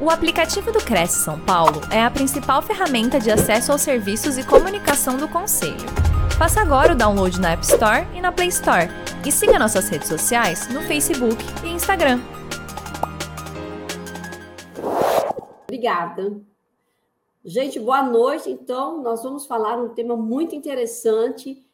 O 0.00 0.10
aplicativo 0.10 0.70
do 0.70 0.78
Cresce 0.78 1.24
São 1.24 1.40
Paulo 1.40 1.80
é 1.92 2.00
a 2.00 2.08
principal 2.08 2.62
ferramenta 2.62 3.18
de 3.18 3.32
acesso 3.32 3.72
aos 3.72 3.80
serviços 3.80 4.38
e 4.38 4.46
comunicação 4.46 5.16
do 5.16 5.28
Conselho. 5.28 5.74
Faça 6.38 6.60
agora 6.60 6.92
o 6.92 6.96
download 6.96 7.40
na 7.40 7.50
App 7.50 7.64
Store 7.64 8.06
e 8.14 8.20
na 8.20 8.30
Play 8.30 8.46
Store. 8.46 8.86
E 9.26 9.32
siga 9.32 9.58
nossas 9.58 9.88
redes 9.88 10.06
sociais 10.06 10.72
no 10.72 10.82
Facebook 10.82 11.34
e 11.64 11.70
Instagram. 11.70 12.20
Obrigada. 15.64 16.40
Gente, 17.44 17.80
boa 17.80 18.04
noite. 18.04 18.48
Então, 18.48 19.02
nós 19.02 19.24
vamos 19.24 19.46
falar 19.46 19.82
um 19.82 19.88
tema 19.88 20.16
muito 20.16 20.54
interessante 20.54 21.66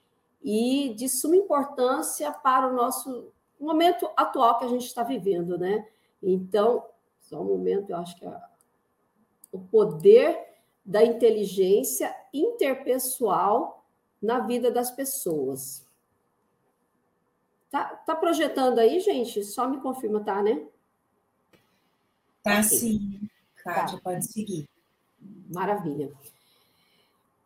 e 0.43 0.95
de 0.97 1.11
suma 1.11 1.37
importância 1.37 2.33
para 2.33 2.69
o 2.69 2.75
nosso 2.75 3.29
momento 3.61 4.09
atual 4.17 4.59
que 4.59 4.65
a 4.65 4.69
gente 4.69 4.87
está 4.87 5.03
vivendo, 5.03 5.59
né? 5.59 5.87
Então, 6.23 6.83
só 7.25 7.41
um 7.41 7.45
momento, 7.45 7.91
eu 7.91 7.97
acho 7.97 8.17
que 8.17 8.25
é 8.25 8.41
o 9.51 9.59
poder 9.59 10.39
da 10.85 11.03
inteligência 11.03 12.15
interpessoal 12.33 13.85
na 14.21 14.41
vida 14.41 14.71
das 14.71 14.91
pessoas. 14.91 15.87
Tá, 17.71 17.85
tá 17.85 18.15
projetando 18.15 18.79
aí, 18.79 19.01
gente? 19.01 19.43
Só 19.43 19.69
me 19.69 19.81
confirma, 19.81 20.23
tá, 20.23 20.43
né? 20.43 20.67
Tá 22.43 22.63
sim. 22.63 23.21
Kátia, 23.57 23.97
tá. 23.97 24.03
pode 24.05 24.27
seguir. 24.27 24.69
Maravilha. 25.53 26.13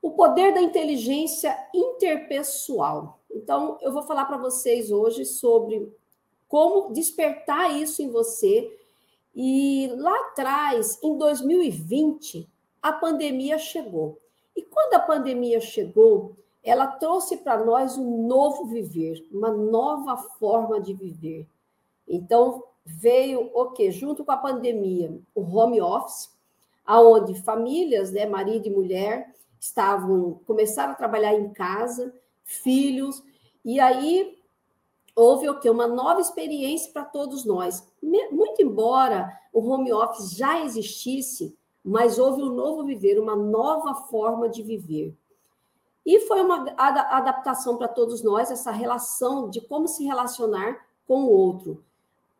O 0.02 0.10
poder 0.13 0.52
da 0.52 0.60
inteligência 0.60 1.57
interpessoal. 1.73 3.21
Então, 3.30 3.79
eu 3.80 3.93
vou 3.93 4.02
falar 4.02 4.24
para 4.24 4.37
vocês 4.37 4.91
hoje 4.91 5.24
sobre 5.24 5.93
como 6.49 6.93
despertar 6.93 7.77
isso 7.77 8.02
em 8.02 8.10
você 8.10 8.77
e 9.41 9.87
lá 9.95 10.19
atrás, 10.23 10.98
em 11.01 11.16
2020, 11.16 12.51
a 12.83 12.92
pandemia 12.92 13.56
chegou. 13.56 14.19
E 14.57 14.63
quando 14.63 14.95
a 14.95 14.99
pandemia 14.99 15.60
chegou, 15.60 16.37
ela 16.60 16.88
trouxe 16.88 17.37
para 17.37 17.65
nós 17.65 17.96
um 17.96 18.26
novo 18.26 18.66
viver, 18.66 19.24
uma 19.30 19.52
nova 19.52 20.16
forma 20.16 20.80
de 20.80 20.93
viver. 20.93 21.46
Então, 22.09 22.65
veio 22.85 23.48
o 23.54 23.71
que 23.71 23.93
junto 23.93 24.24
com 24.24 24.32
a 24.32 24.37
pandemia, 24.37 25.16
o 25.32 25.43
home 25.43 25.80
office, 25.80 26.37
aonde 26.85 27.41
famílias, 27.41 28.10
né, 28.10 28.26
marido 28.26 28.66
e 28.66 28.70
mulher, 28.70 29.37
estavam 29.60 30.41
começaram 30.48 30.95
a 30.95 30.96
trabalhar 30.96 31.35
em 31.35 31.51
casa, 31.51 32.13
filhos, 32.43 33.23
e 33.65 33.79
aí 33.79 34.37
houve 35.19 35.49
o 35.49 35.59
que 35.59 35.69
uma 35.69 35.88
nova 35.88 36.21
experiência 36.21 36.93
para 36.93 37.05
todos 37.05 37.45
nós. 37.45 37.85
Muito 38.01 38.63
embora 38.63 39.29
o 39.52 39.60
home 39.60 39.93
office 39.93 40.37
já 40.37 40.65
existisse, 40.65 41.59
mas 41.85 42.19
houve 42.21 42.41
um 42.41 42.52
novo 42.52 42.85
viver, 42.85 43.19
uma 43.19 43.35
nova 43.35 43.95
forma 43.95 44.49
de 44.49 44.63
viver. 44.63 45.16
E 46.07 46.21
foi 46.21 46.41
uma 46.41 46.71
adaptação 46.79 47.77
para 47.77 47.88
todos 47.88 48.23
nós 48.23 48.51
essa 48.51 48.71
relação 48.71 49.51
de 49.51 49.60
como 49.60 49.88
se 49.88 50.05
relacionar 50.05 50.87
com 51.07 51.25
o 51.25 51.30
outro. 51.30 51.85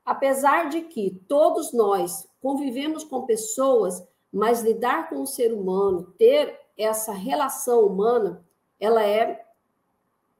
Apesar 0.05 0.69
de 0.69 0.83
que 0.83 1.11
todos 1.29 1.73
nós 1.73 2.29
convivemos 2.41 3.03
com 3.03 3.27
pessoas, 3.27 4.07
mas 4.33 4.63
lidar 4.63 5.11
com 5.11 5.21
o 5.21 5.27
ser 5.27 5.53
humano, 5.53 6.15
ter 6.17 6.59
essa 6.79 7.13
relação 7.13 7.85
humana, 7.85 8.45
ela 8.79 9.05
é 9.05 9.48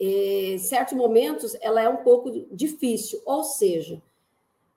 em 0.01 0.55
é, 0.55 0.59
certos 0.59 0.97
momentos, 0.97 1.57
ela 1.61 1.81
é 1.83 1.89
um 1.89 1.99
pouco 1.99 2.31
difícil. 2.53 3.21
Ou 3.27 3.43
seja, 3.43 4.01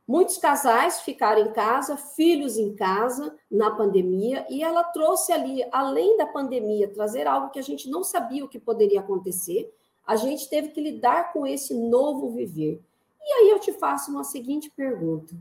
muitos 0.07 0.37
casais 0.37 1.01
ficaram 1.01 1.41
em 1.41 1.53
casa, 1.53 1.95
filhos 1.95 2.57
em 2.57 2.75
casa 2.75 3.35
na 3.49 3.69
pandemia, 3.71 4.45
e 4.49 4.63
ela 4.63 4.83
trouxe 4.83 5.31
ali, 5.31 5.63
além 5.71 6.17
da 6.17 6.25
pandemia, 6.25 6.91
trazer 6.91 7.27
algo 7.27 7.51
que 7.51 7.59
a 7.59 7.63
gente 7.63 7.89
não 7.89 8.03
sabia 8.03 8.43
o 8.43 8.49
que 8.49 8.59
poderia 8.59 8.99
acontecer, 8.99 9.71
a 10.05 10.15
gente 10.15 10.49
teve 10.49 10.69
que 10.69 10.81
lidar 10.81 11.31
com 11.31 11.45
esse 11.45 11.73
novo 11.73 12.31
viver. 12.31 12.81
E 13.23 13.31
aí 13.33 13.49
eu 13.51 13.59
te 13.59 13.71
faço 13.71 14.09
uma 14.09 14.23
seguinte 14.23 14.71
pergunta. 14.71 15.35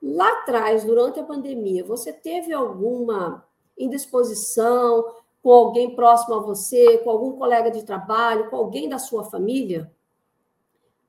Lá 0.00 0.28
atrás, 0.40 0.84
durante 0.84 1.18
a 1.18 1.24
pandemia, 1.24 1.84
você 1.84 2.12
teve 2.12 2.52
alguma 2.52 3.44
indisposição, 3.76 5.04
com 5.42 5.50
alguém 5.52 5.94
próximo 5.94 6.34
a 6.34 6.40
você, 6.40 6.98
com 6.98 7.10
algum 7.10 7.32
colega 7.32 7.70
de 7.70 7.84
trabalho, 7.84 8.50
com 8.50 8.56
alguém 8.56 8.88
da 8.88 8.98
sua 8.98 9.24
família? 9.24 9.90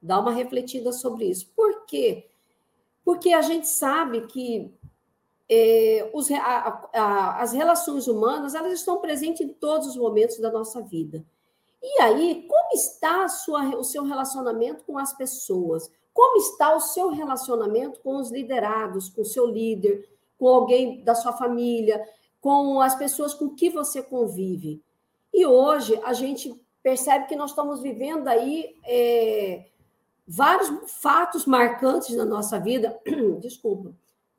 Dá 0.02 0.20
uma 0.20 0.32
refletida 0.32 0.92
sobre 0.92 1.26
isso. 1.26 1.52
Por 1.56 1.86
quê? 1.86 2.30
Porque 3.04 3.34
a 3.34 3.42
gente 3.42 3.68
sabe 3.68 4.28
que 4.28 4.74
é, 5.50 6.10
os, 6.14 6.32
a, 6.32 6.90
a, 6.94 7.42
as 7.42 7.52
relações 7.52 8.08
humanas 8.08 8.56
elas 8.56 8.74
estão 8.74 9.02
presentes 9.02 9.42
em 9.42 9.50
todos 9.50 9.88
os 9.88 9.98
momentos 9.98 10.40
da 10.40 10.50
nossa 10.50 10.82
vida. 10.82 11.26
E 11.84 12.02
aí, 12.02 12.46
como 12.48 12.74
está 12.74 13.28
sua, 13.28 13.76
o 13.76 13.84
seu 13.84 14.04
relacionamento 14.04 14.84
com 14.86 14.98
as 14.98 15.14
pessoas? 15.14 15.92
Como 16.14 16.38
está 16.38 16.76
o 16.76 16.80
seu 16.80 17.10
relacionamento 17.10 18.00
com 18.02 18.18
os 18.18 18.32
liderados, 18.32 19.10
com 19.10 19.24
o 19.24 19.26
seu 19.26 19.46
líder, 19.46 20.08
com 20.38 20.48
alguém 20.48 21.04
da 21.04 21.16
sua 21.16 21.34
família? 21.34 22.02
Com 22.42 22.82
as 22.82 22.96
pessoas 22.96 23.34
com 23.34 23.50
que 23.50 23.70
você 23.70 24.02
convive. 24.02 24.82
E 25.32 25.46
hoje 25.46 25.98
a 26.04 26.12
gente 26.12 26.54
percebe 26.84 27.28
que 27.28 27.36
nós 27.36 27.52
estamos 27.52 27.82
vivendo 27.82 28.28
aí 28.28 28.76
é, 28.84 29.68
vários 30.28 30.92
fatos 31.00 31.46
marcantes 31.46 32.16
na 32.16 32.26
nossa 32.26 32.60
vida. 32.60 33.00
Desculpa. 33.40 33.94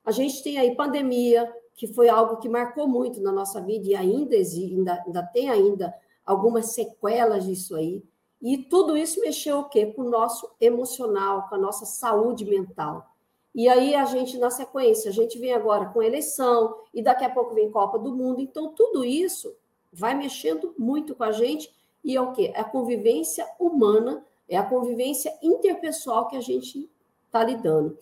A 0.05 0.11
gente 0.11 0.43
tem 0.43 0.59
aí 0.59 0.75
pandemia, 0.75 1.51
que 1.77 1.87
foi 1.87 2.09
algo 2.09 2.39
que 2.39 2.49
marcou 2.49 2.89
muito 2.89 3.21
na 3.21 3.31
nossa 3.31 3.61
vida 3.61 3.89
e 3.89 3.95
ainda, 3.95 4.35
ainda, 4.35 5.03
ainda 5.07 5.23
tem 5.23 5.49
ainda 5.49 5.95
algumas 6.27 6.73
sequelas 6.73 7.45
disso 7.45 7.77
aí. 7.77 8.03
E 8.41 8.59
tudo 8.59 8.97
isso 8.97 9.21
mexeu 9.21 9.61
o 9.61 9.69
quê? 9.69 9.87
Com 9.87 10.03
o 10.03 10.11
nosso 10.11 10.51
emocional, 10.61 11.49
com 11.49 11.55
a 11.55 11.59
nossa 11.59 11.87
saúde 11.87 12.45
mental. 12.45 13.12
E 13.55 13.69
aí 13.69 13.95
a 13.95 14.05
gente, 14.07 14.39
na 14.39 14.51
sequência, 14.51 15.11
a 15.11 15.13
gente 15.13 15.39
vem 15.39 15.53
agora 15.53 15.87
com 15.87 16.03
eleição, 16.03 16.75
e 16.93 17.03
daqui 17.03 17.25
a 17.25 17.31
pouco 17.31 17.55
vem 17.55 17.71
Copa 17.71 17.99
do 17.99 18.15
Mundo. 18.15 18.41
Então, 18.41 18.73
tudo 18.73 19.05
isso 19.05 19.55
vai 19.93 20.15
mexendo 20.15 20.75
muito 20.79 21.15
com 21.15 21.25
a 21.25 21.33
gente, 21.33 21.71
e 22.03 22.17
é 22.17 22.21
o 22.21 22.33
quê? 22.33 22.51
É 22.55 22.61
a 22.61 22.65
convivência 22.65 23.47
humana, 23.59 24.25
é 24.49 24.57
a 24.57 24.63
convivência 24.63 25.37
interpessoal 25.43 26.29
que 26.29 26.37
a 26.37 26.41
gente 26.41 26.91
está 27.27 27.45
lidando. 27.45 27.99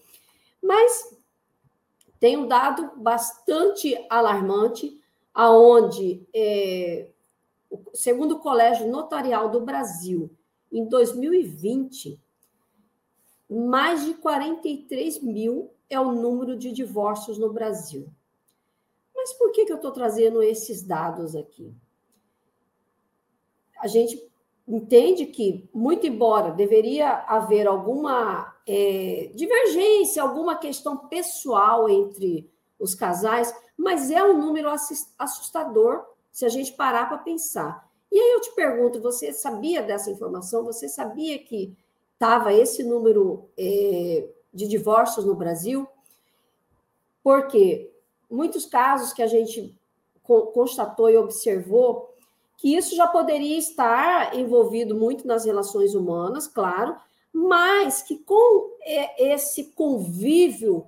Mas 0.62 1.16
tem 2.20 2.36
um 2.36 2.46
dado 2.46 2.92
bastante 2.96 3.96
alarmante, 4.08 5.00
aonde, 5.34 6.26
é, 6.34 7.08
segundo 7.94 8.36
o 8.36 8.40
Colégio 8.40 8.88
Notarial 8.88 9.48
do 9.48 9.60
Brasil, 9.60 10.30
em 10.70 10.84
2020, 10.84 12.20
mais 13.50 14.04
de 14.04 14.14
43 14.14 15.20
mil 15.22 15.72
é 15.88 15.98
o 15.98 16.12
número 16.12 16.56
de 16.56 16.70
divórcios 16.70 17.36
no 17.36 17.52
Brasil. 17.52 18.08
Mas 19.14 19.32
por 19.32 19.50
que, 19.50 19.66
que 19.66 19.72
eu 19.72 19.76
estou 19.76 19.90
trazendo 19.90 20.42
esses 20.42 20.82
dados 20.82 21.34
aqui? 21.34 21.74
A 23.80 23.88
gente 23.88 24.30
entende 24.68 25.26
que, 25.26 25.68
muito 25.74 26.06
embora 26.06 26.52
deveria 26.52 27.24
haver 27.26 27.66
alguma 27.66 28.54
é, 28.66 29.30
divergência, 29.34 30.22
alguma 30.22 30.56
questão 30.56 30.96
pessoal 31.08 31.88
entre 31.90 32.48
os 32.78 32.94
casais, 32.94 33.52
mas 33.76 34.10
é 34.10 34.22
um 34.22 34.38
número 34.38 34.70
assustador 35.18 36.04
se 36.30 36.44
a 36.44 36.48
gente 36.48 36.72
parar 36.72 37.08
para 37.08 37.18
pensar. 37.18 37.90
E 38.12 38.18
aí 38.18 38.32
eu 38.32 38.40
te 38.40 38.54
pergunto: 38.54 39.00
você 39.00 39.32
sabia 39.32 39.82
dessa 39.82 40.10
informação? 40.10 40.64
Você 40.64 40.88
sabia 40.88 41.38
que 41.38 41.76
estava 42.20 42.53
esse 42.53 42.82
número 42.82 43.48
é, 43.56 44.28
de 44.53 44.69
divórcios 44.69 45.25
no 45.25 45.34
Brasil, 45.34 45.88
porque 47.25 47.91
muitos 48.31 48.66
casos 48.66 49.14
que 49.14 49.22
a 49.22 49.26
gente 49.26 49.74
constatou 50.22 51.09
e 51.09 51.16
observou 51.16 52.15
que 52.59 52.77
isso 52.77 52.94
já 52.94 53.06
poderia 53.06 53.56
estar 53.56 54.36
envolvido 54.36 54.94
muito 54.94 55.27
nas 55.27 55.47
relações 55.47 55.94
humanas, 55.94 56.47
claro, 56.47 56.94
mas 57.33 58.03
que 58.03 58.18
com 58.18 58.77
esse 59.16 59.72
convívio 59.72 60.86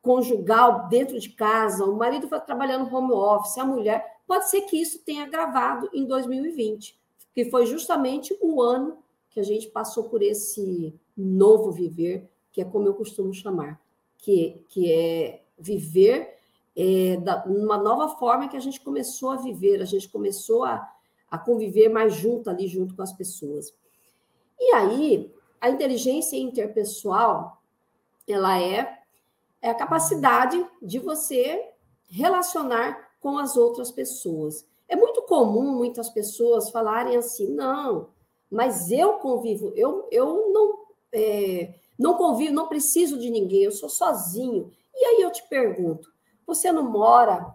conjugal 0.00 0.86
dentro 0.88 1.18
de 1.18 1.30
casa, 1.30 1.84
o 1.84 1.96
marido 1.96 2.28
vai 2.28 2.40
trabalhando 2.42 2.94
home 2.94 3.12
office, 3.12 3.58
a 3.58 3.64
mulher, 3.64 4.20
pode 4.28 4.48
ser 4.48 4.60
que 4.62 4.80
isso 4.80 5.00
tenha 5.00 5.24
agravado 5.24 5.90
em 5.92 6.04
2020, 6.04 6.96
que 7.34 7.50
foi 7.50 7.66
justamente 7.66 8.38
o 8.40 8.62
ano 8.62 9.04
que 9.36 9.40
a 9.40 9.44
gente 9.44 9.66
passou 9.66 10.04
por 10.04 10.22
esse 10.22 10.98
novo 11.14 11.70
viver, 11.70 12.26
que 12.50 12.62
é 12.62 12.64
como 12.64 12.86
eu 12.88 12.94
costumo 12.94 13.34
chamar, 13.34 13.78
que, 14.16 14.64
que 14.70 14.90
é 14.90 15.44
viver 15.58 16.38
é, 16.74 17.18
da, 17.18 17.44
uma 17.44 17.76
nova 17.76 18.16
forma 18.16 18.48
que 18.48 18.56
a 18.56 18.60
gente 18.60 18.80
começou 18.80 19.32
a 19.32 19.36
viver, 19.36 19.82
a 19.82 19.84
gente 19.84 20.08
começou 20.08 20.64
a, 20.64 20.90
a 21.30 21.36
conviver 21.36 21.90
mais 21.90 22.14
junto 22.14 22.48
ali, 22.48 22.66
junto 22.66 22.96
com 22.96 23.02
as 23.02 23.12
pessoas. 23.12 23.74
E 24.58 24.72
aí, 24.72 25.30
a 25.60 25.68
inteligência 25.68 26.38
interpessoal, 26.38 27.60
ela 28.26 28.58
é, 28.58 29.00
é 29.60 29.68
a 29.68 29.74
capacidade 29.74 30.66
de 30.80 30.98
você 30.98 31.62
relacionar 32.08 33.10
com 33.20 33.36
as 33.36 33.54
outras 33.54 33.90
pessoas. 33.90 34.66
É 34.88 34.96
muito 34.96 35.20
comum 35.24 35.76
muitas 35.76 36.08
pessoas 36.08 36.70
falarem 36.70 37.18
assim, 37.18 37.50
não, 37.50 38.08
mas 38.50 38.90
eu 38.90 39.14
convivo, 39.14 39.72
eu, 39.74 40.08
eu 40.10 40.52
não, 40.52 40.86
é, 41.12 41.74
não 41.98 42.14
convivo, 42.14 42.54
não 42.54 42.68
preciso 42.68 43.18
de 43.18 43.30
ninguém, 43.30 43.62
eu 43.62 43.72
sou 43.72 43.88
sozinho. 43.88 44.70
E 44.94 45.04
aí 45.04 45.22
eu 45.22 45.30
te 45.30 45.46
pergunto, 45.48 46.12
você 46.46 46.70
não 46.70 46.84
mora 46.84 47.54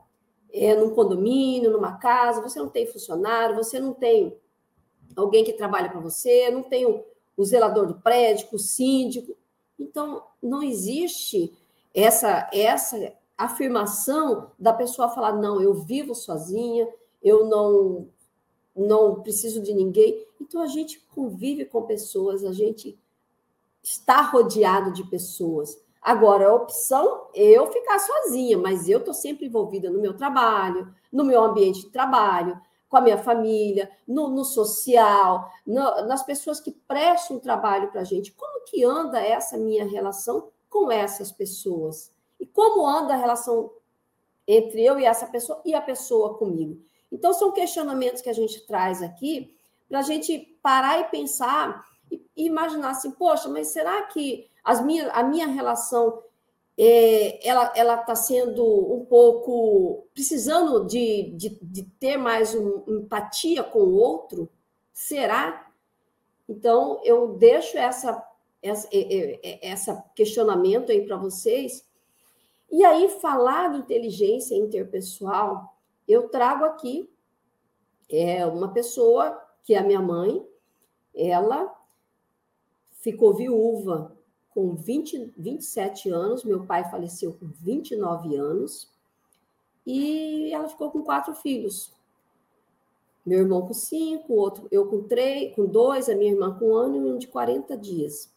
é, 0.53 0.75
num 0.75 0.89
condomínio, 0.89 1.71
numa 1.71 1.97
casa, 1.97 2.41
você 2.41 2.59
não 2.59 2.69
tem 2.69 2.85
funcionário, 2.85 3.55
você 3.55 3.79
não 3.79 3.93
tem 3.93 4.37
alguém 5.15 5.43
que 5.43 5.53
trabalha 5.53 5.89
para 5.89 5.99
você, 5.99 6.49
não 6.51 6.63
tem 6.63 6.85
o, 6.85 7.03
o 7.37 7.43
zelador 7.43 7.87
do 7.87 7.95
prédio, 7.95 8.47
o 8.51 8.59
síndico. 8.59 9.35
Então, 9.79 10.23
não 10.41 10.61
existe 10.61 11.53
essa, 11.93 12.49
essa 12.53 13.13
afirmação 13.37 14.51
da 14.59 14.73
pessoa 14.73 15.09
falar, 15.09 15.33
não, 15.33 15.61
eu 15.61 15.73
vivo 15.73 16.13
sozinha, 16.13 16.87
eu 17.23 17.45
não, 17.45 18.07
não 18.87 19.21
preciso 19.21 19.61
de 19.61 19.73
ninguém. 19.73 20.25
Então, 20.39 20.61
a 20.61 20.67
gente 20.67 20.99
convive 21.13 21.65
com 21.65 21.83
pessoas, 21.83 22.43
a 22.43 22.51
gente 22.51 22.97
está 23.83 24.21
rodeado 24.21 24.91
de 24.91 25.03
pessoas. 25.03 25.79
Agora, 26.01 26.49
a 26.49 26.55
opção 26.55 27.27
é 27.33 27.43
eu 27.43 27.71
ficar 27.71 27.99
sozinha, 27.99 28.57
mas 28.57 28.89
eu 28.89 28.99
estou 28.99 29.13
sempre 29.13 29.45
envolvida 29.45 29.89
no 29.89 30.01
meu 30.01 30.15
trabalho, 30.15 30.93
no 31.11 31.23
meu 31.23 31.43
ambiente 31.43 31.81
de 31.81 31.89
trabalho, 31.89 32.59
com 32.89 32.97
a 32.97 33.01
minha 33.01 33.17
família, 33.17 33.89
no, 34.07 34.27
no 34.27 34.43
social, 34.43 35.49
no, 35.65 36.07
nas 36.07 36.23
pessoas 36.23 36.59
que 36.59 36.71
prestam 36.71 37.39
trabalho 37.39 37.91
para 37.91 38.01
a 38.01 38.03
gente. 38.03 38.33
Como 38.33 38.65
que 38.65 38.83
anda 38.83 39.19
essa 39.19 39.57
minha 39.57 39.85
relação 39.85 40.49
com 40.69 40.91
essas 40.91 41.31
pessoas? 41.31 42.11
E 42.39 42.45
como 42.45 42.85
anda 42.85 43.13
a 43.13 43.17
relação 43.17 43.71
entre 44.47 44.83
eu 44.83 44.99
e 44.99 45.05
essa 45.05 45.27
pessoa 45.27 45.61
e 45.63 45.73
a 45.73 45.81
pessoa 45.81 46.33
comigo? 46.33 46.81
Então, 47.11 47.33
são 47.33 47.51
questionamentos 47.51 48.21
que 48.21 48.29
a 48.29 48.33
gente 48.33 48.65
traz 48.65 49.01
aqui 49.01 49.55
para 49.89 49.99
a 49.99 50.03
gente 50.03 50.57
parar 50.61 50.99
e 50.99 51.03
pensar 51.05 51.85
e 52.09 52.45
imaginar 52.45 52.91
assim, 52.91 53.11
poxa, 53.11 53.49
mas 53.49 53.67
será 53.67 54.03
que 54.03 54.49
as 54.63 54.83
minha, 54.83 55.09
a 55.11 55.23
minha 55.23 55.47
relação 55.47 56.21
é, 56.77 57.47
ela 57.47 57.99
está 57.99 58.15
sendo 58.15 58.63
um 58.93 59.05
pouco 59.05 60.07
precisando 60.13 60.85
de, 60.85 61.31
de, 61.35 61.59
de 61.61 61.83
ter 61.99 62.17
mais 62.17 62.55
um, 62.55 62.83
empatia 62.87 63.63
com 63.63 63.79
o 63.79 63.95
outro? 63.95 64.49
Será? 64.93 65.69
Então 66.47 67.01
eu 67.03 67.35
deixo 67.35 67.77
essa 67.77 68.25
essa, 68.61 68.87
essa 69.61 70.03
questionamento 70.15 70.91
aí 70.91 71.05
para 71.05 71.17
vocês. 71.17 71.83
E 72.71 72.85
aí 72.85 73.09
falar 73.19 73.71
de 73.71 73.79
inteligência 73.79 74.55
interpessoal, 74.55 75.70
eu 76.11 76.29
trago 76.29 76.65
aqui 76.65 77.09
é 78.09 78.45
uma 78.45 78.73
pessoa 78.73 79.41
que 79.63 79.73
é 79.73 79.77
a 79.77 79.83
minha 79.83 80.01
mãe, 80.01 80.45
ela 81.15 81.73
ficou 82.99 83.33
viúva 83.33 84.17
com 84.49 84.75
20, 84.75 85.33
27 85.37 86.09
anos, 86.09 86.43
meu 86.43 86.65
pai 86.65 86.89
faleceu 86.89 87.33
com 87.33 87.47
29 87.47 88.35
anos, 88.35 88.91
e 89.85 90.53
ela 90.53 90.67
ficou 90.67 90.91
com 90.91 91.01
quatro 91.01 91.33
filhos. 91.33 91.95
Meu 93.25 93.39
irmão 93.39 93.65
com 93.65 93.73
cinco, 93.73 94.33
outro, 94.33 94.67
eu 94.71 94.87
com 94.87 95.03
três, 95.03 95.55
com 95.55 95.65
dois, 95.65 96.09
a 96.09 96.15
minha 96.15 96.31
irmã 96.31 96.57
com 96.57 96.71
um 96.71 96.75
ano 96.75 96.97
e 96.97 97.11
um 97.11 97.17
de 97.17 97.27
40 97.27 97.77
dias. 97.77 98.33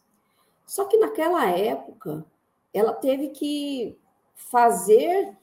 Só 0.65 0.85
que 0.85 0.97
naquela 0.97 1.49
época, 1.49 2.25
ela 2.73 2.93
teve 2.93 3.29
que 3.29 3.97
fazer 4.33 5.35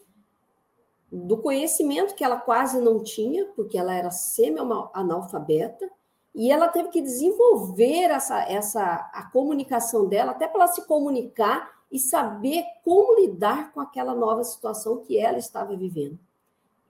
do 1.12 1.36
conhecimento 1.36 2.14
que 2.14 2.24
ela 2.24 2.38
quase 2.38 2.80
não 2.80 3.02
tinha, 3.02 3.44
porque 3.54 3.76
ela 3.76 3.94
era 3.94 4.10
semi-analfabeta, 4.10 5.90
e 6.34 6.50
ela 6.50 6.68
teve 6.68 6.88
que 6.88 7.02
desenvolver 7.02 8.10
essa, 8.10 8.42
essa 8.50 9.10
a 9.12 9.28
comunicação 9.30 10.08
dela, 10.08 10.32
até 10.32 10.48
para 10.48 10.62
ela 10.62 10.72
se 10.72 10.86
comunicar 10.86 11.82
e 11.90 11.98
saber 11.98 12.64
como 12.82 13.20
lidar 13.20 13.70
com 13.72 13.80
aquela 13.80 14.14
nova 14.14 14.42
situação 14.42 14.98
que 14.98 15.18
ela 15.18 15.36
estava 15.36 15.76
vivendo. 15.76 16.18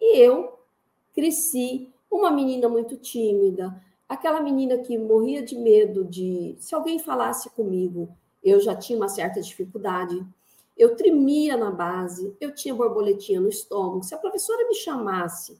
E 0.00 0.16
eu 0.20 0.60
cresci 1.12 1.92
uma 2.08 2.30
menina 2.30 2.69
muito 2.69 2.96
tímida, 2.96 3.82
aquela 4.08 4.40
menina 4.40 4.78
que 4.78 4.96
morria 4.96 5.42
de 5.42 5.58
medo 5.58 6.04
de 6.04 6.54
se 6.60 6.74
alguém 6.74 7.00
falasse 7.00 7.50
comigo, 7.50 8.08
eu 8.44 8.60
já 8.60 8.76
tinha 8.76 8.96
uma 8.96 9.08
certa 9.08 9.40
dificuldade. 9.40 10.24
Eu 10.82 10.96
tremia 10.96 11.56
na 11.56 11.70
base, 11.70 12.37
eu 12.40 12.52
tinha 12.52 12.75
borboletinha 12.75 13.40
no 13.40 13.49
estômago. 13.49 14.02
Se 14.02 14.17
a 14.17 14.19
professora 14.19 14.67
me 14.67 14.75
chamasse 14.75 15.56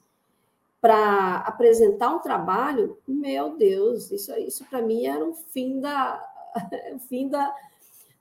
para 0.81 1.37
apresentar 1.47 2.09
um 2.09 2.19
trabalho, 2.19 2.97
meu 3.07 3.55
Deus, 3.55 4.11
isso, 4.11 4.33
isso 4.33 4.65
para 4.65 4.81
mim 4.81 5.05
era 5.05 5.23
um 5.23 5.33
fim 5.33 5.79
da, 5.79 6.21
um 6.93 6.99
fim 6.99 7.29
da, 7.29 7.55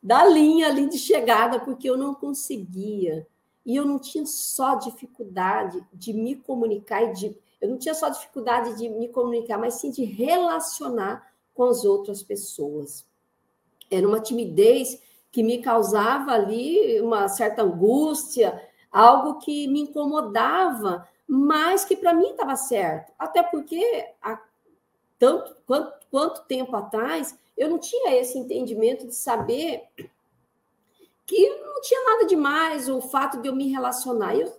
da 0.00 0.24
linha 0.24 0.68
ali 0.68 0.88
de 0.88 0.96
chegada, 0.96 1.58
porque 1.58 1.90
eu 1.90 1.96
não 1.96 2.14
conseguia. 2.14 3.26
E 3.66 3.74
eu 3.74 3.84
não 3.84 3.98
tinha 3.98 4.24
só 4.24 4.76
dificuldade 4.76 5.84
de 5.92 6.12
me 6.12 6.36
comunicar 6.36 7.02
e 7.02 7.12
de. 7.14 7.36
Eu 7.60 7.68
não 7.68 7.78
tinha 7.78 7.94
só 7.94 8.10
dificuldade 8.10 8.78
de 8.78 8.88
me 8.88 9.08
comunicar, 9.08 9.58
mas 9.58 9.74
sim 9.74 9.90
de 9.90 10.04
relacionar 10.04 11.34
com 11.52 11.64
as 11.64 11.84
outras 11.84 12.22
pessoas. 12.22 13.04
Era 13.90 14.06
uma 14.06 14.20
timidez 14.20 15.00
que 15.32 15.42
me 15.42 15.58
causava 15.58 16.32
ali 16.32 17.00
uma 17.00 17.26
certa 17.26 17.62
angústia, 17.62 18.62
algo 18.92 19.38
que 19.38 19.66
me 19.66 19.80
incomodava 19.80 21.08
mas 21.34 21.82
que 21.82 21.96
para 21.96 22.12
mim 22.12 22.28
estava 22.28 22.54
certo. 22.56 23.10
Até 23.18 23.42
porque 23.42 24.06
há 24.20 24.38
tanto 25.18 25.56
quanto, 25.66 26.06
quanto 26.10 26.44
tempo 26.44 26.76
atrás 26.76 27.34
eu 27.56 27.70
não 27.70 27.78
tinha 27.78 28.14
esse 28.14 28.36
entendimento 28.36 29.06
de 29.06 29.14
saber 29.14 29.88
que 31.24 31.48
não 31.56 31.80
tinha 31.80 32.04
nada 32.04 32.26
demais 32.26 32.86
o 32.90 33.00
fato 33.00 33.40
de 33.40 33.48
eu 33.48 33.56
me 33.56 33.72
relacionar. 33.72 34.36
Eu 34.36 34.52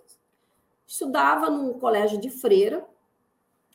estudava 0.84 1.48
num 1.48 1.78
colégio 1.78 2.20
de 2.20 2.28
freira 2.28 2.84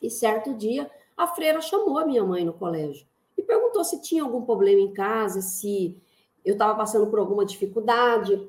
e 0.02 0.10
certo 0.10 0.52
dia 0.52 0.90
a 1.16 1.26
freira 1.26 1.62
chamou 1.62 1.98
a 1.98 2.04
minha 2.04 2.22
mãe 2.22 2.44
no 2.44 2.52
colégio 2.52 3.06
e 3.34 3.42
perguntou 3.42 3.82
se 3.82 4.02
tinha 4.02 4.22
algum 4.22 4.42
problema 4.42 4.80
em 4.80 4.92
casa, 4.92 5.40
se 5.40 5.96
eu 6.44 6.54
estava 6.54 6.74
passando 6.74 7.08
por 7.08 7.18
alguma 7.18 7.44
dificuldade. 7.44 8.48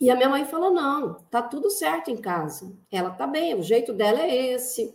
E 0.00 0.10
a 0.10 0.16
minha 0.16 0.28
mãe 0.28 0.44
falou: 0.44 0.72
não, 0.72 1.14
tá 1.30 1.42
tudo 1.42 1.70
certo 1.70 2.10
em 2.10 2.16
casa. 2.16 2.72
Ela 2.90 3.10
tá 3.10 3.26
bem, 3.26 3.54
o 3.54 3.62
jeito 3.62 3.92
dela 3.92 4.20
é 4.20 4.52
esse. 4.52 4.94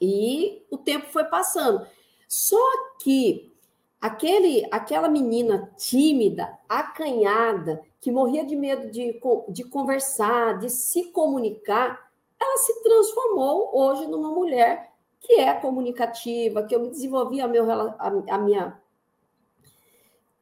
E 0.00 0.64
o 0.70 0.78
tempo 0.78 1.06
foi 1.06 1.24
passando. 1.24 1.86
Só 2.28 2.58
que 3.00 3.52
aquele, 4.00 4.66
aquela 4.70 5.08
menina 5.08 5.72
tímida, 5.76 6.58
acanhada, 6.68 7.82
que 8.00 8.10
morria 8.10 8.44
de 8.44 8.56
medo 8.56 8.90
de, 8.90 9.20
de 9.48 9.64
conversar, 9.64 10.58
de 10.58 10.70
se 10.70 11.04
comunicar, 11.12 12.10
ela 12.40 12.56
se 12.58 12.82
transformou 12.82 13.70
hoje 13.72 14.08
numa 14.08 14.30
mulher 14.30 14.92
que 15.20 15.34
é 15.34 15.54
comunicativa, 15.54 16.64
que 16.64 16.74
eu 16.74 16.80
me 16.80 16.90
desenvolvi 16.90 17.40
a, 17.40 17.46
meu, 17.46 17.70
a, 17.70 18.06
a 18.28 18.38
minha 18.38 18.81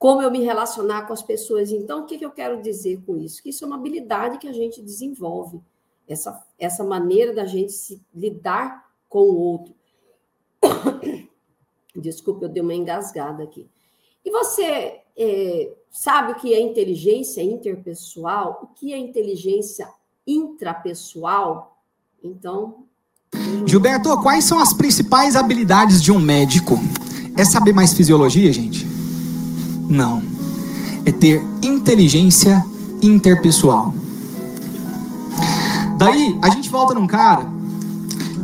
como 0.01 0.23
eu 0.23 0.31
me 0.31 0.41
relacionar 0.41 1.03
com 1.03 1.13
as 1.13 1.23
pessoas. 1.23 1.71
Então, 1.71 2.01
o 2.01 2.07
que, 2.07 2.17
que 2.17 2.25
eu 2.25 2.31
quero 2.31 2.63
dizer 2.63 3.03
com 3.05 3.19
isso? 3.19 3.43
Que 3.43 3.51
isso 3.51 3.63
é 3.63 3.67
uma 3.67 3.77
habilidade 3.77 4.39
que 4.39 4.49
a 4.49 4.53
gente 4.53 4.81
desenvolve, 4.81 5.61
essa, 6.09 6.43
essa 6.59 6.83
maneira 6.83 7.35
da 7.35 7.45
gente 7.45 7.71
se 7.71 8.01
lidar 8.13 8.91
com 9.11 9.21
o 9.21 9.37
outro. 9.37 9.75
Desculpa, 11.95 12.47
eu 12.47 12.49
dei 12.49 12.63
uma 12.63 12.75
engasgada 12.75 13.43
aqui. 13.43 13.69
E 14.25 14.31
você 14.31 15.01
é, 15.15 15.71
sabe 15.91 16.33
o 16.33 16.37
que 16.37 16.55
é 16.55 16.61
inteligência 16.61 17.43
interpessoal? 17.43 18.59
O 18.63 18.67
que 18.69 18.95
é 18.95 18.99
inteligência 18.99 19.87
intrapessoal? 20.27 21.79
Então. 22.25 22.87
Gilberto, 23.67 24.09
quais 24.23 24.45
são 24.45 24.59
as 24.59 24.73
principais 24.73 25.37
habilidades 25.37 26.03
de 26.03 26.11
um 26.11 26.19
médico? 26.19 26.77
É 27.37 27.45
saber 27.45 27.75
mais 27.75 27.93
fisiologia, 27.93 28.51
gente? 28.51 28.90
Não. 29.91 30.23
É 31.05 31.11
ter 31.11 31.43
inteligência 31.63 32.65
interpessoal. 33.03 33.93
Daí 35.99 36.39
a 36.41 36.49
gente 36.51 36.71
volta 36.71 36.95
num 36.95 37.09
cara 37.09 37.45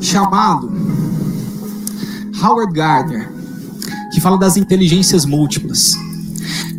chamado 0.01 0.71
Howard 2.43 2.73
Gardner, 2.73 3.33
que 4.13 4.21
fala 4.21 4.37
das 4.37 4.57
inteligências 4.57 5.25
múltiplas. 5.25 5.95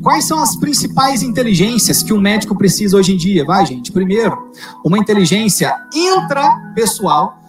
Quais 0.04 0.26
são 0.26 0.40
as 0.40 0.56
principais 0.56 1.24
inteligências 1.24 2.04
que 2.04 2.14
um 2.14 2.20
médico 2.20 2.56
precisa 2.56 2.98
hoje 2.98 3.14
em 3.14 3.18
dia? 3.18 3.46
Vai, 3.46 3.66
gente. 3.66 3.92
Primeiro, 3.92 4.52
uma 4.84 4.98
inteligência 4.98 5.76
intrapessoal. 5.94 7.42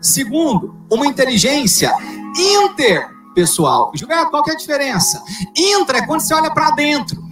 Segundo, 0.00 0.74
uma 0.90 1.06
inteligência 1.06 1.92
inter 2.36 3.13
pessoal. 3.34 3.90
Gilberto, 3.94 4.30
qual 4.30 4.42
que 4.42 4.50
é 4.50 4.54
a 4.54 4.56
diferença? 4.56 5.22
Intra 5.56 5.98
é 5.98 6.06
quando 6.06 6.20
você 6.20 6.32
olha 6.34 6.50
para 6.50 6.70
dentro. 6.70 7.22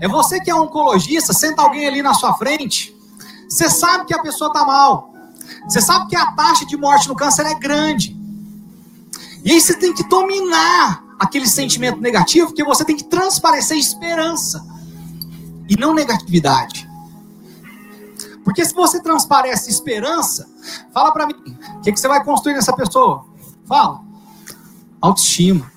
É 0.00 0.08
você 0.08 0.40
que 0.40 0.50
é 0.50 0.54
oncologista, 0.54 1.32
senta 1.32 1.62
alguém 1.62 1.86
ali 1.86 2.02
na 2.02 2.14
sua 2.14 2.34
frente, 2.34 2.94
Você 3.48 3.70
sabe 3.70 4.04
que 4.04 4.14
a 4.14 4.20
pessoa 4.20 4.48
está 4.48 4.64
mal. 4.64 5.14
Você 5.64 5.80
sabe 5.80 6.08
que 6.08 6.16
a 6.16 6.32
taxa 6.32 6.66
de 6.66 6.76
morte 6.76 7.08
no 7.08 7.16
câncer 7.16 7.46
é 7.46 7.54
grande. 7.54 8.14
E 9.44 9.52
aí 9.52 9.60
você 9.60 9.74
tem 9.74 9.94
que 9.94 10.06
dominar 10.08 11.02
aquele 11.18 11.48
sentimento 11.48 12.00
negativo, 12.00 12.48
porque 12.48 12.62
você 12.62 12.84
tem 12.84 12.96
que 12.96 13.04
transparecer 13.04 13.76
esperança 13.76 14.64
e 15.68 15.76
não 15.76 15.94
negatividade. 15.94 16.88
Porque 18.44 18.64
se 18.64 18.74
você 18.74 19.02
transparece 19.02 19.70
esperança, 19.70 20.48
fala 20.92 21.12
para 21.12 21.26
mim, 21.26 21.34
o 21.76 21.80
que, 21.80 21.92
que 21.92 22.00
você 22.00 22.08
vai 22.08 22.22
construir 22.24 22.54
nessa 22.54 22.74
pessoa? 22.74 23.24
Fala. 23.66 24.07
Autoestima. 25.00 25.70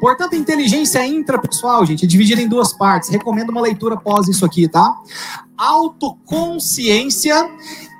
Portanto, 0.00 0.34
a 0.34 0.36
inteligência 0.36 1.04
intrapessoal, 1.04 1.84
gente, 1.84 2.04
é 2.04 2.08
dividida 2.08 2.40
em 2.40 2.48
duas 2.48 2.72
partes. 2.72 3.08
Recomendo 3.08 3.50
uma 3.50 3.60
leitura 3.60 3.96
após 3.96 4.28
isso 4.28 4.44
aqui, 4.44 4.68
tá? 4.68 4.96
Autoconsciência 5.56 7.50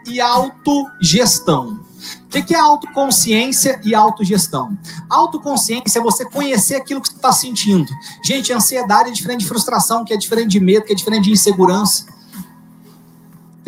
e 0.07 0.21
autogestão. 0.21 1.81
O 2.27 2.29
que 2.31 2.55
é 2.55 2.59
autoconsciência 2.59 3.81
e 3.85 3.95
autogestão? 3.95 4.79
Autoconsciência 5.09 5.99
é 5.99 6.03
você 6.03 6.25
conhecer 6.25 6.77
aquilo 6.77 7.01
que 7.01 7.09
você 7.09 7.17
está 7.17 7.33
sentindo. 7.33 7.91
Gente, 8.23 8.53
ansiedade 8.53 9.09
é 9.09 9.13
diferente 9.13 9.41
de 9.41 9.47
frustração, 9.47 10.05
que 10.05 10.13
é 10.13 10.17
diferente 10.17 10.51
de 10.51 10.61
medo, 10.61 10.85
que 10.85 10.93
é 10.93 10.97
diferente 10.97 11.25
de 11.25 11.33
insegurança. 11.33 12.07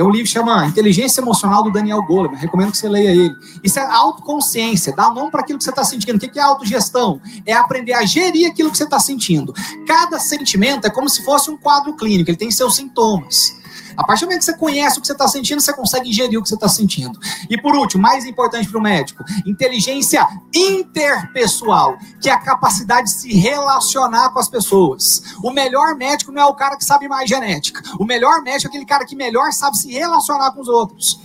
Tem 0.01 0.07
um 0.07 0.11
livro 0.11 0.27
que 0.27 0.33
chama 0.33 0.65
Inteligência 0.65 1.21
Emocional 1.21 1.63
do 1.63 1.71
Daniel 1.71 2.03
Goleman. 2.03 2.39
Recomendo 2.39 2.71
que 2.71 2.79
você 2.79 2.89
leia 2.89 3.11
ele. 3.11 3.37
Isso 3.63 3.79
é 3.79 3.83
autoconsciência, 3.83 4.97
dá 4.97 5.11
nome 5.11 5.31
para 5.31 5.43
aquilo 5.43 5.59
que 5.59 5.65
você 5.65 5.69
está 5.69 5.85
sentindo. 5.85 6.17
O 6.17 6.19
que 6.19 6.39
é 6.39 6.43
autogestão? 6.43 7.21
É 7.45 7.53
aprender 7.53 7.93
a 7.93 8.03
gerir 8.07 8.51
aquilo 8.51 8.71
que 8.71 8.79
você 8.79 8.85
está 8.85 8.99
sentindo. 8.99 9.53
Cada 9.87 10.19
sentimento 10.19 10.87
é 10.87 10.91
como 10.91 11.07
se 11.07 11.23
fosse 11.23 11.51
um 11.51 11.57
quadro 11.59 11.95
clínico, 11.97 12.31
ele 12.31 12.39
tem 12.39 12.51
seus 12.51 12.77
sintomas. 12.77 13.60
A 13.97 14.05
partir 14.05 14.23
do 14.23 14.29
momento 14.29 14.41
que 14.41 14.47
você 14.47 14.57
conhece 14.57 14.99
o 14.99 15.01
que 15.01 15.07
você 15.07 15.13
está 15.13 15.29
sentindo, 15.29 15.61
você 15.61 15.73
consegue 15.73 16.13
gerir 16.13 16.39
o 16.39 16.43
que 16.43 16.49
você 16.49 16.55
está 16.55 16.69
sentindo. 16.69 17.19
E 17.49 17.61
por 17.61 17.75
último, 17.75 18.03
mais 18.03 18.25
importante 18.25 18.69
para 18.69 18.79
o 18.79 18.83
médico, 18.83 19.25
inteligência 19.47 20.27
interpessoal, 20.55 21.99
que 22.21 22.29
é 22.29 22.33
a 22.33 22.39
capacidade 22.39 23.09
de 23.09 23.15
se 23.15 23.33
relacionar 23.35 24.31
com 24.31 24.39
as 24.39 24.49
pessoas. 24.49 25.23
O 25.43 25.51
melhor 25.51 25.95
médico 25.97 26.33
não 26.33 26.43
é 26.43 26.47
o 26.47 26.55
cara 26.55 26.77
que 26.77 26.85
sabe 26.85 27.09
mais 27.09 27.29
genética. 27.29 27.83
O 27.99 28.05
melhor 28.05 28.43
médico 28.43 28.67
é 28.67 28.69
aquele 28.69 28.87
cara 28.87 29.05
que 29.05 29.17
melhor 29.17 29.53
sabe 29.53 29.79
se 29.79 29.91
relacionar 29.93 30.53
com 30.53 30.61
os 30.61 30.69
outros. 30.69 31.21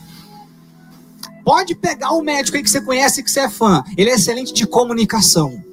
Pode 1.43 1.75
pegar 1.75 2.12
um 2.12 2.24
médico 2.24 2.57
aí 2.57 2.63
que 2.63 2.69
você 2.69 2.81
conhece 2.81 3.22
e 3.22 3.24
que 3.24 3.29
você 3.29 3.41
é 3.41 3.50
fã. 3.50 3.84
Ele 3.95 4.10
é 4.10 4.15
excelente 4.15 4.51
de 4.51 4.65
comunicação. 4.65 5.63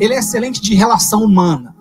Ele 0.00 0.14
é 0.14 0.18
excelente 0.18 0.60
de 0.60 0.74
relação 0.74 1.22
humana. 1.22 1.76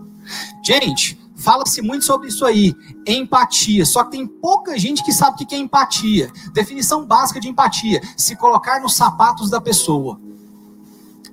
Gente, 0.63 1.17
Fala-se 1.39 1.81
muito 1.81 2.03
sobre 2.03 2.27
isso 2.27 2.45
aí, 2.45 2.75
empatia. 3.07 3.85
Só 3.85 4.03
que 4.03 4.11
tem 4.11 4.27
pouca 4.27 4.77
gente 4.77 5.03
que 5.03 5.13
sabe 5.13 5.41
o 5.41 5.47
que 5.47 5.55
é 5.55 5.57
empatia. 5.57 6.31
Definição 6.53 7.05
básica 7.05 7.39
de 7.39 7.47
empatia: 7.47 8.01
se 8.17 8.35
colocar 8.35 8.81
nos 8.81 8.95
sapatos 8.95 9.49
da 9.49 9.61
pessoa. 9.61 10.19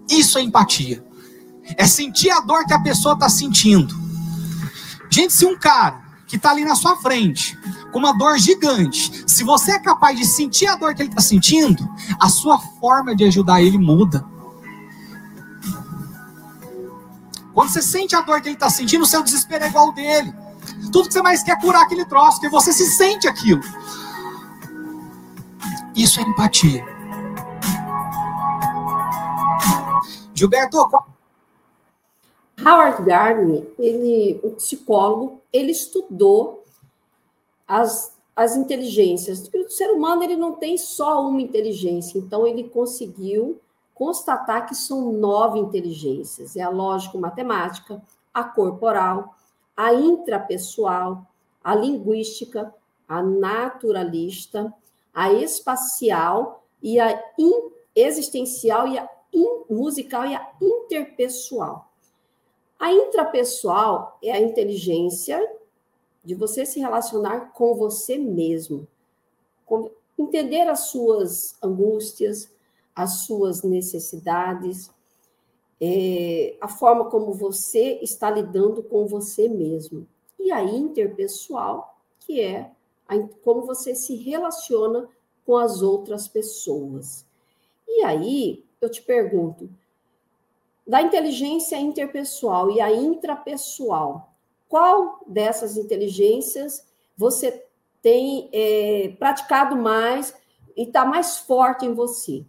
Isso 0.09 0.39
é 0.39 0.43
empatia. 0.43 1.05
É 1.77 1.87
sentir 1.87 2.31
a 2.31 2.41
dor 2.41 2.65
que 2.65 2.73
a 2.73 2.81
pessoa 2.81 3.15
está 3.15 3.29
sentindo. 3.29 3.95
Gente, 5.11 5.33
se 5.33 5.45
um 5.45 5.59
cara 5.59 6.05
que 6.29 6.37
está 6.37 6.51
ali 6.51 6.65
na 6.65 6.77
sua 6.77 6.97
frente, 6.97 7.59
com 7.93 7.99
uma 7.99 8.13
dor 8.13 8.39
gigante, 8.39 9.25
se 9.27 9.43
você 9.43 9.73
é 9.73 9.79
capaz 9.79 10.17
de 10.17 10.25
sentir 10.25 10.67
a 10.67 10.77
dor 10.77 10.95
que 10.95 11.03
ele 11.03 11.09
está 11.09 11.21
sentindo, 11.21 11.89
a 12.21 12.29
sua 12.29 12.59
forma 12.59 13.15
de 13.15 13.25
ajudar 13.25 13.61
ele 13.61 13.79
muda. 13.79 14.25
Quando 17.57 17.71
você 17.71 17.81
sente 17.81 18.15
a 18.15 18.21
dor 18.21 18.43
que 18.43 18.49
ele 18.49 18.55
está 18.55 18.69
sentindo, 18.69 19.03
o 19.03 19.07
seu 19.07 19.23
desespero 19.23 19.65
é 19.65 19.69
igual 19.69 19.87
ao 19.87 19.95
dele. 19.95 20.31
Tudo 20.93 21.09
que 21.09 21.15
você 21.15 21.23
mais 21.23 21.43
quer 21.43 21.53
é 21.53 21.59
curar 21.59 21.85
aquele 21.85 22.05
troço, 22.05 22.33
porque 22.33 22.51
você 22.51 22.71
se 22.71 22.85
sente 22.85 23.27
aquilo. 23.27 23.63
Isso 25.97 26.21
é 26.21 26.23
empatia. 26.23 26.85
Gilberto, 30.35 30.77
Howard 32.61 33.03
Gardner, 33.03 33.67
ele, 33.79 34.39
o 34.45 34.51
psicólogo, 34.51 35.41
ele 35.51 35.73
estudou 35.73 36.63
as, 37.67 38.13
as 38.37 38.55
inteligências. 38.55 39.49
O 39.55 39.71
ser 39.71 39.93
humano 39.93 40.23
ele 40.23 40.37
não 40.37 40.53
tem 40.53 40.77
só 40.77 41.27
uma 41.27 41.41
inteligência, 41.41 42.19
então 42.19 42.47
ele 42.47 42.65
conseguiu 42.65 43.59
constatar 43.97 44.67
que 44.69 44.75
são 44.75 45.11
nove 45.11 45.59
inteligências: 45.59 46.55
é 46.55 46.61
a 46.61 46.69
lógico-matemática, 46.69 48.01
a 48.33 48.45
corporal, 48.45 49.35
a 49.77 49.93
intrapessoal, 49.93 51.27
a 51.65 51.75
linguística, 51.75 52.73
a 53.09 53.23
naturalista, 53.23 54.73
a 55.13 55.33
espacial 55.33 56.63
e 56.83 57.01
a 57.01 57.21
existencial 57.95 58.87
e 58.87 58.99
a 58.99 59.09
musical 59.69 60.27
e 60.27 60.35
a 60.35 60.53
interpessoal. 60.61 61.91
A 62.79 62.93
intrapessoal 62.93 64.19
é 64.23 64.33
a 64.33 64.41
inteligência 64.41 65.41
de 66.23 66.35
você 66.35 66.67
se 66.67 66.79
relacionar 66.79 67.53
com 67.53 67.75
você 67.75 68.19
mesmo, 68.19 68.87
entender 70.19 70.69
as 70.69 70.81
suas 70.91 71.57
angústias, 71.63 72.51
as 72.97 73.27
suas 73.27 73.63
necessidades, 73.63 74.91
é, 75.79 76.57
a 76.59 76.67
forma 76.67 77.11
como 77.11 77.35
você 77.35 77.99
está 78.01 78.31
lidando 78.31 78.83
com 78.83 79.07
você 79.07 79.47
mesmo. 79.49 80.09
E 80.41 80.51
a 80.51 80.65
interpessoal, 80.65 81.99
que 82.21 82.41
é 82.41 82.71
a, 83.07 83.19
como 83.45 83.67
você 83.67 83.95
se 83.95 84.17
relaciona 84.17 85.07
com 85.45 85.59
as 85.59 85.83
outras 85.83 86.27
pessoas. 86.27 87.27
E 87.87 88.03
aí, 88.03 88.65
eu 88.81 88.91
te 88.91 89.03
pergunto, 89.03 89.69
da 90.87 91.03
inteligência 91.03 91.77
interpessoal 91.77 92.71
e 92.71 92.81
a 92.81 92.91
intrapessoal, 92.91 94.33
qual 94.69 95.21
dessas 95.27 95.77
inteligências 95.77 96.87
você 97.17 97.65
tem 98.01 98.49
é, 98.53 99.15
praticado 99.19 99.77
mais 99.77 100.35
e 100.77 100.83
está 100.85 101.05
mais 101.05 101.39
forte 101.39 101.85
em 101.85 101.93
você? 101.93 102.45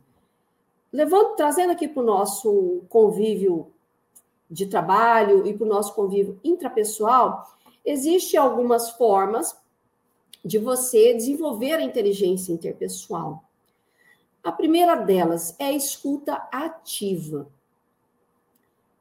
Levando, 0.91 1.35
trazendo 1.35 1.71
aqui 1.71 1.87
para 1.87 2.01
o 2.01 2.05
nosso 2.05 2.83
convívio 2.89 3.71
de 4.49 4.65
trabalho 4.65 5.45
e 5.45 5.53
para 5.53 5.65
o 5.65 5.69
nosso 5.69 5.93
convívio 5.93 6.39
intrapessoal, 6.43 7.57
existem 7.85 8.39
algumas 8.39 8.91
formas 8.91 9.55
de 10.43 10.57
você 10.57 11.13
desenvolver 11.13 11.73
a 11.73 11.83
inteligência 11.83 12.53
interpessoal. 12.53 13.43
A 14.43 14.51
primeira 14.51 14.95
delas 14.95 15.55
é 15.59 15.65
a 15.65 15.73
escuta 15.73 16.35
ativa. 16.51 17.47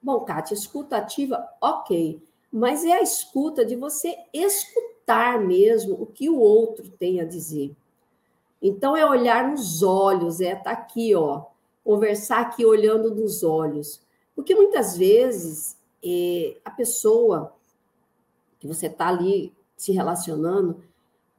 Bom, 0.03 0.21
Kátia, 0.21 0.55
escuta 0.55 0.97
ativa, 0.97 1.49
ok, 1.61 2.21
mas 2.51 2.85
é 2.85 2.93
a 2.93 3.03
escuta 3.03 3.65
de 3.65 3.77
você 3.77 4.17
escutar 4.33 5.39
mesmo 5.41 5.95
o 6.01 6.07
que 6.07 6.29
o 6.29 6.39
outro 6.39 6.89
tem 6.91 7.21
a 7.21 7.25
dizer. 7.25 7.75
Então, 8.61 8.97
é 8.97 9.05
olhar 9.05 9.49
nos 9.49 9.83
olhos, 9.83 10.41
é 10.41 10.53
estar 10.53 10.65
tá 10.65 10.71
aqui, 10.71 11.15
ó, 11.15 11.45
conversar 11.87 12.41
aqui 12.41 12.67
olhando 12.67 13.15
nos 13.15 13.45
olhos. 13.45 14.03
Porque 14.35 14.57
muitas 14.57 14.97
vezes 14.97 15.79
é, 16.05 16.57
a 16.65 16.71
pessoa 16.73 17.55
que 18.59 18.67
você 18.67 18.89
está 18.89 19.07
ali 19.07 19.55
se 19.77 19.93
relacionando, 19.93 20.83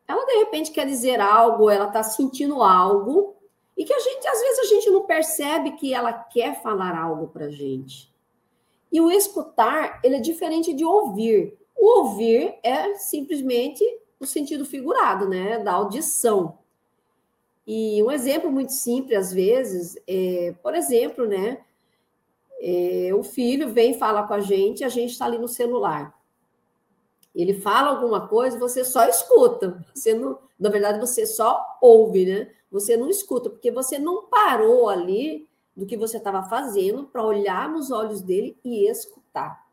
ela 0.07 0.25
de 0.25 0.35
repente 0.35 0.71
quer 0.71 0.87
dizer 0.87 1.19
algo, 1.19 1.69
ela 1.69 1.87
está 1.87 2.01
sentindo 2.01 2.63
algo, 2.63 3.35
e 3.75 3.83
que 3.83 3.93
a 3.93 3.99
gente, 3.99 4.25
às 4.27 4.39
vezes, 4.39 4.59
a 4.59 4.63
gente 4.63 4.89
não 4.89 5.03
percebe 5.03 5.71
que 5.73 5.93
ela 5.93 6.11
quer 6.11 6.61
falar 6.63 6.97
algo 6.97 7.27
para 7.27 7.45
a 7.45 7.49
gente. 7.51 8.11
E 8.91 9.01
o 9.01 9.11
escutar, 9.11 9.99
ele 10.03 10.15
é 10.15 10.19
diferente 10.19 10.73
de 10.73 10.83
ouvir. 10.83 11.55
O 11.75 11.99
ouvir 11.99 12.57
é 12.63 12.95
simplesmente 12.95 13.83
o 14.19 14.25
sentido 14.25 14.65
figurado, 14.65 15.27
né? 15.27 15.59
Da 15.59 15.73
audição. 15.73 16.57
E 17.67 18.01
um 18.01 18.09
exemplo 18.09 18.49
muito 18.49 18.71
simples, 18.71 19.17
às 19.17 19.33
vezes, 19.33 19.97
é, 20.07 20.55
por 20.63 20.73
exemplo, 20.73 21.27
né? 21.27 21.59
É, 22.61 23.11
o 23.13 23.21
filho 23.21 23.73
vem 23.73 23.93
falar 23.93 24.25
com 24.25 24.33
a 24.33 24.39
gente, 24.39 24.85
a 24.85 24.89
gente 24.89 25.11
está 25.11 25.25
ali 25.25 25.37
no 25.37 25.49
celular. 25.49 26.17
Ele 27.35 27.53
fala 27.53 27.89
alguma 27.89 28.25
coisa, 28.25 28.57
você 28.57 28.85
só 28.85 29.05
escuta. 29.07 29.85
Você 29.93 30.13
não, 30.13 30.39
na 30.57 30.69
verdade, 30.69 30.97
você 30.97 31.25
só 31.25 31.77
ouve, 31.81 32.25
né? 32.25 32.49
Você 32.71 32.95
não 32.95 33.09
escuta, 33.09 33.49
porque 33.49 33.69
você 33.69 33.99
não 33.99 34.27
parou 34.27 34.89
ali 34.89 35.47
do 35.75 35.85
que 35.85 35.97
você 35.97 36.17
estava 36.17 36.43
fazendo 36.43 37.03
para 37.03 37.23
olhar 37.23 37.69
nos 37.69 37.91
olhos 37.91 38.21
dele 38.21 38.57
e 38.63 38.89
escutar. 38.89 39.67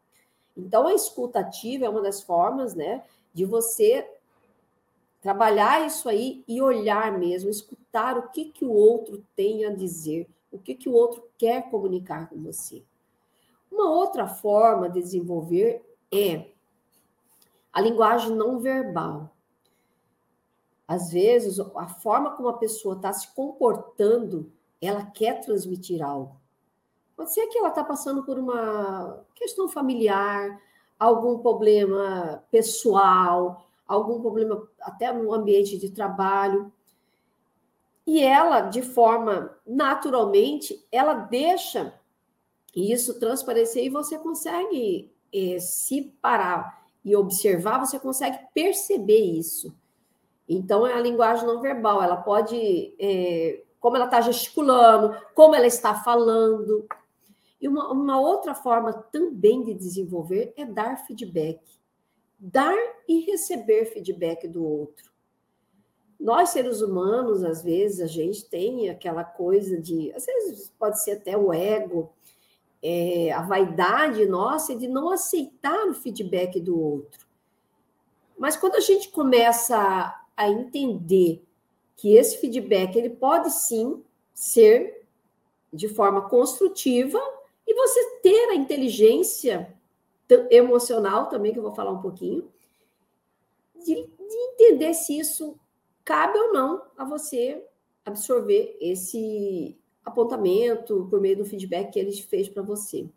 Então, 0.57 0.87
a 0.87 0.95
escuta 0.95 1.41
ativa 1.41 1.87
é 1.87 1.89
uma 1.89 2.03
das 2.03 2.23
formas, 2.23 2.75
né, 2.75 3.03
de 3.33 3.45
você 3.45 4.07
trabalhar 5.25 5.87
isso 5.87 6.07
aí 6.07 6.45
e 6.47 6.61
olhar 6.61 7.19
mesmo, 7.19 7.49
escutar 7.49 8.19
o 8.19 8.29
que, 8.29 8.45
que 8.45 8.63
o 8.63 8.71
outro 8.71 9.25
tem 9.35 9.65
a 9.65 9.75
dizer, 9.75 10.29
o 10.53 10.59
que, 10.59 10.75
que 10.75 10.87
o 10.87 10.93
outro 10.93 11.27
quer 11.39 11.71
comunicar 11.71 12.29
com 12.29 12.43
você. 12.43 12.85
Uma 13.73 13.89
outra 13.89 14.29
forma 14.29 14.87
de 14.87 15.01
desenvolver 15.01 15.83
é 16.13 16.51
a 17.73 17.81
linguagem 17.81 18.37
não 18.37 18.59
verbal. 18.59 19.35
Às 20.87 21.11
vezes, 21.11 21.59
a 21.59 21.89
forma 21.89 22.33
como 22.33 22.49
a 22.49 22.59
pessoa 22.59 22.95
está 22.95 23.11
se 23.11 23.35
comportando, 23.35 24.53
ela 24.79 25.07
quer 25.07 25.41
transmitir 25.41 26.03
algo. 26.03 26.39
Pode 27.17 27.33
ser 27.33 27.47
que 27.47 27.57
ela 27.57 27.69
está 27.69 27.83
passando 27.83 28.25
por 28.25 28.39
uma 28.39 29.25
questão 29.35 29.71
familiar, 29.71 30.61
algum 30.99 31.39
problema 31.39 32.45
pessoal, 32.51 33.64
algum 33.87 34.21
problema 34.21 34.67
até 34.81 35.13
no 35.13 35.33
ambiente 35.33 35.79
de 35.79 35.91
trabalho. 35.91 36.73
E 38.07 38.23
ela, 38.23 38.63
de 38.63 38.83
forma 38.83 39.57
naturalmente, 39.67 40.87
ela 40.93 41.15
deixa 41.15 41.95
isso 42.75 43.19
transparecer 43.19 43.85
e 43.85 43.89
você 43.89 44.19
consegue 44.19 45.11
é, 45.33 45.59
se 45.59 46.15
parar 46.21 46.85
e 47.05 47.15
observar, 47.15 47.79
você 47.79 47.99
consegue 47.99 48.39
perceber 48.55 49.21
isso. 49.21 49.75
Então, 50.49 50.87
é 50.87 50.93
a 50.93 51.01
linguagem 51.01 51.47
não 51.47 51.61
verbal, 51.61 52.03
ela 52.03 52.17
pode, 52.17 52.95
é, 52.99 53.63
como 53.81 53.97
ela 53.97 54.07
está 54.07 54.21
gesticulando, 54.21 55.17
como 55.35 55.55
ela 55.55 55.67
está 55.67 55.95
falando. 55.95 56.87
E 57.61 57.69
uma, 57.69 57.91
uma 57.91 58.21
outra 58.21 58.55
forma 58.55 58.93
também 58.93 59.63
de 59.63 59.75
desenvolver 59.75 60.53
é 60.57 60.65
dar 60.65 60.97
feedback. 61.07 61.61
Dar 62.39 62.77
e 63.09 63.21
receber 63.21 63.87
feedback 63.87 64.47
do 64.49 64.65
outro. 64.65 65.13
Nós, 66.19 66.51
seres 66.51 66.81
humanos, 66.81 67.45
às 67.45 67.63
vezes, 67.63 68.01
a 68.01 68.07
gente 68.07 68.45
tem 68.47 68.89
aquela 68.89 69.25
coisa 69.25 69.81
de. 69.81 70.13
Às 70.13 70.25
vezes 70.25 70.73
pode 70.79 71.03
ser 71.03 71.13
até 71.13 71.37
o 71.37 71.53
ego, 71.53 72.13
é, 72.83 73.33
a 73.33 73.43
vaidade 73.43 74.27
nossa 74.27 74.75
de 74.75 74.87
não 74.87 75.11
aceitar 75.11 75.87
o 75.87 75.95
feedback 75.95 76.61
do 76.61 76.79
outro. 76.79 77.27
Mas 78.39 78.57
quando 78.57 78.75
a 78.75 78.81
gente 78.81 79.09
começa 79.09 80.15
a 80.37 80.49
entender 80.49 81.43
que 81.97 82.15
esse 82.15 82.39
feedback 82.39 82.97
ele 82.97 83.11
pode 83.11 83.51
sim 83.51 84.03
ser 84.33 85.07
de 85.73 85.89
forma 85.89 86.29
construtiva 86.29 87.21
e 87.67 87.75
você 87.75 88.21
ter 88.23 88.51
a 88.51 88.55
inteligência 88.55 89.75
emocional 90.51 91.29
também, 91.29 91.53
que 91.53 91.59
eu 91.59 91.63
vou 91.63 91.75
falar 91.75 91.91
um 91.91 92.01
pouquinho, 92.01 92.51
de, 93.77 93.95
de 93.95 94.37
entender 94.53 94.95
se 94.95 95.19
isso 95.19 95.59
cabe 96.05 96.39
ou 96.39 96.53
não 96.53 96.83
a 96.97 97.05
você 97.05 97.65
absorver 98.05 98.77
esse 98.81 99.79
apontamento 100.05 101.07
por 101.09 101.21
meio 101.21 101.39
do 101.39 101.45
feedback 101.45 101.93
que 101.93 101.99
ele 101.99 102.13
fez 102.13 102.49
para 102.49 102.63
você. 102.63 103.09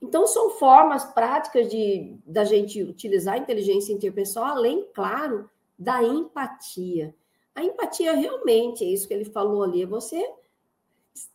Então, 0.00 0.26
são 0.26 0.50
formas 0.50 1.04
práticas 1.04 1.68
de 1.68 2.16
da 2.26 2.44
gente 2.44 2.82
utilizar 2.82 3.34
a 3.34 3.38
inteligência 3.38 3.92
interpessoal, 3.92 4.46
além, 4.46 4.88
claro, 4.92 5.48
da 5.78 6.02
empatia. 6.02 7.14
A 7.54 7.62
empatia 7.62 8.12
realmente 8.12 8.82
é 8.82 8.88
isso 8.88 9.06
que 9.06 9.14
ele 9.14 9.24
falou 9.24 9.62
ali, 9.62 9.82
é 9.82 9.86
você 9.86 10.28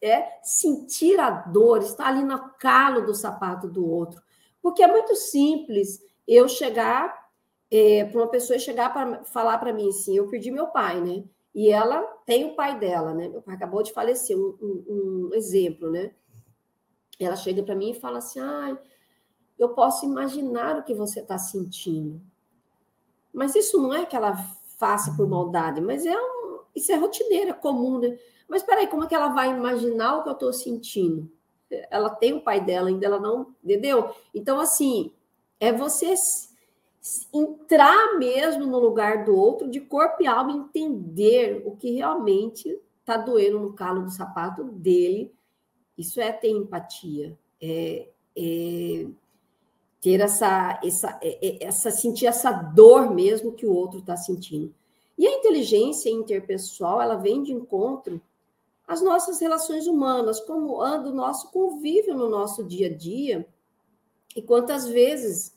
é 0.02 0.40
sentir 0.42 1.20
a 1.20 1.30
dor, 1.30 1.82
estar 1.82 2.08
ali 2.08 2.24
no 2.24 2.50
calo 2.60 3.06
do 3.06 3.14
sapato 3.14 3.68
do 3.68 3.88
outro. 3.88 4.22
Porque 4.68 4.84
é 4.84 4.88
muito 4.88 5.16
simples 5.16 6.04
eu 6.28 6.46
chegar 6.50 7.30
é, 7.72 8.04
para 8.04 8.20
uma 8.20 8.28
pessoa 8.28 8.60
chegar 8.60 8.92
para 8.92 9.24
falar 9.24 9.58
para 9.60 9.72
mim 9.72 9.88
assim, 9.88 10.18
eu 10.18 10.28
perdi 10.28 10.52
meu 10.52 10.68
pai, 10.68 11.00
né? 11.00 11.24
E 11.56 11.70
ela 11.70 12.02
tem 12.26 12.44
o 12.44 12.54
pai 12.54 12.78
dela, 12.78 13.14
né? 13.14 13.30
Meu 13.30 13.42
pai 13.42 13.56
acabou 13.56 13.82
de 13.82 13.94
falecer, 13.94 14.38
um, 14.38 14.58
um, 14.62 15.30
um 15.30 15.34
exemplo, 15.34 15.90
né? 15.90 16.12
Ela 17.18 17.38
chega 17.38 17.64
para 17.64 17.76
mim 17.76 17.92
e 17.92 18.00
fala 18.02 18.18
assim, 18.18 18.42
ah, 18.42 18.78
eu 19.58 19.70
posso 19.70 20.06
imaginar 20.06 20.78
o 20.78 20.84
que 20.84 20.94
você 20.94 21.22
está 21.22 21.38
sentindo. 21.38 22.22
Mas 23.32 23.56
isso 23.56 23.82
não 23.82 23.94
é 23.94 24.06
que 24.06 24.18
ela 24.18 24.36
faça 24.78 25.16
por 25.16 25.30
maldade, 25.30 25.80
mas 25.80 26.06
é 26.06 26.14
um, 26.14 26.60
isso 26.76 26.92
é 26.92 26.96
rotineira, 26.96 27.54
comum, 27.54 28.00
né? 28.00 28.20
Mas 28.50 28.64
peraí, 28.64 28.88
como 28.88 29.06
é 29.06 29.08
que 29.08 29.16
ela 29.16 29.30
vai 29.30 29.50
imaginar 29.50 30.18
o 30.18 30.24
que 30.24 30.30
eu 30.30 30.34
estou 30.34 30.52
sentindo? 30.52 31.32
Ela 31.90 32.10
tem 32.10 32.34
o 32.34 32.42
pai 32.42 32.64
dela, 32.64 32.90
ainda 32.90 33.06
ela 33.06 33.20
não, 33.20 33.54
entendeu? 33.64 34.14
Então, 34.34 34.60
assim, 34.60 35.12
é 35.60 35.72
você 35.72 36.14
entrar 37.34 38.18
mesmo 38.18 38.66
no 38.66 38.80
lugar 38.80 39.26
do 39.26 39.36
outro, 39.36 39.70
de 39.70 39.80
corpo 39.80 40.22
e 40.22 40.28
alma, 40.28 40.52
entender 40.52 41.62
o 41.66 41.76
que 41.76 41.92
realmente 41.92 42.80
está 43.00 43.18
doendo 43.18 43.60
no 43.60 43.74
calo 43.74 44.04
do 44.04 44.12
sapato 44.12 44.64
dele. 44.64 45.34
Isso 45.98 46.20
é 46.20 46.32
ter 46.32 46.50
empatia, 46.50 47.38
é, 47.62 48.08
é 48.36 49.08
ter 50.02 50.20
essa, 50.20 50.80
essa, 50.84 51.20
é, 51.22 51.48
é, 51.48 51.64
essa, 51.66 51.90
sentir 51.90 52.28
essa 52.28 52.52
dor 52.52 53.14
mesmo 53.14 53.54
que 53.54 53.66
o 53.66 53.74
outro 53.74 54.00
está 54.00 54.16
sentindo. 54.16 54.74
E 55.18 55.26
a 55.26 55.32
inteligência 55.32 56.10
interpessoal, 56.10 57.02
ela 57.02 57.16
vem 57.16 57.42
de 57.42 57.52
encontro 57.52 58.22
às 58.88 59.02
nossas 59.02 59.40
relações 59.40 59.86
humanas, 59.86 60.40
como 60.40 60.82
anda 60.82 61.10
o 61.10 61.14
nosso 61.14 61.52
convívio 61.52 62.16
no 62.16 62.30
nosso 62.30 62.64
dia 62.64 62.88
a 62.88 62.94
dia, 62.94 63.46
e 64.36 64.42
quantas 64.42 64.88
vezes 64.88 65.54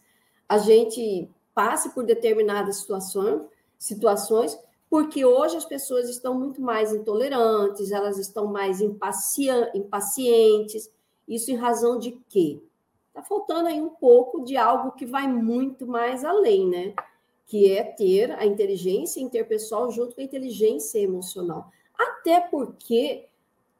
a 0.48 0.58
gente 0.58 1.30
passe 1.54 1.90
por 1.90 2.04
determinadas 2.04 2.78
situações, 2.78 3.42
situações, 3.78 4.58
porque 4.88 5.24
hoje 5.24 5.56
as 5.56 5.64
pessoas 5.64 6.08
estão 6.08 6.34
muito 6.34 6.60
mais 6.60 6.92
intolerantes, 6.92 7.92
elas 7.92 8.18
estão 8.18 8.48
mais 8.48 8.80
impacientes. 8.80 10.90
Isso 11.28 11.52
em 11.52 11.54
razão 11.54 11.96
de 11.96 12.18
quê? 12.28 12.60
Está 13.08 13.22
faltando 13.22 13.68
aí 13.68 13.80
um 13.80 13.90
pouco 13.90 14.42
de 14.42 14.56
algo 14.56 14.92
que 14.92 15.06
vai 15.06 15.28
muito 15.28 15.86
mais 15.86 16.24
além, 16.24 16.68
né? 16.68 16.94
Que 17.46 17.70
é 17.70 17.84
ter 17.84 18.32
a 18.32 18.44
inteligência 18.44 19.20
interpessoal 19.20 19.92
junto 19.92 20.16
com 20.16 20.20
a 20.20 20.24
inteligência 20.24 20.98
emocional. 20.98 21.70
Até 22.00 22.40
porque 22.40 23.28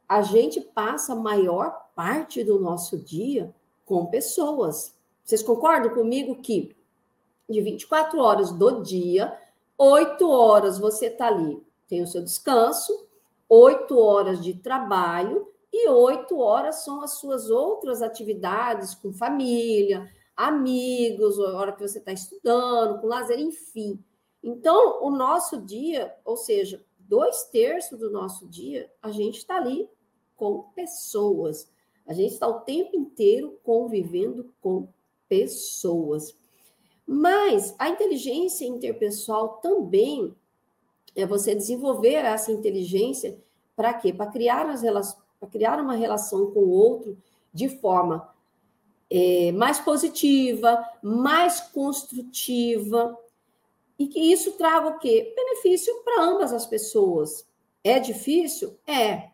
a 0.06 0.20
gente 0.20 0.60
passa 0.60 1.14
a 1.14 1.16
maior 1.16 1.88
parte 1.94 2.44
do 2.44 2.60
nosso 2.60 2.98
dia 2.98 3.54
com 3.86 4.06
pessoas. 4.06 4.94
Vocês 5.24 5.42
concordam 5.42 5.94
comigo 5.94 6.42
que 6.42 6.76
de 7.48 7.60
24 7.62 8.20
horas 8.20 8.52
do 8.52 8.82
dia, 8.82 9.36
8 9.78 10.28
horas 10.28 10.78
você 10.78 11.06
está 11.06 11.28
ali, 11.28 11.64
tem 11.88 12.02
o 12.02 12.06
seu 12.06 12.22
descanso, 12.22 13.08
8 13.48 13.98
horas 13.98 14.42
de 14.42 14.54
trabalho 14.54 15.48
e 15.72 15.88
8 15.88 16.38
horas 16.38 16.84
são 16.84 17.00
as 17.00 17.14
suas 17.14 17.48
outras 17.48 18.02
atividades 18.02 18.94
com 18.94 19.12
família, 19.12 20.08
amigos, 20.36 21.38
a 21.38 21.56
hora 21.56 21.72
que 21.72 21.80
você 21.80 21.98
está 21.98 22.12
estudando, 22.12 23.00
com 23.00 23.06
lazer, 23.06 23.38
enfim. 23.38 23.98
Então, 24.42 25.02
o 25.02 25.10
nosso 25.10 25.60
dia, 25.60 26.14
ou 26.24 26.36
seja, 26.36 26.84
dois 27.10 27.42
terços 27.42 27.98
do 27.98 28.08
nosso 28.08 28.46
dia, 28.46 28.88
a 29.02 29.10
gente 29.10 29.38
está 29.38 29.56
ali 29.56 29.88
com 30.36 30.62
pessoas. 30.76 31.68
A 32.06 32.14
gente 32.14 32.32
está 32.32 32.46
o 32.46 32.60
tempo 32.60 32.96
inteiro 32.96 33.58
convivendo 33.64 34.54
com 34.60 34.86
pessoas. 35.28 36.36
Mas 37.04 37.74
a 37.80 37.88
inteligência 37.88 38.64
interpessoal 38.64 39.58
também 39.60 40.32
é 41.16 41.26
você 41.26 41.52
desenvolver 41.52 42.14
essa 42.14 42.52
inteligência 42.52 43.36
para 43.74 43.92
quê? 43.92 44.12
Para 44.12 44.30
criar, 44.30 44.64
criar 45.50 45.80
uma 45.80 45.94
relação 45.94 46.52
com 46.52 46.60
o 46.60 46.70
outro 46.70 47.18
de 47.52 47.68
forma 47.68 48.32
é, 49.10 49.50
mais 49.50 49.80
positiva, 49.80 50.80
mais 51.02 51.60
construtiva, 51.60 53.18
e 54.00 54.08
que 54.08 54.18
isso 54.18 54.52
traga 54.52 54.88
o 54.88 54.98
quê? 54.98 55.34
Benefício 55.36 55.94
para 56.02 56.22
ambas 56.22 56.54
as 56.54 56.64
pessoas. 56.64 57.46
É 57.84 57.98
difícil? 57.98 58.78
É. 58.86 59.28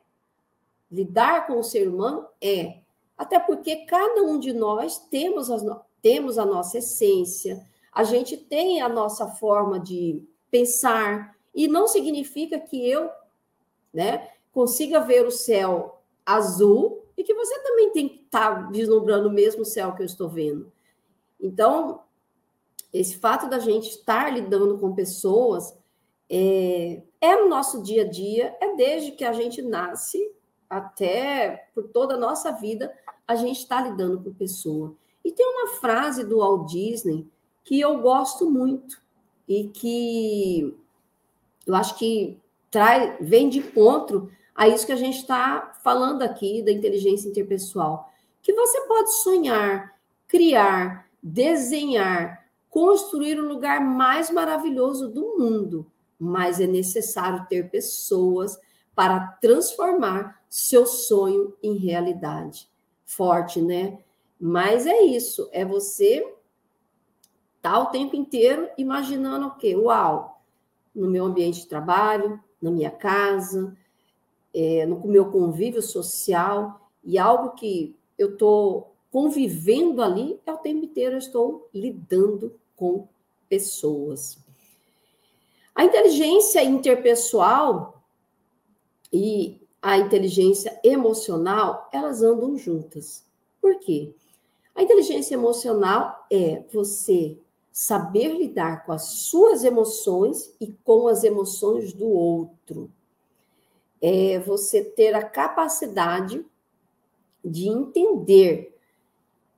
Lidar 0.91 1.47
com 1.47 1.61
o 1.61 1.63
ser 1.63 1.87
humano? 1.89 2.27
É. 2.41 2.81
Até 3.17 3.39
porque 3.39 3.87
cada 3.87 4.25
um 4.25 4.41
de 4.41 4.53
nós 4.53 4.99
temos 4.99 5.53
as, 5.53 5.63
temos 6.03 6.37
a 6.37 6.45
nossa 6.45 6.79
essência, 6.79 7.65
a 7.93 8.03
gente 8.03 8.37
tem 8.37 8.83
a 8.83 8.89
nossa 8.89 9.29
forma 9.29 9.79
de 9.79 10.27
pensar, 10.51 11.37
e 11.55 11.69
não 11.69 11.87
significa 11.87 12.59
que 12.59 12.91
eu 12.91 13.09
né, 13.95 14.29
consiga 14.53 14.99
ver 14.99 15.25
o 15.25 15.31
céu 15.31 16.03
azul 16.25 17.05
e 17.17 17.23
que 17.23 17.35
você 17.35 17.57
também 17.61 17.93
tem 17.93 18.09
que 18.09 18.25
estar 18.25 18.65
tá 18.65 18.71
vislumbrando 18.73 19.29
o 19.29 19.33
mesmo 19.33 19.65
céu 19.65 19.95
que 19.95 20.03
eu 20.03 20.07
estou 20.07 20.29
vendo. 20.29 20.73
Então, 21.41 22.03
esse 23.01 23.19
fato 23.19 23.49
da 23.49 23.59
gente 23.59 23.91
estar 23.91 24.33
lidando 24.33 24.79
com 24.79 24.95
pessoas 24.95 25.77
é, 26.29 27.03
é 27.21 27.37
no 27.37 27.49
nosso 27.49 27.83
dia 27.83 28.03
a 28.03 28.09
dia, 28.09 28.57
é 28.61 28.75
desde 28.75 29.13
que 29.13 29.25
a 29.25 29.33
gente 29.33 29.63
nasce 29.63 30.33
até 30.69 31.69
por 31.75 31.85
toda 31.89 32.15
a 32.15 32.19
nossa 32.19 32.51
vida, 32.53 32.93
a 33.27 33.37
gente 33.37 33.61
está 33.61 33.81
lidando 33.81 34.21
com 34.21 34.33
pessoa. 34.35 34.95
E 35.25 35.31
tem 35.33 35.47
uma 35.47 35.75
frase 35.81 36.25
do 36.25 36.39
Walt 36.39 36.71
Disney 36.71 37.27
que 37.65 37.81
eu 37.81 38.01
gosto 38.01 38.51
muito 38.51 39.01
e 39.49 39.69
que 39.69 40.77
eu 41.67 41.75
acho 41.75 41.97
que 41.99 42.39
traz, 42.71 43.17
vem 43.21 43.49
de 43.49 43.59
encontro 43.59 44.31
a 44.55 44.69
isso 44.69 44.87
que 44.87 44.93
a 44.93 44.97
gente 44.97 45.19
está 45.19 45.79
falando 45.83 46.23
aqui 46.23 46.63
da 46.63 46.73
inteligência 46.73 47.29
interpessoal. 47.29 48.11
Que 48.41 48.53
você 48.53 48.81
pode 48.83 49.13
sonhar, 49.15 49.97
criar, 50.29 51.09
desenhar, 51.23 52.46
construir 52.77 53.41
o 53.41 53.49
lugar 53.49 53.81
mais 53.81 54.31
maravilhoso 54.31 55.09
do 55.09 55.39
mundo, 55.39 55.91
mas 56.19 56.61
é 56.61 56.67
necessário 56.67 57.47
ter 57.49 57.71
pessoas 57.71 58.61
para 58.95 59.19
transformar 59.41 60.43
seu 60.47 60.85
sonho 60.85 61.55
em 61.63 61.79
realidade. 61.79 62.69
Forte, 63.07 63.63
né? 63.63 63.99
Mas 64.39 64.87
é 64.87 65.01
isso, 65.01 65.49
é 65.53 65.65
você 65.65 66.35
tá 67.63 67.79
o 67.79 67.87
tempo 67.87 68.15
inteiro 68.15 68.69
imaginando 68.77 69.47
o 69.47 69.57
quê? 69.57 69.75
Uau, 69.75 70.43
no 70.95 71.09
meu 71.09 71.25
ambiente 71.25 71.63
de 71.63 71.69
trabalho, 71.69 72.39
na 72.61 72.71
minha 72.71 72.91
casa, 72.91 73.75
é, 74.53 74.85
no 74.85 75.01
meu 75.07 75.31
convívio 75.31 75.81
social, 75.81 76.91
e 77.03 77.19
algo 77.19 77.55
que 77.55 77.97
eu 78.19 78.35
estou 78.35 78.95
convivendo 79.11 80.03
ali, 80.03 80.39
é 80.45 80.53
o 80.53 80.59
tempo 80.59 80.85
inteiro 80.85 81.15
eu 81.15 81.21
estou 81.21 81.71
lidando 81.73 82.53
com 82.77 83.09
pessoas. 83.49 84.39
A 85.75 85.85
inteligência 85.85 86.63
interpessoal 86.63 88.03
e 89.13 89.61
a 89.81 89.99
inteligência 89.99 90.79
emocional, 90.83 91.89
elas 91.93 92.23
andam 92.23 92.57
juntas. 92.57 93.25
Por 93.61 93.79
quê? 93.79 94.15
A 94.75 94.83
inteligência 94.83 95.35
emocional 95.35 96.27
é 96.31 96.63
você 96.73 97.39
saber 97.73 98.29
lidar 98.37 98.85
com 98.85 98.93
as 98.93 99.03
suas 99.03 99.65
emoções 99.65 100.55
e 100.61 100.69
com 100.85 101.09
as 101.09 101.25
emoções 101.25 101.93
do 101.93 102.07
outro. 102.07 102.91
É 104.01 104.39
você 104.39 104.83
ter 104.83 105.15
a 105.15 105.23
capacidade 105.23 106.45
de 107.45 107.69
entender 107.69 108.75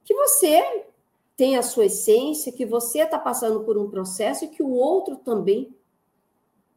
que 0.04 0.14
você 0.14 0.84
tem 1.38 1.56
a 1.56 1.62
sua 1.62 1.86
essência, 1.86 2.50
que 2.50 2.66
você 2.66 2.98
está 2.98 3.16
passando 3.16 3.62
por 3.62 3.78
um 3.78 3.88
processo 3.88 4.44
e 4.44 4.48
que 4.48 4.60
o 4.60 4.70
outro 4.70 5.14
também 5.14 5.72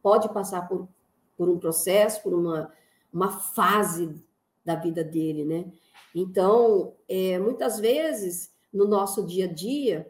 pode 0.00 0.32
passar 0.32 0.68
por, 0.68 0.88
por 1.36 1.48
um 1.48 1.58
processo, 1.58 2.22
por 2.22 2.32
uma, 2.32 2.72
uma 3.12 3.28
fase 3.28 4.24
da 4.64 4.76
vida 4.76 5.02
dele, 5.02 5.44
né? 5.44 5.72
Então, 6.14 6.94
é, 7.08 7.40
muitas 7.40 7.80
vezes, 7.80 8.54
no 8.72 8.86
nosso 8.86 9.26
dia 9.26 9.46
a 9.46 9.52
dia, 9.52 10.08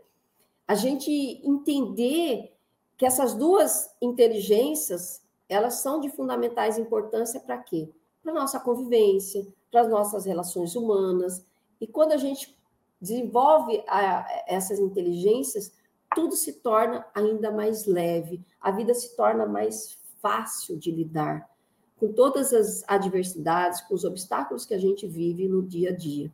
a 0.69 0.75
gente 0.75 1.11
entender 1.43 2.55
que 2.99 3.07
essas 3.07 3.33
duas 3.33 3.97
inteligências, 4.03 5.23
elas 5.49 5.77
são 5.77 5.99
de 5.99 6.11
fundamentais 6.11 6.77
importância 6.77 7.41
para 7.41 7.57
quê? 7.57 7.89
Para 8.23 8.35
nossa 8.35 8.61
convivência, 8.61 9.47
para 9.71 9.81
as 9.81 9.89
nossas 9.89 10.27
relações 10.27 10.77
humanas. 10.77 11.43
E 11.81 11.87
quando 11.87 12.13
a 12.13 12.19
gente 12.19 12.55
desenvolve 13.03 13.83
a, 13.89 14.45
essas 14.47 14.79
inteligências, 14.79 15.73
tudo 16.15 16.37
se 16.37 16.53
torna 16.55 17.05
ainda 17.13 17.51
mais 17.51 17.85
leve, 17.85 18.41
a 18.61 18.71
vida 18.71 18.95
se 18.95 19.17
torna 19.17 19.45
mais 19.45 19.99
fácil 20.21 20.79
de 20.79 20.93
lidar 20.93 21.51
com 21.99 22.13
todas 22.13 22.53
as 22.53 22.83
adversidades, 22.89 23.81
com 23.83 23.95
os 23.95 24.05
obstáculos 24.05 24.65
que 24.65 24.75
a 24.75 24.79
gente 24.79 25.07
vive 25.07 25.49
no 25.49 25.63
dia 25.63 25.91
a 25.91 25.93
dia. 25.95 26.33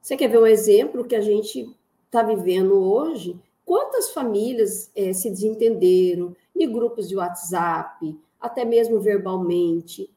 Você 0.00 0.16
quer 0.16 0.28
ver 0.28 0.38
um 0.38 0.46
exemplo 0.46 1.04
que 1.04 1.14
a 1.14 1.20
gente 1.20 1.72
está 2.06 2.22
vivendo 2.22 2.74
hoje? 2.74 3.40
Quantas 3.64 4.10
famílias 4.10 4.90
é, 4.94 5.12
se 5.12 5.30
desentenderam 5.30 6.36
em 6.54 6.70
grupos 6.70 7.08
de 7.08 7.16
WhatsApp, 7.16 8.18
até 8.40 8.64
mesmo 8.64 9.00
verbalmente? 9.00 10.10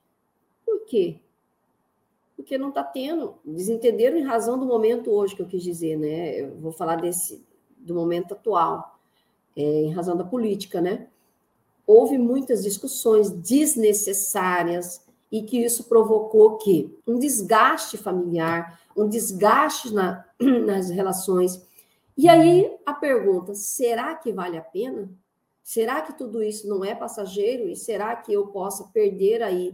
Por 0.65 0.85
quê? 0.85 1.19
Porque 2.47 2.57
não 2.57 2.69
está 2.69 2.81
tendo, 2.81 3.35
desentenderam 3.43 4.17
em 4.17 4.23
razão 4.23 4.57
do 4.57 4.65
momento 4.65 5.11
hoje 5.11 5.35
que 5.35 5.41
eu 5.41 5.47
quis 5.47 5.61
dizer, 5.61 5.97
né? 5.97 6.39
Eu 6.39 6.55
vou 6.55 6.71
falar 6.71 6.95
desse 6.95 7.45
do 7.77 7.93
momento 7.93 8.33
atual, 8.33 8.97
é, 9.53 9.61
em 9.61 9.91
razão 9.91 10.15
da 10.15 10.23
política, 10.23 10.79
né? 10.79 11.07
houve 11.87 12.17
muitas 12.17 12.63
discussões 12.63 13.29
desnecessárias 13.31 15.01
e 15.31 15.41
que 15.41 15.63
isso 15.63 15.85
provocou 15.85 16.57
que 16.57 16.93
um 17.07 17.17
desgaste 17.17 17.97
familiar, 17.97 18.81
um 18.95 19.07
desgaste 19.07 19.93
na, 19.93 20.25
nas 20.65 20.89
relações. 20.89 21.65
E 22.17 22.27
aí 22.27 22.69
a 22.85 22.93
pergunta: 22.93 23.55
será 23.55 24.13
que 24.15 24.33
vale 24.33 24.57
a 24.57 24.61
pena? 24.61 25.09
Será 25.63 26.01
que 26.01 26.17
tudo 26.17 26.43
isso 26.43 26.67
não 26.67 26.83
é 26.83 26.93
passageiro? 26.93 27.69
E 27.69 27.75
será 27.75 28.15
que 28.15 28.31
eu 28.33 28.47
possa 28.47 28.85
perder 28.85 29.41
aí 29.41 29.73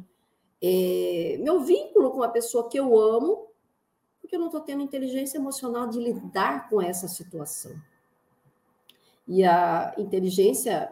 é, 0.63 1.37
meu 1.41 1.59
vínculo 1.59 2.11
com 2.11 2.23
a 2.23 2.29
pessoa 2.29 2.69
que 2.69 2.79
eu 2.79 2.97
amo, 2.97 3.47
porque 4.21 4.35
eu 4.35 4.39
não 4.39 4.47
estou 4.47 4.61
tendo 4.61 4.81
inteligência 4.81 5.37
emocional 5.37 5.87
de 5.87 5.99
lidar 5.99 6.69
com 6.69 6.81
essa 6.81 7.07
situação? 7.07 7.75
E 9.27 9.43
a 9.43 9.93
inteligência 9.97 10.89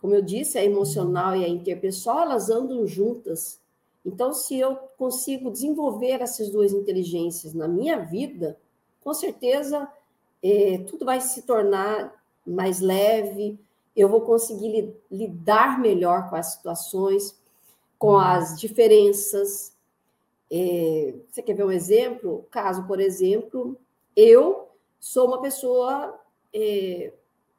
como 0.00 0.14
eu 0.14 0.22
disse, 0.22 0.58
a 0.58 0.64
emocional 0.64 1.34
e 1.34 1.44
a 1.44 1.48
interpessoal, 1.48 2.20
elas 2.20 2.50
andam 2.50 2.86
juntas. 2.86 3.60
Então, 4.04 4.32
se 4.32 4.58
eu 4.58 4.76
consigo 4.96 5.50
desenvolver 5.50 6.22
essas 6.22 6.48
duas 6.50 6.72
inteligências 6.72 7.54
na 7.54 7.66
minha 7.66 7.98
vida, 7.98 8.56
com 9.02 9.12
certeza 9.12 9.90
é, 10.42 10.78
tudo 10.86 11.04
vai 11.04 11.20
se 11.20 11.42
tornar 11.42 12.14
mais 12.46 12.80
leve, 12.80 13.58
eu 13.96 14.08
vou 14.08 14.20
conseguir 14.20 14.68
li 14.68 14.94
lidar 15.10 15.80
melhor 15.80 16.28
com 16.28 16.36
as 16.36 16.52
situações, 16.52 17.36
com 17.98 18.16
as 18.16 18.58
diferenças. 18.58 19.74
É, 20.50 21.14
você 21.30 21.42
quer 21.42 21.54
ver 21.54 21.64
um 21.64 21.72
exemplo? 21.72 22.46
Caso, 22.50 22.86
por 22.86 23.00
exemplo, 23.00 23.76
eu 24.14 24.68
sou 25.00 25.26
uma 25.26 25.40
pessoa 25.40 26.18
é, 26.54 27.12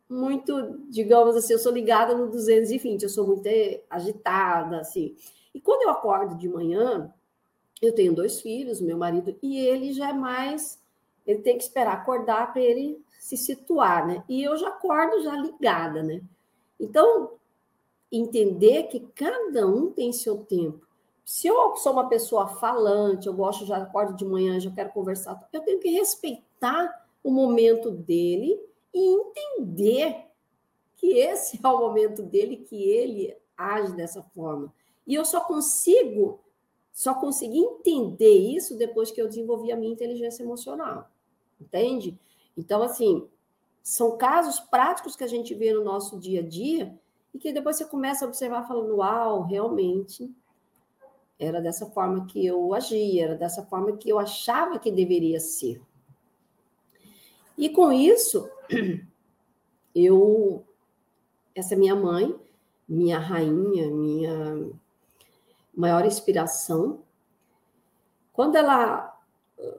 muito, 0.09 0.79
digamos 0.89 1.35
assim, 1.35 1.53
eu 1.53 1.59
sou 1.59 1.71
ligada 1.71 2.15
no 2.15 2.29
220, 2.29 3.03
eu 3.03 3.09
sou 3.09 3.27
muito 3.27 3.47
agitada, 3.89 4.79
assim. 4.79 5.15
E 5.53 5.59
quando 5.59 5.83
eu 5.83 5.89
acordo 5.89 6.35
de 6.35 6.47
manhã, 6.47 7.13
eu 7.81 7.93
tenho 7.93 8.15
dois 8.15 8.41
filhos, 8.41 8.81
meu 8.81 8.97
marido, 8.97 9.35
e 9.41 9.59
ele 9.59 9.93
já 9.93 10.09
é 10.09 10.13
mais, 10.13 10.79
ele 11.25 11.39
tem 11.39 11.57
que 11.57 11.63
esperar 11.63 11.93
acordar 11.93 12.53
para 12.53 12.61
ele 12.61 13.01
se 13.19 13.35
situar, 13.35 14.07
né? 14.07 14.23
E 14.29 14.43
eu 14.43 14.55
já 14.57 14.69
acordo 14.69 15.21
já 15.21 15.35
ligada, 15.35 16.01
né? 16.01 16.21
Então, 16.79 17.31
entender 18.11 18.83
que 18.83 18.99
cada 18.99 19.67
um 19.67 19.91
tem 19.91 20.11
seu 20.11 20.37
tempo. 20.45 20.85
Se 21.25 21.47
eu 21.47 21.75
sou 21.75 21.91
uma 21.91 22.07
pessoa 22.07 22.47
falante, 22.47 23.27
eu 23.27 23.33
gosto, 23.33 23.65
já 23.65 23.77
acordo 23.77 24.15
de 24.15 24.23
manhã, 24.23 24.59
já 24.59 24.71
quero 24.71 24.91
conversar, 24.91 25.47
eu 25.51 25.61
tenho 25.61 25.79
que 25.79 25.89
respeitar 25.89 27.05
o 27.23 27.29
momento 27.29 27.91
dele 27.91 28.57
e 28.93 28.99
entender 28.99 30.25
que 30.95 31.17
esse 31.17 31.59
é 31.61 31.67
o 31.67 31.79
momento 31.79 32.23
dele, 32.23 32.57
que 32.57 32.81
ele 32.81 33.35
age 33.57 33.93
dessa 33.93 34.23
forma. 34.23 34.73
E 35.05 35.13
eu 35.13 35.25
só 35.25 35.41
consigo, 35.41 36.39
só 36.91 37.13
consegui 37.13 37.59
entender 37.59 38.37
isso 38.37 38.77
depois 38.77 39.11
que 39.11 39.21
eu 39.21 39.27
desenvolvi 39.27 39.71
a 39.71 39.77
minha 39.77 39.91
inteligência 39.91 40.43
emocional. 40.43 41.09
Entende? 41.59 42.17
Então, 42.55 42.81
assim, 42.81 43.27
são 43.83 44.17
casos 44.17 44.59
práticos 44.59 45.15
que 45.15 45.23
a 45.23 45.27
gente 45.27 45.53
vê 45.53 45.73
no 45.73 45.83
nosso 45.83 46.19
dia 46.19 46.39
a 46.41 46.47
dia 46.47 46.97
e 47.33 47.39
que 47.39 47.53
depois 47.53 47.77
você 47.77 47.85
começa 47.85 48.25
a 48.25 48.27
observar 48.27 48.67
falando, 48.67 48.97
uau, 48.97 49.43
realmente 49.43 50.33
era 51.39 51.61
dessa 51.61 51.85
forma 51.87 52.25
que 52.25 52.45
eu 52.45 52.73
agia, 52.73 53.25
era 53.25 53.35
dessa 53.35 53.63
forma 53.63 53.95
que 53.95 54.09
eu 54.09 54.17
achava 54.17 54.79
que 54.79 54.91
deveria 54.91 55.39
ser. 55.39 55.81
E 57.57 57.69
com 57.69 57.91
isso, 57.91 58.49
eu, 59.93 60.63
essa 61.53 61.75
minha 61.75 61.95
mãe, 61.95 62.35
minha 62.87 63.19
rainha, 63.19 63.89
minha 63.91 64.69
maior 65.75 66.05
inspiração, 66.05 67.03
quando 68.33 68.55
ela, 68.55 69.15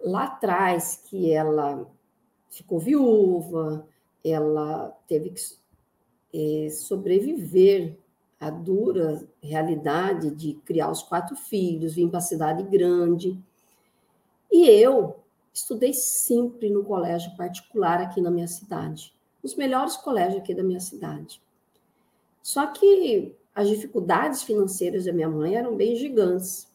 lá 0.03 0.25
atrás, 0.25 1.03
que 1.09 1.33
ela 1.33 1.87
ficou 2.51 2.79
viúva, 2.79 3.87
ela 4.25 4.97
teve 5.07 5.31
que 5.31 5.41
é, 6.33 6.69
sobreviver 6.71 7.97
à 8.41 8.51
dura 8.51 9.27
realidade 9.43 10.31
de 10.31 10.55
criar 10.65 10.91
os 10.91 11.03
quatro 11.03 11.35
filhos, 11.37 11.95
vir 11.95 12.09
para 12.09 12.19
a 12.19 12.23
cidade 12.23 12.63
grande. 12.63 13.39
E 14.51 14.69
eu 14.69 15.17
estudei 15.53 15.93
sempre 15.93 16.71
no 16.71 16.85
colégio 16.85 17.37
particular 17.37 18.01
aqui 18.01 18.21
na 18.21 18.31
minha 18.31 18.47
cidade, 18.47 19.15
os 19.43 19.57
melhores 19.57 19.97
colégios 19.97 20.41
aqui 20.41 20.55
da 20.55 20.63
minha 20.63 20.81
cidade. 20.81 21.43
Só 22.43 22.67
que 22.69 23.35
as 23.55 23.69
dificuldades 23.69 24.43
financeiras 24.43 25.05
da 25.05 25.13
minha 25.13 25.29
mãe 25.29 25.57
eram 25.57 25.77
bem 25.77 25.97
gigantes. 25.97 26.69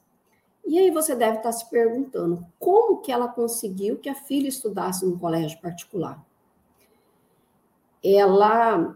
E 0.66 0.78
aí 0.78 0.92
você 0.92 1.16
deve 1.16 1.38
estar 1.38 1.52
se 1.52 1.70
perguntando 1.70 2.46
como 2.60 3.02
que 3.02 3.12
ela 3.12 3.28
conseguiu 3.28 3.98
que 3.98 4.10
a 4.10 4.16
filha 4.16 4.48
estudasse 4.48 5.06
num 5.06 5.18
colégio 5.18 5.60
particular. 5.62 6.24
Ela, 8.04 8.96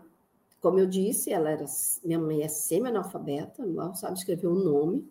como 0.67 0.79
eu 0.79 0.85
disse, 0.85 1.31
ela 1.31 1.49
era 1.49 1.63
minha 2.03 2.19
mãe 2.19 2.43
é 2.43 2.49
semi-analfabeta, 2.49 3.65
não 3.65 3.95
sabe 3.95 4.17
escrever 4.17 4.47
o 4.47 4.51
um 4.51 4.61
nome, 4.61 5.09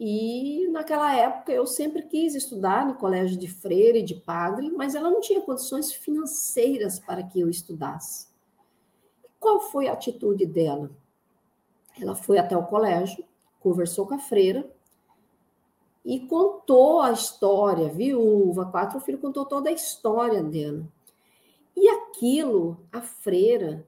e 0.00 0.66
naquela 0.68 1.14
época 1.14 1.52
eu 1.52 1.66
sempre 1.66 2.00
quis 2.04 2.34
estudar 2.34 2.86
no 2.86 2.94
colégio 2.94 3.36
de 3.36 3.46
freira 3.46 3.98
e 3.98 4.02
de 4.02 4.14
padre, 4.14 4.70
mas 4.70 4.94
ela 4.94 5.10
não 5.10 5.20
tinha 5.20 5.42
condições 5.42 5.92
financeiras 5.92 6.98
para 6.98 7.22
que 7.22 7.38
eu 7.38 7.50
estudasse. 7.50 8.28
Qual 9.38 9.60
foi 9.60 9.88
a 9.88 9.92
atitude 9.92 10.46
dela? 10.46 10.90
Ela 12.00 12.14
foi 12.14 12.38
até 12.38 12.56
o 12.56 12.64
colégio, 12.64 13.22
conversou 13.60 14.06
com 14.06 14.14
a 14.14 14.18
freira 14.18 14.66
e 16.02 16.18
contou 16.20 17.02
a 17.02 17.12
história, 17.12 17.90
viúva, 17.90 18.64
quatro 18.64 19.00
filhos, 19.00 19.20
contou 19.20 19.44
toda 19.44 19.68
a 19.68 19.74
história 19.74 20.42
dela. 20.42 20.82
E 21.76 21.86
aquilo, 21.90 22.78
a 22.90 23.02
freira, 23.02 23.86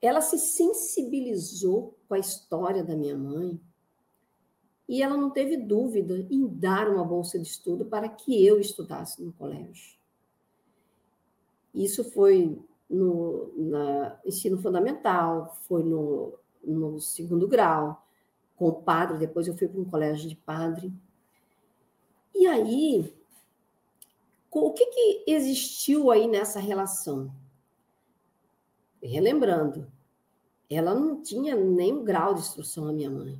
ela 0.00 0.20
se 0.20 0.38
sensibilizou 0.38 1.96
com 2.08 2.14
a 2.14 2.18
história 2.18 2.84
da 2.84 2.96
minha 2.96 3.16
mãe 3.16 3.60
e 4.88 5.02
ela 5.02 5.16
não 5.16 5.30
teve 5.30 5.56
dúvida 5.56 6.26
em 6.30 6.46
dar 6.46 6.88
uma 6.88 7.04
bolsa 7.04 7.38
de 7.38 7.46
estudo 7.46 7.84
para 7.84 8.08
que 8.08 8.44
eu 8.44 8.58
estudasse 8.58 9.22
no 9.22 9.32
colégio. 9.32 9.98
Isso 11.74 12.02
foi 12.10 12.58
no 12.88 13.52
na 13.54 14.18
ensino 14.24 14.56
fundamental, 14.56 15.56
foi 15.68 15.82
no, 15.82 16.32
no 16.64 16.98
segundo 17.00 17.46
grau, 17.46 18.02
com 18.56 18.68
o 18.68 18.82
padre, 18.82 19.18
depois 19.18 19.46
eu 19.46 19.56
fui 19.56 19.68
para 19.68 19.80
um 19.80 19.84
colégio 19.84 20.28
de 20.28 20.34
padre. 20.34 20.92
E 22.34 22.46
aí, 22.46 23.14
o 24.50 24.72
que, 24.72 24.86
que 24.86 25.24
existiu 25.26 26.10
aí 26.10 26.26
nessa 26.26 26.58
relação? 26.58 27.30
Relembrando, 29.02 29.90
ela 30.70 30.94
não 30.94 31.22
tinha 31.22 31.54
nenhum 31.54 32.04
grau 32.04 32.34
de 32.34 32.40
instrução, 32.40 32.88
a 32.88 32.92
minha 32.92 33.10
mãe, 33.10 33.38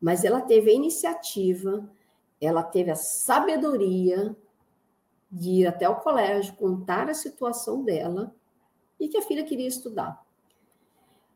mas 0.00 0.24
ela 0.24 0.40
teve 0.40 0.70
a 0.70 0.74
iniciativa, 0.74 1.88
ela 2.40 2.62
teve 2.62 2.90
a 2.90 2.96
sabedoria 2.96 4.36
de 5.30 5.50
ir 5.50 5.66
até 5.66 5.88
o 5.88 5.96
colégio, 5.96 6.54
contar 6.56 7.08
a 7.08 7.14
situação 7.14 7.82
dela 7.82 8.34
e 8.98 9.08
que 9.08 9.16
a 9.16 9.22
filha 9.22 9.44
queria 9.44 9.66
estudar. 9.66 10.24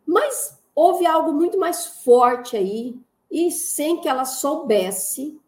Mas 0.06 0.62
houve 0.74 1.06
algo 1.06 1.32
muito 1.32 1.58
mais 1.58 1.86
forte 2.04 2.56
aí, 2.56 2.98
e 3.30 3.50
sem 3.50 4.00
que 4.00 4.08
ela 4.08 4.24
soubesse, 4.24 5.40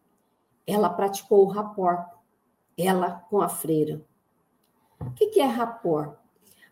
ela 0.67 0.91
praticou 0.91 1.45
o 1.45 1.49
rapport, 1.49 2.11
ela 2.77 3.13
com 3.31 3.41
a 3.41 3.49
freira. 3.49 4.05
O 5.01 5.11
que 5.13 5.39
é 5.41 5.45
rapport? 5.45 6.18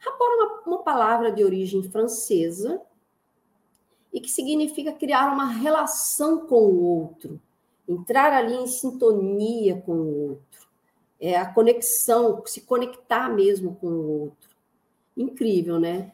Rapport 0.07 0.31
é 0.31 0.35
uma, 0.37 0.63
uma 0.67 0.83
palavra 0.83 1.33
de 1.33 1.43
origem 1.45 1.83
francesa 1.83 2.81
e 4.13 4.21
que 4.21 4.31
significa 4.31 4.93
criar 4.93 5.33
uma 5.33 5.47
relação 5.47 6.47
com 6.47 6.57
o 6.57 6.83
outro, 6.83 7.41
entrar 7.89 8.33
ali 8.33 8.55
em 8.55 8.67
sintonia 8.67 9.81
com 9.83 9.93
o 9.93 10.29
outro. 10.31 10.67
É 11.21 11.37
a 11.37 11.53
conexão, 11.53 12.43
se 12.47 12.61
conectar 12.63 13.29
mesmo 13.29 13.75
com 13.77 13.87
o 13.87 14.21
outro. 14.21 14.51
Incrível, 15.17 15.81
né? 15.81 16.13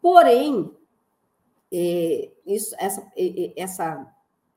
Porém, 0.00 0.70
é, 1.72 2.30
isso, 2.46 2.74
essa, 2.78 3.06
é, 3.16 3.52
essa 3.56 4.06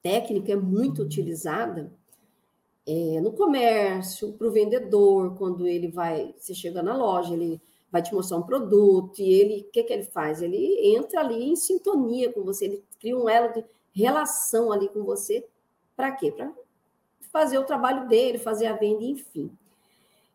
técnica 0.01 0.53
é 0.53 0.55
muito 0.55 1.01
utilizada 1.01 1.91
é, 2.85 3.21
no 3.21 3.31
comércio, 3.31 4.33
para 4.33 4.47
o 4.47 4.51
vendedor, 4.51 5.35
quando 5.37 5.67
ele 5.67 5.87
vai, 5.87 6.33
você 6.37 6.53
chega 6.53 6.81
na 6.81 6.95
loja, 6.95 7.33
ele 7.33 7.61
vai 7.91 8.01
te 8.01 8.13
mostrar 8.13 8.37
um 8.37 8.43
produto 8.43 9.19
e 9.19 9.33
ele, 9.33 9.65
o 9.67 9.71
que, 9.71 9.83
que 9.83 9.91
ele 9.91 10.03
faz? 10.03 10.41
Ele 10.41 10.95
entra 10.95 11.19
ali 11.19 11.51
em 11.51 11.55
sintonia 11.55 12.31
com 12.31 12.43
você, 12.43 12.65
ele 12.65 12.83
cria 12.99 13.17
um 13.17 13.27
elo 13.27 13.51
de 13.53 13.65
relação 13.93 14.71
ali 14.71 14.87
com 14.87 15.03
você. 15.03 15.45
Para 15.95 16.11
quê? 16.11 16.31
Para 16.31 16.53
fazer 17.31 17.57
o 17.57 17.65
trabalho 17.65 18.07
dele, 18.07 18.37
fazer 18.37 18.67
a 18.67 18.73
venda, 18.73 19.03
enfim. 19.03 19.51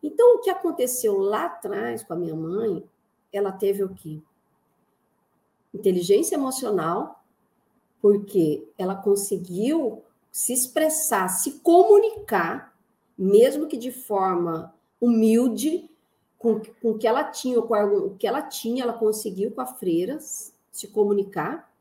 Então, 0.01 0.35
o 0.35 0.39
que 0.39 0.49
aconteceu 0.49 1.17
lá 1.17 1.45
atrás 1.45 2.03
com 2.03 2.13
a 2.13 2.17
minha 2.17 2.35
mãe, 2.35 2.83
ela 3.33 3.51
teve 3.51 3.83
o 3.83 3.93
quê? 3.93 4.21
Inteligência 5.73 6.35
emocional, 6.35 7.23
porque 7.99 8.67
ela 8.77 8.95
conseguiu 8.95 10.03
se 10.31 10.53
expressar, 10.53 11.27
se 11.29 11.59
comunicar, 11.59 12.77
mesmo 13.17 13.67
que 13.67 13.75
de 13.75 13.91
forma 13.91 14.73
humilde, 15.01 15.89
com, 16.37 16.61
com 16.81 16.91
o 16.91 16.97
que 16.97 17.07
ela 17.07 17.23
tinha, 17.23 17.61
com 17.61 17.75
o 17.75 18.15
que 18.15 18.27
ela 18.27 18.41
tinha, 18.41 18.83
ela 18.83 18.93
conseguiu 18.93 19.51
com 19.51 19.61
a 19.61 19.65
freira 19.65 20.17
se 20.19 20.87
comunicar 20.87 21.71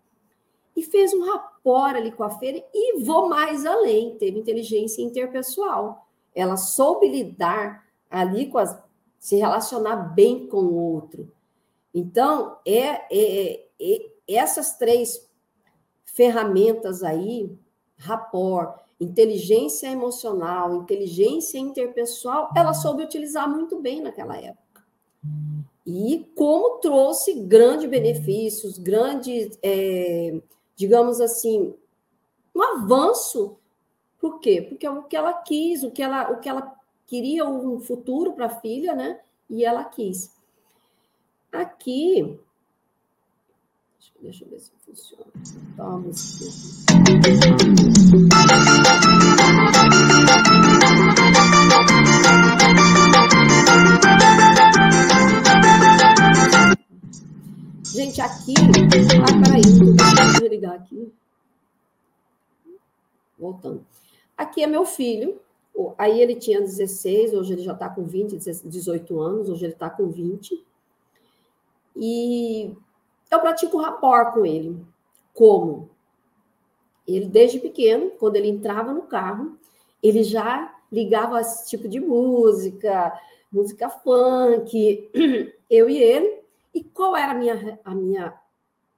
e 0.75 0.83
fez 0.83 1.13
um 1.15 1.25
rapport 1.25 1.97
ali 1.97 2.13
com 2.13 2.23
a 2.23 2.31
feira 2.31 2.63
e 2.73 3.03
vou 3.03 3.29
mais 3.29 3.65
além, 3.65 4.17
teve 4.19 4.39
inteligência 4.39 5.03
interpessoal. 5.03 6.07
Ela 6.35 6.57
soube 6.57 7.09
lidar 7.09 7.87
ali 8.11 8.47
com 8.47 8.59
as 8.59 8.77
se 9.19 9.37
relacionar 9.37 9.97
bem 10.15 10.47
com 10.47 10.59
o 10.59 10.75
outro. 10.75 11.33
Então, 11.93 12.59
é, 12.65 13.07
é, 13.11 13.67
é 13.81 14.11
essas 14.29 14.77
três 14.79 15.29
ferramentas 16.05 17.03
aí, 17.03 17.59
rapport, 17.97 18.79
inteligência 19.01 19.89
emocional, 19.89 20.75
inteligência 20.75 21.59
interpessoal, 21.59 22.51
ela 22.57 22.73
soube 22.73 23.03
utilizar 23.03 23.49
muito 23.49 23.79
bem 23.81 24.01
naquela 24.01 24.37
época. 24.37 24.85
E 25.87 26.31
como 26.35 26.79
trouxe 26.79 27.35
grandes 27.35 27.89
benefícios, 27.89 28.79
grandes, 28.79 29.59
é, 29.63 30.41
digamos 30.75 31.21
assim, 31.21 31.75
um 32.55 32.63
avanço. 32.63 33.57
Por 34.19 34.41
quê? 34.41 34.63
Porque 34.63 34.87
é 34.87 34.91
o 34.91 35.05
que 35.05 35.17
ela 35.17 35.33
quis, 35.33 35.85
o 35.85 35.91
que 35.91 36.03
ela, 36.03 36.31
o 36.33 36.41
que 36.41 36.49
ela 36.49 36.75
queria 37.07 37.45
um 37.47 37.79
futuro 37.79 38.33
para 38.33 38.47
a 38.47 38.61
filha, 38.61 38.95
né? 38.95 39.21
E 39.49 39.65
ela 39.65 39.85
quis. 39.85 40.35
Aqui, 41.53 42.39
deixa 44.23 44.45
eu 44.45 44.49
ver 44.49 44.61
se 44.61 44.73
funciona. 44.85 45.25
Toma 45.77 46.13
Gente, 57.85 58.21
aqui. 58.21 58.55
Ah, 59.23 59.45
peraí, 59.45 59.63
deixa 59.63 60.45
eu 60.45 60.49
ligar 60.49 60.75
aqui. 60.75 61.13
Voltando. 63.39 63.87
Aqui 64.37 64.63
é 64.63 64.67
meu 64.67 64.85
filho. 64.85 65.41
Aí 65.99 66.21
ele 66.21 66.37
tinha 66.37 66.61
16, 66.61 67.35
hoje 67.35 67.53
ele 67.53 67.63
já 67.63 67.73
está 67.73 67.89
com 67.89 68.05
20, 68.05 68.37
18 68.37 69.21
anos, 69.21 69.49
hoje 69.51 69.65
ele 69.65 69.75
está 69.75 69.91
com 69.91 70.09
20. 70.09 70.65
E 71.95 72.75
eu 73.31 73.41
pratico 73.41 73.79
rapport 73.79 74.33
com 74.33 74.47
ele. 74.47 74.85
Como? 75.35 75.91
Ele, 77.07 77.27
desde 77.27 77.59
pequeno, 77.59 78.11
quando 78.19 78.37
ele 78.37 78.49
entrava 78.49 78.93
no 78.93 79.03
carro, 79.03 79.57
ele 80.03 80.23
já 80.23 80.75
ligava 80.91 81.41
esse 81.41 81.69
tipo 81.69 81.89
de 81.89 82.01
música, 82.01 83.19
música 83.51 83.89
funk, 83.89 85.11
eu 85.71 85.89
e 85.91 85.97
ele. 85.97 86.43
E 86.75 86.83
qual 86.83 87.17
era 87.17 87.33
a 87.33 87.35
minha, 87.35 87.81
a 87.85 87.95
minha, 87.95 88.35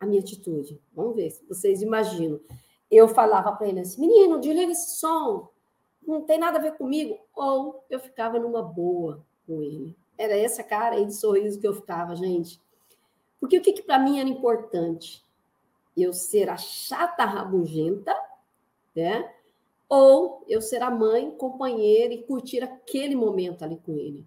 a 0.01 0.07
minha 0.07 0.21
atitude? 0.21 0.81
Vamos 0.95 1.17
ver 1.17 1.31
se 1.31 1.45
vocês 1.47 1.83
imaginam. 1.83 2.41
Eu 2.91 3.09
falava 3.09 3.53
para 3.53 3.69
ele 3.69 3.81
assim: 3.81 4.01
menino, 4.01 4.41
desliga 4.41 4.73
esse 4.73 4.97
som, 4.99 5.49
não 6.07 6.23
tem 6.23 6.39
nada 6.39 6.59
a 6.59 6.63
ver 6.63 6.73
comigo. 6.73 7.19
Ou 7.35 7.85
eu 7.91 8.01
ficava 8.01 8.39
numa 8.39 8.63
boa 8.63 9.25
com 9.47 9.63
ele. 9.63 9.97
Era 10.17 10.37
essa 10.37 10.65
cara 10.65 10.97
aí 10.97 11.05
de 11.05 11.15
sorriso 11.15 11.61
que 11.61 11.69
eu 11.69 11.75
ficava, 11.75 12.17
gente. 12.17 12.61
Porque 13.41 13.59
o 13.59 13.63
que, 13.63 13.73
que 13.73 13.83
para 13.83 13.99
mim 13.99 14.19
era 14.21 14.29
importante? 14.29 15.25
Eu 15.97 16.13
ser 16.13 16.49
a 16.49 16.57
chata 16.57 17.25
rabugenta, 17.25 18.15
né? 18.95 19.33
Ou 19.89 20.45
eu 20.49 20.61
ser 20.61 20.83
a 20.83 20.91
mãe, 20.91 21.31
companheira 21.31 22.13
e 22.13 22.23
curtir 22.23 22.63
aquele 22.63 23.17
momento 23.17 23.63
ali 23.63 23.77
com 23.85 23.93
ele. 23.93 24.27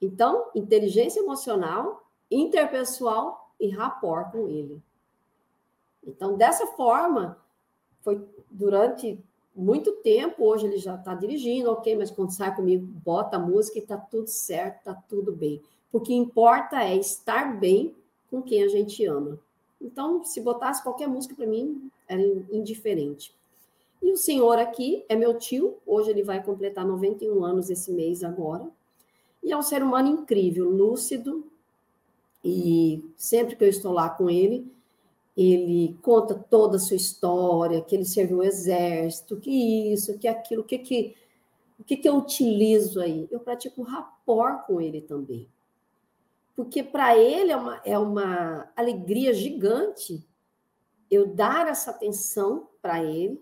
Então, 0.00 0.50
inteligência 0.54 1.20
emocional, 1.20 2.08
interpessoal 2.30 3.52
e 3.60 3.68
rapport 3.68 4.30
com 4.32 4.48
ele. 4.48 4.82
Então, 6.06 6.36
dessa 6.36 6.66
forma, 6.68 7.38
foi 8.00 8.24
durante 8.50 9.22
muito 9.54 9.92
tempo, 9.96 10.44
hoje 10.44 10.66
ele 10.66 10.78
já 10.78 10.94
está 10.94 11.14
dirigindo, 11.14 11.70
ok, 11.72 11.96
mas 11.96 12.10
quando 12.10 12.30
sai 12.30 12.54
comigo, 12.54 12.86
bota 12.86 13.36
a 13.36 13.40
música 13.40 13.78
e 13.78 13.82
está 13.82 13.96
tudo 13.96 14.28
certo, 14.28 14.78
está 14.78 14.94
tudo 14.94 15.32
bem. 15.32 15.60
O 15.92 16.00
que 16.00 16.14
importa 16.14 16.82
é 16.82 16.96
estar 16.96 17.58
bem 17.58 17.94
com 18.30 18.42
quem 18.42 18.62
a 18.62 18.68
gente 18.68 19.04
ama. 19.04 19.38
Então, 19.80 20.24
se 20.24 20.40
botasse 20.40 20.82
qualquer 20.82 21.08
música 21.08 21.34
para 21.34 21.46
mim, 21.46 21.90
era 22.08 22.20
indiferente. 22.50 23.34
E 24.02 24.12
o 24.12 24.16
senhor 24.16 24.58
aqui 24.58 25.04
é 25.08 25.16
meu 25.16 25.38
tio, 25.38 25.76
hoje 25.86 26.10
ele 26.10 26.22
vai 26.22 26.42
completar 26.42 26.86
91 26.86 27.44
anos 27.44 27.70
esse 27.70 27.92
mês 27.92 28.22
agora. 28.22 28.68
E 29.42 29.52
é 29.52 29.56
um 29.56 29.62
ser 29.62 29.82
humano 29.82 30.08
incrível, 30.08 30.68
lúcido, 30.68 31.44
e 32.44 33.04
sempre 33.16 33.56
que 33.56 33.64
eu 33.64 33.68
estou 33.68 33.92
lá 33.92 34.08
com 34.08 34.30
ele, 34.30 34.70
ele 35.36 35.96
conta 36.02 36.34
toda 36.34 36.76
a 36.76 36.80
sua 36.80 36.96
história, 36.96 37.80
que 37.80 37.94
ele 37.94 38.04
serviu 38.04 38.38
o 38.38 38.42
exército, 38.42 39.36
que 39.36 39.92
isso, 39.92 40.18
que 40.18 40.26
aquilo, 40.26 40.64
que 40.64 40.78
que 40.78 41.14
o 41.78 41.84
que, 41.84 41.96
que 41.96 42.08
eu 42.08 42.16
utilizo 42.16 43.00
aí? 43.00 43.28
Eu 43.30 43.38
pratico 43.38 43.82
rapport 43.82 44.66
com 44.66 44.80
ele 44.80 45.00
também 45.00 45.46
porque 46.58 46.82
para 46.82 47.16
ele 47.16 47.52
é 47.52 47.56
uma, 47.56 47.80
é 47.84 47.96
uma 47.96 48.68
alegria 48.74 49.32
gigante 49.32 50.28
eu 51.08 51.24
dar 51.24 51.68
essa 51.68 51.92
atenção 51.92 52.68
para 52.82 53.00
ele 53.00 53.40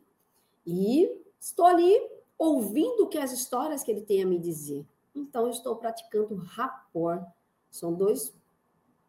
e 0.66 1.11
estou 1.40 1.64
ali 1.64 1.98
ouvindo 2.37 3.09
que 3.09 3.16
as 3.16 3.33
histórias 3.33 3.83
que 3.83 3.90
ele 3.90 4.02
tem 4.02 4.22
a 4.22 4.26
me 4.26 4.38
dizer. 4.38 4.87
Então, 5.14 5.44
eu 5.44 5.50
estou 5.50 5.76
praticando 5.76 6.37
rapport. 6.37 7.26
São 7.70 7.94
dois, 7.94 8.37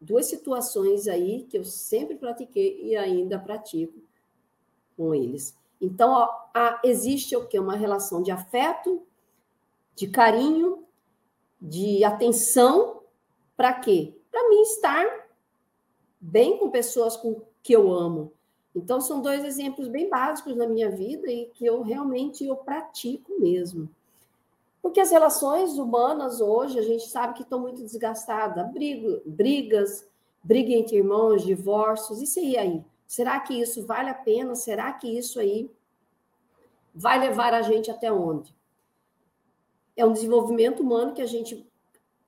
duas 0.00 0.24
situações 0.24 1.06
aí 1.06 1.42
que 1.42 1.58
eu 1.58 1.64
sempre 1.64 2.16
pratiquei 2.16 2.80
e 2.82 2.96
ainda 2.96 3.38
pratico 3.38 4.00
com 4.96 5.14
eles. 5.14 5.54
Então, 5.78 6.12
ó, 6.12 6.30
a, 6.54 6.80
existe 6.82 7.36
o 7.36 7.46
que? 7.46 7.58
Uma 7.58 7.76
relação 7.76 8.22
de 8.22 8.30
afeto, 8.30 9.06
de 9.94 10.08
carinho, 10.08 10.86
de 11.60 12.02
atenção, 12.04 12.97
para 13.58 13.72
quê? 13.72 14.14
Para 14.30 14.48
mim 14.48 14.62
estar 14.62 15.26
bem 16.20 16.58
com 16.58 16.70
pessoas 16.70 17.16
com 17.16 17.42
que 17.60 17.72
eu 17.72 17.92
amo. 17.92 18.32
Então, 18.72 19.00
são 19.00 19.20
dois 19.20 19.44
exemplos 19.44 19.88
bem 19.88 20.08
básicos 20.08 20.54
na 20.54 20.64
minha 20.64 20.88
vida 20.88 21.28
e 21.28 21.46
que 21.46 21.66
eu 21.66 21.82
realmente 21.82 22.46
eu 22.46 22.54
pratico 22.54 23.32
mesmo. 23.40 23.90
Porque 24.80 25.00
as 25.00 25.10
relações 25.10 25.76
humanas 25.76 26.40
hoje, 26.40 26.78
a 26.78 26.82
gente 26.82 27.08
sabe 27.08 27.34
que 27.34 27.42
estão 27.42 27.58
muito 27.58 27.82
desgastadas. 27.82 28.70
Brigo, 28.72 29.20
brigas, 29.26 30.08
briga 30.40 30.72
entre 30.72 30.98
irmãos, 30.98 31.42
divórcios, 31.42 32.22
isso 32.22 32.38
aí 32.38 32.56
aí. 32.56 32.84
Será 33.08 33.40
que 33.40 33.60
isso 33.60 33.84
vale 33.84 34.08
a 34.08 34.14
pena? 34.14 34.54
Será 34.54 34.92
que 34.92 35.08
isso 35.08 35.40
aí 35.40 35.68
vai 36.94 37.18
levar 37.18 37.52
a 37.52 37.62
gente 37.62 37.90
até 37.90 38.12
onde? 38.12 38.54
É 39.96 40.06
um 40.06 40.12
desenvolvimento 40.12 40.80
humano 40.80 41.12
que 41.12 41.22
a 41.22 41.26
gente 41.26 41.68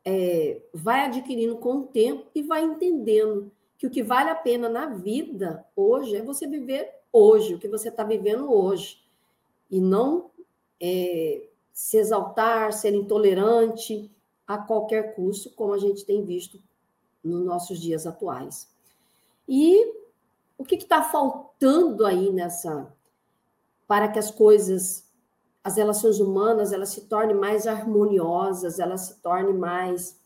é, 0.04 0.60
vai 0.72 1.06
adquirindo 1.06 1.56
com 1.56 1.78
o 1.78 1.86
tempo 1.86 2.26
e 2.34 2.42
vai 2.42 2.62
entendendo 2.62 3.50
que 3.78 3.86
o 3.86 3.90
que 3.90 4.02
vale 4.02 4.30
a 4.30 4.34
pena 4.34 4.68
na 4.68 4.86
vida 4.86 5.64
hoje 5.74 6.16
é 6.16 6.22
você 6.22 6.46
viver 6.46 6.90
hoje, 7.12 7.54
o 7.54 7.58
que 7.58 7.68
você 7.68 7.88
está 7.88 8.04
vivendo 8.04 8.52
hoje. 8.52 9.02
E 9.70 9.80
não 9.80 10.30
é, 10.80 11.48
se 11.72 11.96
exaltar, 11.96 12.72
ser 12.72 12.94
intolerante 12.94 14.10
a 14.46 14.58
qualquer 14.58 15.14
custo, 15.14 15.50
como 15.50 15.72
a 15.72 15.78
gente 15.78 16.04
tem 16.04 16.24
visto 16.24 16.60
nos 17.22 17.44
nossos 17.44 17.80
dias 17.80 18.06
atuais. 18.06 18.68
E 19.48 19.94
o 20.58 20.64
que 20.64 20.74
está 20.74 21.02
faltando 21.02 22.04
aí 22.04 22.30
nessa 22.30 22.92
para 23.86 24.08
que 24.08 24.18
as 24.18 24.30
coisas, 24.30 25.09
as 25.62 25.76
relações 25.76 26.20
humanas, 26.20 26.72
elas 26.72 26.90
se 26.90 27.02
tornem 27.02 27.36
mais 27.36 27.66
harmoniosas, 27.66 28.78
elas 28.78 29.02
se 29.02 29.20
tornem 29.20 29.54
mais 29.54 30.18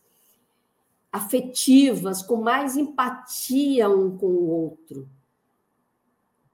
afetivas, 1.11 2.21
com 2.21 2.37
mais 2.37 2.75
empatia 2.77 3.89
um 3.89 4.17
com 4.17 4.27
o 4.27 4.49
outro. 4.49 5.07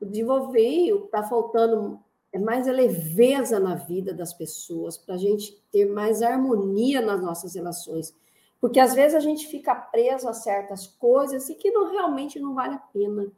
Desenvolver, 0.02 0.94
o 0.94 1.02
que 1.02 1.06
está 1.06 1.24
faltando 1.24 2.00
é 2.34 2.40
mais 2.40 2.68
a 2.68 2.72
leveza 2.72 3.60
na 3.60 3.76
vida 3.76 4.14
das 4.14 4.34
pessoas, 4.34 4.98
para 4.98 5.16
a 5.16 5.18
gente 5.18 5.62
ter 5.72 5.86
mais 5.86 6.22
harmonia 6.22 7.02
nas 7.02 7.22
nossas 7.22 7.54
relações. 7.56 8.16
Porque 8.60 8.80
às 8.80 8.94
vezes 8.94 9.16
a 9.16 9.20
gente 9.20 9.48
fica 9.48 9.76
preso 9.76 10.30
a 10.30 10.34
certas 10.34 10.88
coisas 10.88 11.50
e 11.50 11.56
que 11.56 11.72
não 11.72 11.92
realmente 11.92 12.40
não 12.40 12.54
vale 12.56 12.76
a 12.76 12.80
pena. 12.80 13.32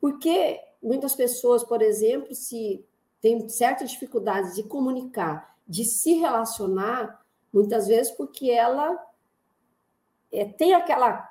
Porque 0.00 0.58
muitas 0.82 1.14
pessoas, 1.14 1.62
por 1.62 1.82
exemplo, 1.82 2.34
se 2.34 2.84
têm 3.20 3.48
certas 3.48 3.90
dificuldades 3.90 4.54
de 4.54 4.62
comunicar, 4.62 5.56
de 5.66 5.84
se 5.84 6.14
relacionar, 6.14 7.24
muitas 7.52 7.86
vezes 7.86 8.12
porque 8.12 8.50
ela 8.50 8.98
é, 10.32 10.44
tem 10.44 10.74
aquela 10.74 11.28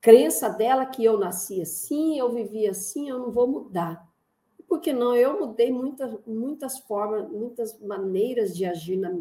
crença 0.00 0.48
dela 0.48 0.86
que 0.86 1.04
eu 1.04 1.18
nasci 1.18 1.60
assim, 1.60 2.18
eu 2.18 2.30
vivi 2.32 2.66
assim, 2.66 3.08
eu 3.08 3.18
não 3.18 3.30
vou 3.30 3.46
mudar. 3.46 4.08
Por 4.68 4.80
que 4.80 4.92
não? 4.92 5.16
Eu 5.16 5.40
mudei 5.40 5.72
muitas, 5.72 6.18
muitas 6.26 6.78
formas, 6.78 7.28
muitas 7.30 7.78
maneiras 7.80 8.54
de 8.54 8.66
agir 8.66 8.96
na, 8.96 9.18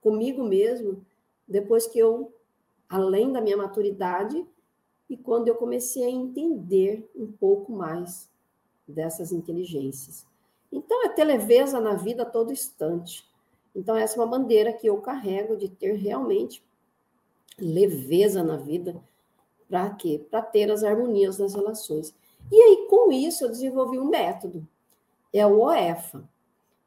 comigo 0.00 0.42
mesmo, 0.42 1.04
depois 1.46 1.86
que 1.86 1.98
eu, 1.98 2.34
além 2.88 3.32
da 3.32 3.40
minha 3.40 3.56
maturidade, 3.56 4.44
e 5.08 5.16
quando 5.16 5.46
eu 5.46 5.54
comecei 5.54 6.04
a 6.04 6.10
entender 6.10 7.08
um 7.14 7.30
pouco 7.30 7.70
mais 7.70 8.31
dessas 8.86 9.32
inteligências. 9.32 10.26
Então, 10.70 11.04
é 11.04 11.08
ter 11.08 11.24
leveza 11.24 11.80
na 11.80 11.94
vida 11.94 12.22
a 12.22 12.26
todo 12.26 12.52
instante. 12.52 13.28
Então, 13.74 13.96
essa 13.96 14.16
é 14.16 14.20
uma 14.20 14.26
bandeira 14.26 14.72
que 14.72 14.86
eu 14.86 14.98
carrego 15.00 15.56
de 15.56 15.68
ter 15.68 15.94
realmente 15.94 16.62
leveza 17.58 18.42
na 18.42 18.56
vida. 18.56 19.02
Para 19.68 19.90
quê? 19.90 20.24
Para 20.30 20.42
ter 20.42 20.70
as 20.70 20.82
harmonias 20.82 21.38
nas 21.38 21.54
relações. 21.54 22.14
E 22.50 22.60
aí, 22.60 22.86
com 22.88 23.12
isso, 23.12 23.44
eu 23.44 23.48
desenvolvi 23.48 23.98
um 23.98 24.08
método. 24.08 24.66
É 25.32 25.46
o 25.46 25.60
OEFA. 25.60 26.28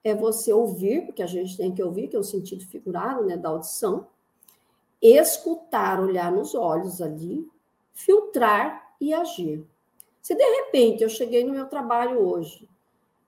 É 0.03 0.13
você 0.13 0.53
ouvir, 0.53 1.05
porque 1.05 1.23
a 1.23 1.27
gente 1.27 1.57
tem 1.57 1.73
que 1.73 1.81
ouvir, 1.81 2.07
que 2.07 2.15
é 2.15 2.19
o 2.19 2.23
sentido 2.23 2.63
figurado 2.65 3.25
né, 3.25 3.35
da 3.35 3.49
audição, 3.49 4.07
escutar, 5.01 5.99
olhar 5.99 6.31
nos 6.31 6.53
olhos 6.53 7.01
ali, 7.01 7.47
filtrar 7.91 8.95
e 9.01 9.13
agir. 9.13 9.65
Se 10.25 10.33
de 10.33 10.43
repente 10.43 11.03
eu 11.03 11.09
cheguei 11.09 11.43
no 11.43 11.53
meu 11.53 11.67
trabalho 11.67 12.19
hoje, 12.27 12.67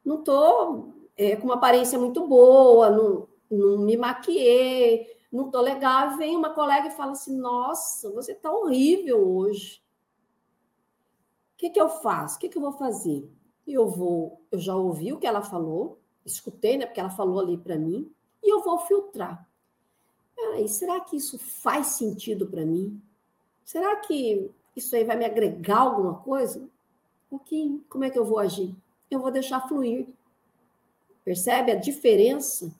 não 0.03 0.17
estou 0.17 0.95
é, 1.15 1.35
com 1.35 1.43
uma 1.43 1.53
aparência 1.53 1.99
muito 1.99 2.25
boa, 2.25 2.89
não, 2.89 3.27
não 3.51 3.77
me 3.77 3.95
maquiei, 3.95 5.05
não 5.31 5.45
estou 5.45 5.61
legal, 5.61 6.17
vem 6.17 6.35
uma 6.35 6.55
colega 6.55 6.87
e 6.87 6.95
fala 6.97 7.11
assim: 7.11 7.37
Nossa, 7.37 8.09
você 8.09 8.31
está 8.31 8.51
horrível 8.51 9.29
hoje. 9.29 9.79
O 11.53 11.57
que, 11.57 11.69
que 11.69 11.79
eu 11.79 11.87
faço? 11.87 12.37
O 12.37 12.39
que, 12.39 12.49
que 12.49 12.57
eu 12.57 12.63
vou 12.63 12.71
fazer? 12.71 13.31
Eu 13.67 13.87
vou, 13.87 14.41
eu 14.51 14.57
já 14.57 14.75
ouvi 14.75 15.13
o 15.13 15.19
que 15.19 15.27
ela 15.27 15.43
falou, 15.43 15.99
escutei, 16.25 16.79
né? 16.79 16.87
Porque 16.87 16.99
ela 16.99 17.11
falou 17.11 17.39
ali 17.39 17.59
para 17.59 17.77
mim, 17.77 18.11
e 18.41 18.51
eu 18.51 18.63
vou 18.63 18.79
filtrar. 18.79 19.47
Peraí, 20.35 20.67
será 20.67 20.99
que 20.99 21.15
isso 21.15 21.37
faz 21.37 21.89
sentido 21.89 22.47
para 22.47 22.65
mim? 22.65 22.99
Será 23.63 23.97
que 23.97 24.49
isso 24.75 24.95
aí 24.95 25.03
vai 25.03 25.15
me 25.15 25.25
agregar 25.25 25.81
alguma 25.81 26.15
coisa? 26.15 26.67
Ok, 27.29 27.83
como 27.89 28.03
é 28.03 28.09
que 28.09 28.17
eu 28.17 28.25
vou 28.25 28.39
agir? 28.39 28.75
Eu 29.11 29.19
vou 29.19 29.31
deixar 29.31 29.67
fluir. 29.67 30.07
Percebe 31.23 31.71
a 31.71 31.75
diferença? 31.75 32.71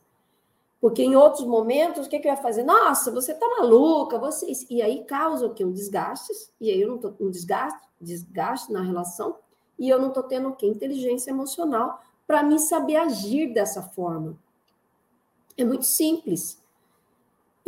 Porque 0.80 1.04
em 1.04 1.16
outros 1.16 1.46
momentos, 1.46 2.06
o 2.06 2.10
que, 2.10 2.20
que 2.20 2.28
eu 2.28 2.32
ia 2.32 2.38
fazer? 2.38 2.64
Nossa, 2.64 3.12
você 3.12 3.34
tá 3.34 3.48
maluca, 3.60 4.18
você... 4.18 4.52
E 4.70 4.82
aí 4.82 5.04
causa 5.04 5.48
o 5.48 5.54
quê? 5.54 5.66
Um 5.66 5.72
desgaste, 5.72 6.32
e 6.62 6.70
aí 6.72 6.80
eu 6.80 6.88
não 6.88 6.98
tô 6.98 7.14
um 7.20 7.30
desgaste, 7.30 7.82
desgaste 8.00 8.72
na 8.72 8.82
relação, 8.82 9.38
e 9.78 9.90
eu 9.90 10.00
não 10.00 10.12
tô 10.12 10.24
tendo 10.24 10.50
o 10.50 10.56
quê? 10.56 10.68
Inteligência 10.68 11.32
emocional 11.32 12.02
para 12.26 12.44
mim 12.44 12.60
saber 12.60 12.98
agir 12.98 13.54
dessa 13.54 13.82
forma. 13.82 14.38
É 15.58 15.64
muito 15.64 15.86
simples. 15.86 16.62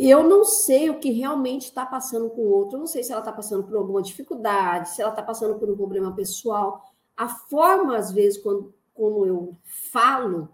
Eu 0.02 0.26
não 0.26 0.46
sei 0.46 0.88
o 0.88 0.98
que 0.98 1.10
realmente 1.10 1.66
está 1.66 1.84
passando 1.84 2.30
com 2.30 2.40
o 2.40 2.50
outro, 2.50 2.76
eu 2.76 2.80
não 2.80 2.86
sei 2.86 3.02
se 3.02 3.12
ela 3.12 3.20
está 3.20 3.30
passando 3.30 3.64
por 3.64 3.76
alguma 3.76 4.00
dificuldade, 4.00 4.88
se 4.88 5.02
ela 5.02 5.10
está 5.10 5.22
passando 5.22 5.58
por 5.58 5.68
um 5.68 5.76
problema 5.76 6.16
pessoal. 6.16 6.90
A 7.14 7.28
forma, 7.28 7.98
às 7.98 8.10
vezes, 8.10 8.42
quando, 8.42 8.72
como 8.94 9.26
eu 9.26 9.54
falo, 9.62 10.48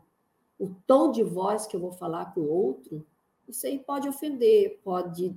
o 0.59 0.74
tom 0.85 1.12
de 1.12 1.22
voz 1.22 1.64
que 1.64 1.76
eu 1.76 1.80
vou 1.80 1.92
falar 1.92 2.35
com 2.35 2.40
o 2.40 2.50
outro, 2.50 3.06
isso 3.46 3.64
aí 3.68 3.78
pode 3.78 4.09
ofender, 4.09 4.80
pode 4.82 5.32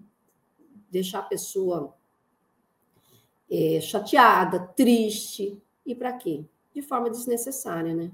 deixar 0.89 1.19
a 1.19 1.23
pessoa 1.23 1.93
é, 3.47 3.79
chateada, 3.79 4.59
triste. 4.75 5.61
E 5.85 5.93
para 5.93 6.13
quê? 6.13 6.43
De 6.73 6.81
forma 6.81 7.11
desnecessária, 7.11 7.93
né? 7.93 8.11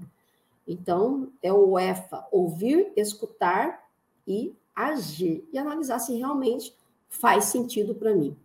Então, 0.68 1.32
é 1.42 1.50
o 1.50 1.78
EFA, 1.78 2.26
ouvir, 2.30 2.92
escutar 2.96 3.88
e 4.28 4.54
agir. 4.76 5.48
E 5.50 5.58
analisar 5.58 5.98
se 5.98 6.14
realmente 6.14 6.76
faz 7.08 7.46
sentido 7.46 7.94
para 7.94 8.14
mim. 8.14 8.36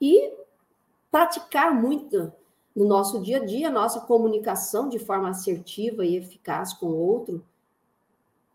E 0.00 0.32
praticar 1.10 1.74
muito 1.74 2.32
no 2.74 2.86
nosso 2.86 3.20
dia 3.20 3.36
a 3.42 3.44
dia, 3.44 3.70
nossa 3.70 4.00
comunicação 4.00 4.88
de 4.88 4.98
forma 4.98 5.28
assertiva 5.28 6.04
e 6.06 6.16
eficaz 6.16 6.72
com 6.72 6.86
o 6.86 6.96
outro, 6.96 7.44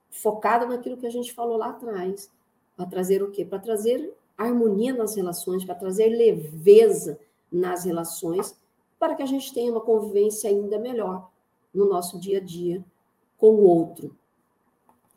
focada 0.09 0.65
naquilo 0.65 0.97
que 0.97 1.05
a 1.05 1.11
gente 1.11 1.33
falou 1.33 1.57
lá 1.57 1.69
atrás. 1.69 2.31
Para 2.75 2.87
trazer 2.87 3.21
o 3.21 3.31
quê? 3.31 3.45
Para 3.45 3.59
trazer 3.59 4.13
harmonia 4.37 4.93
nas 4.93 5.15
relações, 5.15 5.63
para 5.63 5.75
trazer 5.75 6.09
leveza 6.09 7.19
nas 7.51 7.85
relações, 7.85 8.57
para 8.97 9.15
que 9.15 9.23
a 9.23 9.25
gente 9.25 9.53
tenha 9.53 9.71
uma 9.71 9.81
convivência 9.81 10.49
ainda 10.49 10.79
melhor 10.79 11.29
no 11.73 11.85
nosso 11.87 12.19
dia 12.19 12.39
a 12.39 12.41
dia 12.41 12.83
com 13.37 13.49
o 13.51 13.63
outro. 13.63 14.15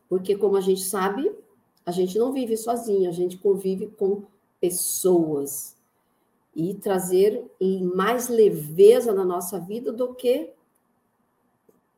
Porque, 0.09 0.37
como 0.37 0.57
a 0.57 0.61
gente 0.61 0.83
sabe, 0.83 1.31
a 1.85 1.91
gente 1.91 2.19
não 2.19 2.33
vive 2.33 2.57
sozinho, 2.57 3.09
a 3.09 3.13
gente 3.13 3.37
convive 3.37 3.89
com 3.89 4.23
pessoas 4.61 5.77
e 6.55 6.75
trazer 6.75 7.45
mais 7.95 8.29
leveza 8.29 9.13
na 9.13 9.25
nossa 9.25 9.61
vida 9.61 9.93
do 9.93 10.15
que 10.15 10.51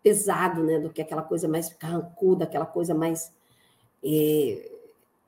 pesado, 0.03 0.63
né? 0.63 0.79
Do 0.79 0.91
que 0.91 1.01
aquela 1.01 1.23
coisa 1.23 1.49
mais 1.49 1.73
carrancuda, 1.73 2.45
aquela 2.45 2.67
coisa 2.67 2.95
mais 2.95 3.33
é, 4.05 4.71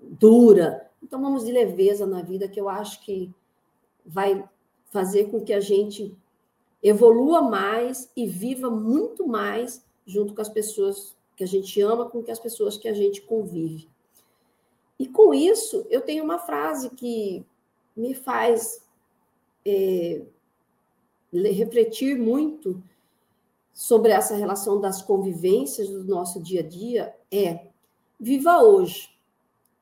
dura. 0.01 0.91
Então 1.03 1.21
vamos 1.21 1.45
de 1.45 1.53
leveza 1.53 2.07
na 2.07 2.23
vida, 2.23 2.49
que 2.49 2.61
eu 2.61 2.69
acho 2.69 3.03
que 3.05 3.33
vai 4.05 4.45
fazer 4.91 5.31
com 5.31 5.41
que 5.41 5.53
a 5.53 5.61
gente 5.61 6.15
evolua 6.83 7.43
mais 7.43 8.11
e 8.17 8.27
viva 8.27 8.69
muito 8.69 9.27
mais 9.27 9.85
junto 10.07 10.35
com 10.35 10.43
as 10.43 10.49
pessoas 10.49 11.17
que 11.37 11.45
a 11.45 11.47
gente 11.47 11.81
ama, 11.81 12.09
com 12.09 12.25
as 12.31 12.39
pessoas 12.39 12.77
que 12.77 12.89
a 12.89 12.93
gente 12.93 13.23
convive. 13.23 13.89
E 14.99 15.07
com 15.07 15.35
isso, 15.35 15.87
eu 15.91 16.01
tenho 16.01 16.23
uma 16.23 16.39
frase 16.39 16.91
que 16.91 17.45
me 17.97 18.15
faz 18.15 18.83
é, 19.65 20.23
refletir 21.33 22.17
muito 22.17 22.83
sobre 23.73 24.13
essa 24.13 24.37
relação 24.37 24.81
das 24.81 25.03
convivências 25.03 25.89
do 25.89 26.05
nosso 26.05 26.43
dia 26.43 26.61
a 26.61 26.67
dia 26.67 27.15
é 27.31 27.67
viva 28.21 28.63
hoje. 28.63 29.11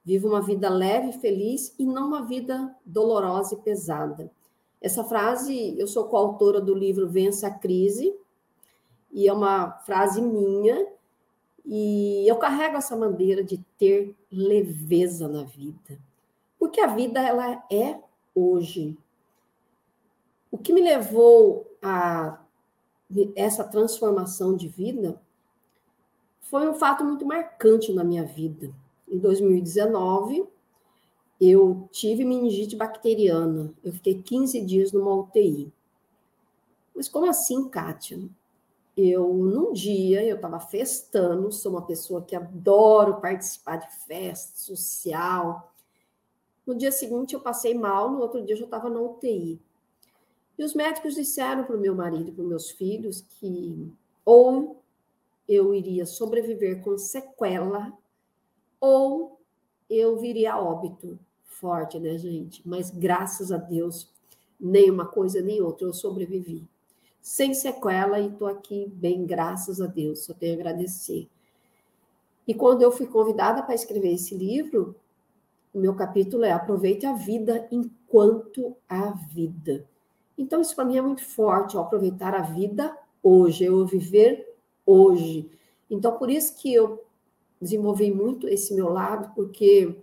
Viva 0.04 0.28
uma 0.28 0.40
vida 0.40 0.68
leve, 0.68 1.12
feliz 1.18 1.74
e 1.78 1.84
não 1.84 2.08
uma 2.08 2.24
vida 2.24 2.74
dolorosa 2.86 3.54
e 3.54 3.58
pesada. 3.58 4.30
Essa 4.80 5.04
frase, 5.04 5.78
eu 5.78 5.86
sou 5.86 6.04
coautora 6.04 6.60
do 6.60 6.74
livro 6.74 7.08
Vença 7.08 7.48
a 7.48 7.50
Crise, 7.50 8.16
e 9.12 9.28
é 9.28 9.32
uma 9.32 9.72
frase 9.80 10.22
minha, 10.22 10.86
e 11.72 12.28
eu 12.28 12.34
carrego 12.34 12.76
essa 12.76 12.96
bandeira 12.96 13.44
de 13.44 13.58
ter 13.78 14.16
leveza 14.28 15.28
na 15.28 15.44
vida. 15.44 16.00
Porque 16.58 16.80
a 16.80 16.88
vida 16.88 17.20
ela 17.20 17.64
é 17.70 17.96
hoje. 18.34 18.98
O 20.50 20.58
que 20.58 20.72
me 20.72 20.82
levou 20.82 21.72
a 21.80 22.40
essa 23.36 23.62
transformação 23.62 24.56
de 24.56 24.66
vida 24.66 25.22
foi 26.40 26.68
um 26.68 26.74
fato 26.74 27.04
muito 27.04 27.24
marcante 27.24 27.92
na 27.92 28.02
minha 28.02 28.24
vida. 28.24 28.74
Em 29.08 29.18
2019, 29.18 30.44
eu 31.40 31.88
tive 31.92 32.24
meningite 32.24 32.74
bacteriana. 32.74 33.72
Eu 33.84 33.92
fiquei 33.92 34.20
15 34.20 34.60
dias 34.62 34.90
numa 34.90 35.14
UTI. 35.14 35.72
Mas 36.96 37.08
como 37.08 37.30
assim, 37.30 37.68
Kátia? 37.68 38.18
Eu, 39.02 39.32
num 39.32 39.72
dia, 39.72 40.22
eu 40.24 40.36
estava 40.36 40.60
festando, 40.60 41.50
sou 41.50 41.72
uma 41.72 41.86
pessoa 41.86 42.22
que 42.22 42.36
adoro 42.36 43.20
participar 43.20 43.76
de 43.76 43.90
festa 44.06 44.58
social. 44.58 45.72
No 46.66 46.74
dia 46.74 46.92
seguinte, 46.92 47.32
eu 47.32 47.40
passei 47.40 47.72
mal, 47.72 48.10
no 48.10 48.20
outro 48.20 48.44
dia, 48.44 48.54
eu 48.54 48.58
já 48.58 48.64
estava 48.66 48.90
na 48.90 49.00
UTI. 49.00 49.58
E 50.58 50.64
os 50.64 50.74
médicos 50.74 51.14
disseram 51.14 51.64
para 51.64 51.76
o 51.76 51.80
meu 51.80 51.94
marido 51.94 52.28
e 52.28 52.32
para 52.32 52.44
meus 52.44 52.70
filhos 52.70 53.22
que 53.22 53.90
ou 54.24 54.82
eu 55.48 55.74
iria 55.74 56.04
sobreviver 56.04 56.82
com 56.82 56.98
sequela, 56.98 57.92
ou 58.78 59.40
eu 59.88 60.18
viria 60.18 60.52
a 60.52 60.62
óbito. 60.62 61.18
Forte, 61.46 61.98
né, 61.98 62.16
gente? 62.18 62.66
Mas 62.68 62.90
graças 62.90 63.50
a 63.50 63.56
Deus, 63.56 64.12
nem 64.58 64.90
uma 64.90 65.06
coisa 65.06 65.40
nem 65.40 65.60
outra, 65.60 65.86
eu 65.86 65.92
sobrevivi. 65.92 66.68
Sem 67.20 67.52
sequela 67.54 68.18
e 68.18 68.28
estou 68.28 68.48
aqui 68.48 68.86
bem, 68.94 69.26
graças 69.26 69.80
a 69.80 69.86
Deus, 69.86 70.24
só 70.24 70.32
tenho 70.32 70.52
a 70.52 70.60
agradecer. 70.60 71.28
E 72.46 72.54
quando 72.54 72.82
eu 72.82 72.90
fui 72.90 73.06
convidada 73.06 73.62
para 73.62 73.74
escrever 73.74 74.14
esse 74.14 74.34
livro, 74.34 74.96
o 75.72 75.78
meu 75.78 75.94
capítulo 75.94 76.44
é 76.44 76.50
Aproveite 76.50 77.06
a 77.06 77.12
vida 77.12 77.68
enquanto 77.70 78.76
a 78.88 79.10
vida. 79.10 79.86
Então, 80.36 80.60
isso 80.60 80.74
para 80.74 80.84
mim 80.84 80.96
é 80.96 81.02
muito 81.02 81.24
forte, 81.24 81.76
ó, 81.76 81.82
aproveitar 81.82 82.34
a 82.34 82.40
vida 82.40 82.96
hoje, 83.22 83.64
eu 83.64 83.86
viver 83.86 84.56
hoje. 84.86 85.50
Então, 85.90 86.16
por 86.16 86.30
isso 86.30 86.56
que 86.56 86.72
eu 86.72 87.04
desenvolvi 87.60 88.10
muito 88.10 88.48
esse 88.48 88.74
meu 88.74 88.88
lado, 88.88 89.32
porque 89.34 89.94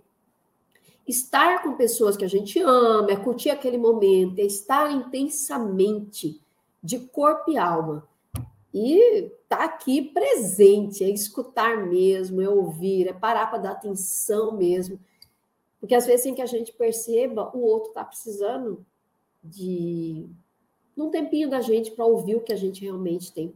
estar 1.06 1.62
com 1.62 1.74
pessoas 1.74 2.16
que 2.16 2.24
a 2.24 2.28
gente 2.28 2.60
ama, 2.60 3.10
é 3.10 3.16
curtir 3.16 3.50
aquele 3.50 3.78
momento, 3.78 4.38
é 4.38 4.44
estar 4.44 4.90
intensamente, 4.92 6.40
de 6.82 6.98
corpo 6.98 7.50
e 7.50 7.58
alma. 7.58 8.06
E 8.72 9.32
tá 9.48 9.64
aqui 9.64 10.02
presente, 10.02 11.02
é 11.02 11.10
escutar 11.10 11.86
mesmo, 11.86 12.40
é 12.40 12.48
ouvir, 12.48 13.08
é 13.08 13.12
parar 13.12 13.46
para 13.46 13.58
dar 13.58 13.70
atenção 13.72 14.52
mesmo. 14.52 15.00
Porque 15.80 15.94
às 15.94 16.06
vezes, 16.06 16.22
sem 16.22 16.34
que 16.34 16.42
a 16.42 16.46
gente 16.46 16.72
perceba, 16.72 17.50
o 17.54 17.60
outro 17.60 17.90
está 17.90 18.04
precisando 18.04 18.84
de 19.42 20.28
um 20.96 21.10
tempinho 21.10 21.48
da 21.48 21.60
gente 21.60 21.92
para 21.92 22.04
ouvir 22.04 22.36
o 22.36 22.40
que 22.40 22.52
a 22.52 22.56
gente 22.56 22.82
realmente 22.82 23.32
tem, 23.32 23.54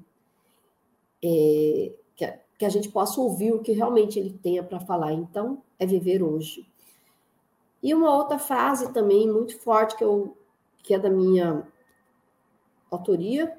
é, 1.22 1.92
que, 2.14 2.24
a, 2.24 2.38
que 2.58 2.64
a 2.64 2.68
gente 2.68 2.88
possa 2.88 3.20
ouvir 3.20 3.52
o 3.52 3.60
que 3.60 3.72
realmente 3.72 4.18
ele 4.18 4.38
tenha 4.42 4.62
para 4.62 4.80
falar. 4.80 5.12
Então, 5.12 5.62
é 5.78 5.84
viver 5.84 6.22
hoje. 6.22 6.66
E 7.82 7.92
uma 7.92 8.14
outra 8.14 8.38
frase 8.38 8.92
também 8.92 9.28
muito 9.30 9.58
forte 9.58 9.96
que, 9.96 10.04
eu, 10.04 10.36
que 10.82 10.94
é 10.94 10.98
da 10.98 11.10
minha 11.10 11.66
autoria, 12.96 13.56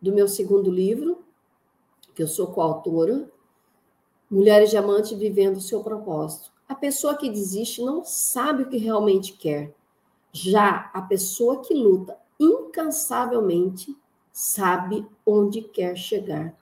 do 0.00 0.12
meu 0.12 0.28
segundo 0.28 0.70
livro, 0.70 1.24
que 2.14 2.22
eu 2.22 2.28
sou 2.28 2.48
coautora, 2.48 3.30
Mulheres 4.30 4.70
Diamante 4.70 5.14
Vivendo 5.14 5.56
o 5.56 5.60
Seu 5.60 5.82
Propósito. 5.82 6.50
A 6.68 6.74
pessoa 6.74 7.16
que 7.16 7.28
desiste 7.28 7.82
não 7.82 8.04
sabe 8.04 8.62
o 8.62 8.68
que 8.68 8.78
realmente 8.78 9.34
quer 9.34 9.74
já 10.32 10.90
a 10.94 11.02
pessoa 11.02 11.60
que 11.60 11.74
luta 11.74 12.16
incansavelmente 12.40 13.94
sabe 14.32 15.06
onde 15.26 15.60
quer 15.60 15.94
chegar. 15.96 16.56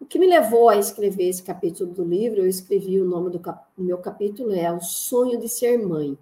O 0.00 0.04
que 0.04 0.18
me 0.18 0.26
levou 0.26 0.68
a 0.68 0.76
escrever 0.76 1.28
esse 1.28 1.42
capítulo 1.42 1.94
do 1.94 2.04
livro, 2.04 2.40
eu 2.40 2.48
escrevi 2.48 3.00
o 3.00 3.04
nome 3.04 3.30
do 3.30 3.38
cap 3.38 3.64
meu 3.78 3.98
capítulo 3.98 4.52
é 4.52 4.70
O 4.70 4.80
Sonho 4.80 5.38
de 5.38 5.48
Ser 5.48 5.78
Mãe. 5.78 6.18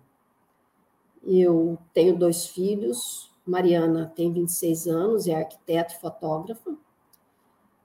Eu 1.26 1.78
tenho 1.94 2.16
dois 2.16 2.46
filhos, 2.46 3.30
Mariana 3.46 4.12
tem 4.14 4.32
26 4.32 4.86
anos, 4.86 5.26
é 5.26 5.34
arquiteto 5.34 5.94
e 5.94 6.00
fotógrafa, 6.00 6.76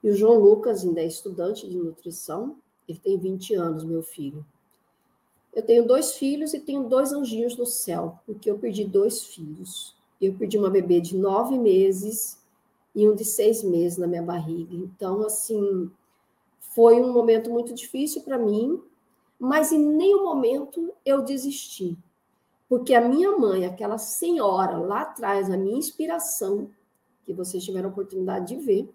e 0.02 0.08
o 0.08 0.16
João 0.16 0.38
Lucas 0.38 0.84
ainda 0.84 1.00
é 1.00 1.06
estudante 1.06 1.68
de 1.68 1.76
nutrição, 1.76 2.56
ele 2.88 2.98
tem 2.98 3.18
20 3.18 3.54
anos, 3.54 3.84
meu 3.84 4.02
filho. 4.02 4.44
Eu 5.52 5.62
tenho 5.62 5.86
dois 5.86 6.14
filhos 6.14 6.54
e 6.54 6.60
tenho 6.60 6.84
dois 6.84 7.12
anjinhos 7.12 7.56
no 7.56 7.66
céu, 7.66 8.18
porque 8.24 8.50
eu 8.50 8.58
perdi 8.58 8.84
dois 8.84 9.24
filhos. 9.24 9.94
Eu 10.20 10.34
perdi 10.34 10.56
uma 10.56 10.70
bebê 10.70 11.00
de 11.00 11.16
nove 11.16 11.58
meses 11.58 12.38
e 12.94 13.08
um 13.08 13.14
de 13.14 13.24
seis 13.24 13.62
meses 13.62 13.98
na 13.98 14.06
minha 14.06 14.22
barriga. 14.22 14.74
Então, 14.74 15.22
assim, 15.22 15.90
foi 16.74 17.00
um 17.00 17.12
momento 17.12 17.50
muito 17.50 17.74
difícil 17.74 18.22
para 18.22 18.38
mim, 18.38 18.80
mas 19.38 19.72
em 19.72 19.84
nenhum 19.84 20.24
momento 20.24 20.92
eu 21.04 21.22
desisti. 21.22 21.96
Porque 22.70 22.94
a 22.94 23.00
minha 23.00 23.36
mãe, 23.36 23.66
aquela 23.66 23.98
senhora 23.98 24.78
lá 24.78 25.00
atrás, 25.00 25.50
a 25.50 25.56
minha 25.56 25.76
inspiração, 25.76 26.70
que 27.26 27.32
vocês 27.32 27.64
tiveram 27.64 27.88
a 27.88 27.92
oportunidade 27.92 28.54
de 28.54 28.64
ver, 28.64 28.88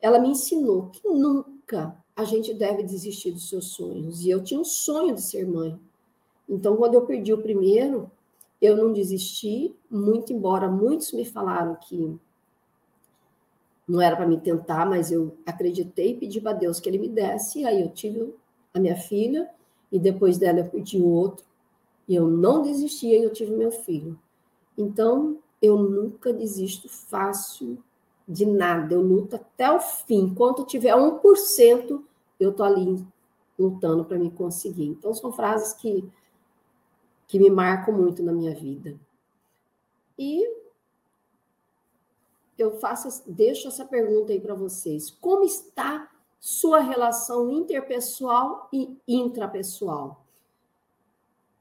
ela 0.00 0.20
me 0.20 0.28
ensinou 0.28 0.86
que 0.86 1.06
nunca 1.08 1.96
a 2.14 2.22
gente 2.22 2.54
deve 2.54 2.84
desistir 2.84 3.32
dos 3.32 3.48
seus 3.48 3.72
sonhos. 3.72 4.24
E 4.24 4.30
eu 4.30 4.40
tinha 4.44 4.60
um 4.60 4.64
sonho 4.64 5.16
de 5.16 5.20
ser 5.20 5.48
mãe. 5.48 5.76
Então, 6.48 6.76
quando 6.76 6.94
eu 6.94 7.04
perdi 7.04 7.32
o 7.32 7.42
primeiro, 7.42 8.08
eu 8.62 8.76
não 8.76 8.92
desisti, 8.92 9.74
muito 9.90 10.32
embora 10.32 10.68
muitos 10.68 11.12
me 11.12 11.24
falaram 11.24 11.74
que 11.74 12.16
não 13.88 14.00
era 14.00 14.14
para 14.14 14.28
me 14.28 14.38
tentar, 14.38 14.86
mas 14.86 15.10
eu 15.10 15.36
acreditei 15.44 16.12
e 16.12 16.16
pedi 16.16 16.40
para 16.40 16.52
Deus 16.52 16.78
que 16.78 16.88
ele 16.88 16.98
me 16.98 17.08
desse. 17.08 17.62
E 17.62 17.66
aí 17.66 17.80
eu 17.80 17.88
tive 17.88 18.32
a 18.72 18.78
minha 18.78 18.94
filha, 18.94 19.50
e 19.90 19.98
depois 19.98 20.38
dela 20.38 20.60
eu 20.60 20.68
perdi 20.68 20.98
o 20.98 21.08
outro. 21.08 21.49
E 22.10 22.14
eu 22.16 22.26
não 22.26 22.60
desisti, 22.60 23.06
e 23.06 23.22
eu 23.22 23.32
tive 23.32 23.52
meu 23.52 23.70
filho. 23.70 24.18
Então, 24.76 25.38
eu 25.62 25.78
nunca 25.78 26.32
desisto 26.32 26.88
fácil 26.88 27.78
de 28.26 28.44
nada, 28.44 28.94
eu 28.94 29.00
luto 29.00 29.36
até 29.36 29.70
o 29.70 29.78
fim. 29.78 30.22
Enquanto 30.22 30.66
tiver 30.66 30.92
1%, 30.92 32.02
eu 32.40 32.52
tô 32.52 32.64
ali 32.64 33.06
lutando 33.56 34.04
para 34.04 34.18
me 34.18 34.28
conseguir. 34.28 34.88
Então, 34.88 35.14
são 35.14 35.30
frases 35.30 35.72
que, 35.72 36.04
que 37.28 37.38
me 37.38 37.48
marcam 37.48 37.94
muito 37.94 38.24
na 38.24 38.32
minha 38.32 38.56
vida. 38.56 38.98
E 40.18 40.44
eu 42.58 42.72
faço, 42.80 43.22
deixo 43.24 43.68
essa 43.68 43.84
pergunta 43.84 44.32
aí 44.32 44.40
para 44.40 44.54
vocês. 44.54 45.12
Como 45.12 45.44
está 45.44 46.10
sua 46.40 46.80
relação 46.80 47.52
interpessoal 47.52 48.68
e 48.72 48.98
intrapessoal? 49.06 50.19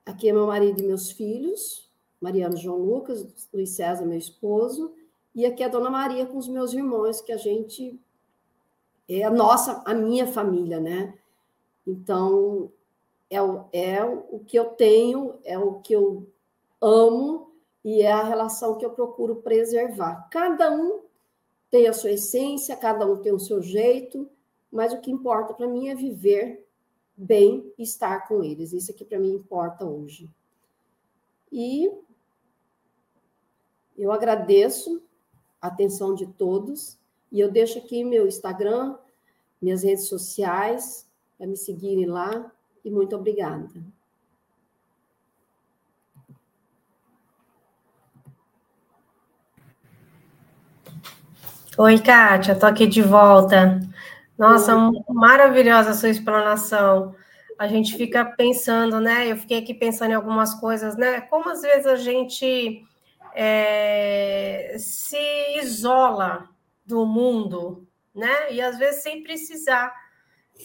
Aqui 0.09 0.27
é 0.27 0.33
meu 0.33 0.47
marido 0.47 0.81
e 0.81 0.87
meus 0.87 1.11
filhos, 1.11 1.87
Mariano 2.19 2.57
João 2.57 2.79
Lucas, 2.79 3.47
Luiz 3.53 3.69
César, 3.69 4.07
meu 4.07 4.17
esposo, 4.17 4.91
e 5.35 5.45
aqui 5.45 5.61
é 5.61 5.67
a 5.67 5.69
Dona 5.69 5.91
Maria 5.91 6.25
com 6.25 6.39
os 6.39 6.47
meus 6.47 6.73
irmãos, 6.73 7.21
que 7.21 7.31
a 7.31 7.37
gente 7.37 8.01
é 9.07 9.23
a 9.23 9.29
nossa, 9.29 9.83
a 9.85 9.93
minha 9.93 10.25
família, 10.25 10.79
né? 10.79 11.13
Então, 11.85 12.71
é 13.29 13.39
o, 13.39 13.65
é 13.71 14.03
o 14.03 14.39
que 14.39 14.57
eu 14.57 14.65
tenho, 14.71 15.35
é 15.43 15.59
o 15.59 15.75
que 15.75 15.93
eu 15.93 16.25
amo 16.81 17.51
e 17.85 18.01
é 18.01 18.11
a 18.11 18.23
relação 18.23 18.79
que 18.79 18.85
eu 18.85 18.89
procuro 18.89 19.35
preservar. 19.35 20.27
Cada 20.31 20.71
um 20.71 21.01
tem 21.69 21.87
a 21.87 21.93
sua 21.93 22.13
essência, 22.13 22.75
cada 22.75 23.05
um 23.05 23.17
tem 23.17 23.31
o 23.31 23.39
seu 23.39 23.61
jeito, 23.61 24.27
mas 24.71 24.91
o 24.91 25.01
que 25.01 25.11
importa 25.11 25.53
para 25.53 25.67
mim 25.67 25.89
é 25.89 25.93
viver 25.93 26.67
bem 27.19 27.73
estar 27.77 28.25
com 28.27 28.41
eles. 28.41 28.71
Isso 28.71 28.91
aqui 28.91 29.03
para 29.03 29.19
mim 29.19 29.33
importa 29.33 29.83
hoje. 29.83 30.29
E 31.51 31.91
eu 33.97 34.11
agradeço 34.11 35.03
a 35.61 35.67
atenção 35.67 36.15
de 36.15 36.25
todos. 36.25 36.97
E 37.29 37.39
eu 37.39 37.51
deixo 37.51 37.77
aqui 37.77 38.03
meu 38.03 38.25
Instagram, 38.25 38.97
minhas 39.61 39.83
redes 39.83 40.07
sociais, 40.07 41.05
para 41.37 41.45
me 41.45 41.57
seguirem 41.57 42.05
lá. 42.05 42.51
E 42.85 42.89
muito 42.89 43.15
obrigada. 43.15 43.69
Oi, 51.77 51.99
Kátia, 51.99 52.53
estou 52.53 52.69
aqui 52.69 52.87
de 52.87 53.01
volta. 53.01 53.79
Nossa, 54.39 54.73
Oi. 54.73 55.03
maravilhosa 55.09 55.89
a 55.89 55.93
sua 55.93 56.07
explanação. 56.07 57.13
A 57.59 57.67
gente 57.67 57.97
fica 57.97 58.23
pensando, 58.23 59.01
né? 59.01 59.29
Eu 59.29 59.35
fiquei 59.35 59.59
aqui 59.59 59.73
pensando 59.73 60.11
em 60.11 60.15
algumas 60.15 60.53
coisas, 60.53 60.95
né? 60.95 61.19
Como 61.19 61.49
às 61.49 61.61
vezes 61.61 61.85
a 61.85 61.97
gente 61.97 62.81
é, 63.35 64.77
se 64.79 65.57
isola 65.61 66.47
do 66.85 67.05
mundo, 67.05 67.85
né? 68.15 68.53
E 68.53 68.61
às 68.61 68.77
vezes 68.77 69.03
sem 69.03 69.23
precisar, 69.23 69.93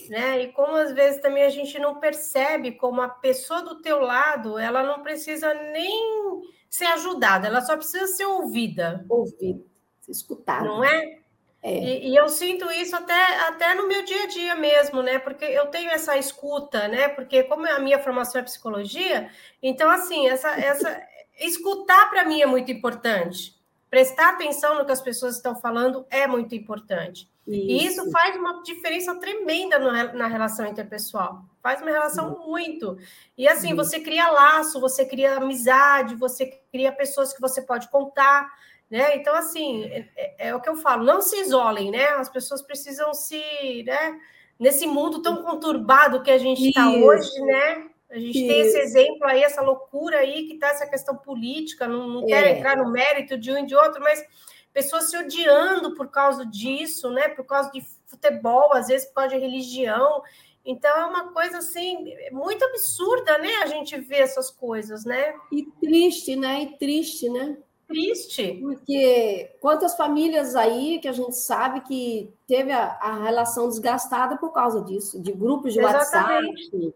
né? 0.09 0.43
E 0.43 0.53
como 0.53 0.77
às 0.77 0.93
vezes 0.93 1.21
também 1.21 1.43
a 1.43 1.51
gente 1.51 1.77
não 1.77 1.99
percebe 1.99 2.71
como 2.71 3.03
a 3.03 3.09
pessoa 3.09 3.61
do 3.61 3.83
teu 3.83 3.99
lado, 3.99 4.57
ela 4.57 4.85
não 4.85 5.03
precisa 5.03 5.53
nem 5.53 6.45
ser 6.71 6.87
ajudada, 6.87 7.49
ela 7.49 7.61
só 7.61 7.77
precisa 7.77 8.07
ser 8.07 8.27
ouvida. 8.27 9.05
Ouvida, 9.09 9.65
escutada. 10.09 10.65
Não 10.65 10.85
é? 10.85 11.24
É. 11.65 11.79
E, 11.79 12.11
e, 12.11 12.17
eu 12.17 12.29
sinto 12.29 12.71
isso 12.71 12.95
até, 12.95 13.39
até 13.49 13.75
no 13.75 13.89
meu 13.89 14.05
dia 14.05 14.25
a 14.25 14.27
dia 14.27 14.55
mesmo, 14.55 15.03
né? 15.03 15.19
Porque 15.19 15.47
eu 15.47 15.69
tenho 15.69 15.91
essa 15.91 16.15
escuta, 16.19 16.87
né? 16.89 17.09
Porque 17.09 17.43
como 17.45 17.67
a 17.67 17.79
minha 17.79 17.99
formação 17.99 18.39
é 18.39 18.45
psicologia, 18.45 19.31
então 19.63 19.89
assim, 19.89 20.29
essa, 20.29 20.51
essa 20.61 21.03
escutar 21.41 22.11
para 22.11 22.27
mim 22.27 22.43
é 22.43 22.47
muito 22.47 22.71
importante. 22.71 23.59
Prestar 23.89 24.31
atenção 24.31 24.77
no 24.77 24.85
que 24.85 24.93
as 24.93 25.01
pessoas 25.01 25.37
estão 25.37 25.57
falando 25.57 26.05
é 26.11 26.27
muito 26.27 26.55
importante. 26.55 27.31
Isso. 27.47 27.71
E 27.71 27.87
isso 27.87 28.11
faz 28.11 28.37
uma 28.37 28.63
diferença 28.63 29.15
tremenda 29.15 29.79
no, 29.79 29.91
na 30.19 30.27
relação 30.27 30.67
interpessoal. 30.67 31.45
Faz 31.63 31.81
uma 31.81 31.91
relação 31.91 32.35
uhum. 32.35 32.47
muito. 32.47 32.99
E 33.39 33.49
assim, 33.49 33.71
uhum. 33.71 33.77
você 33.77 34.01
cria 34.01 34.31
laço, 34.31 34.81
você 34.81 35.07
cria 35.07 35.37
amizade, 35.37 36.15
você 36.15 36.47
cria 36.71 36.93
pessoas 36.93 37.33
que 37.33 37.41
você 37.41 37.63
pode 37.63 37.89
contar. 37.89 38.53
Né? 38.95 39.17
Então, 39.17 39.35
assim, 39.35 39.87
é, 39.87 40.09
é, 40.17 40.49
é, 40.49 40.55
o 40.55 40.61
que 40.61 40.69
eu 40.69 40.77
falo, 40.77 41.03
não 41.03 41.21
se 41.21 41.37
isolem, 41.41 41.91
né? 41.91 42.05
As 42.11 42.29
pessoas 42.29 42.63
precisam 42.63 43.13
se, 43.13 43.83
né? 43.85 44.21
Nesse 44.57 44.87
mundo 44.87 45.21
tão 45.21 45.43
conturbado 45.43 46.23
que 46.23 46.31
a 46.31 46.39
gente 46.39 46.69
está 46.69 46.89
hoje, 46.89 47.41
né? 47.41 47.89
A 48.09 48.17
gente 48.17 48.39
Isso. 48.39 48.47
tem 48.47 48.61
esse 48.61 48.79
exemplo 48.79 49.27
aí, 49.27 49.43
essa 49.43 49.61
loucura 49.63 50.19
aí 50.19 50.47
que 50.47 50.55
está 50.55 50.69
essa 50.69 50.87
questão 50.87 51.17
política, 51.17 51.89
não, 51.89 52.07
não 52.07 52.23
é. 52.23 52.27
quero 52.27 52.47
entrar 52.47 52.77
no 52.77 52.93
mérito 52.93 53.37
de 53.37 53.51
um 53.51 53.59
e 53.59 53.67
de 53.67 53.75
outro, 53.75 54.01
mas 54.01 54.25
pessoas 54.73 55.11
se 55.11 55.17
odiando 55.17 55.97
por 55.97 56.09
causa 56.09 56.47
disso, 56.47 57.11
né? 57.11 57.29
Por 57.31 57.45
causa 57.45 57.73
de 57.73 57.83
futebol, 58.07 58.73
às 58.75 58.87
vezes 58.87 59.09
por 59.09 59.15
causa 59.15 59.31
de 59.31 59.41
religião. 59.41 60.23
Então 60.65 60.97
é 60.97 61.07
uma 61.07 61.33
coisa 61.33 61.59
assim 61.59 62.15
muito 62.31 62.65
absurda, 62.65 63.39
né? 63.39 63.57
A 63.65 63.67
gente 63.67 63.99
vê 63.99 64.19
essas 64.19 64.53
coisas, 64.53 65.05
né? 65.05 65.35
E 65.51 65.67
triste, 65.81 66.37
né? 66.37 66.63
E 66.63 66.79
triste, 66.79 67.29
né? 67.29 67.57
Triste. 67.95 68.59
Porque 68.61 69.53
quantas 69.61 69.97
famílias 69.97 70.57
aí 70.57 70.99
que 70.99 71.07
a 71.07 71.13
gente 71.13 71.37
sabe 71.37 71.81
que 71.83 72.29
teve 72.47 72.73
a, 72.73 72.99
a 73.01 73.23
relação 73.23 73.69
desgastada 73.69 74.37
por 74.37 74.53
causa 74.53 74.83
disso, 74.83 75.21
de 75.21 75.31
grupos 75.31 75.73
de 75.73 75.79
Exatamente. 75.79 76.75
WhatsApp. 76.75 76.95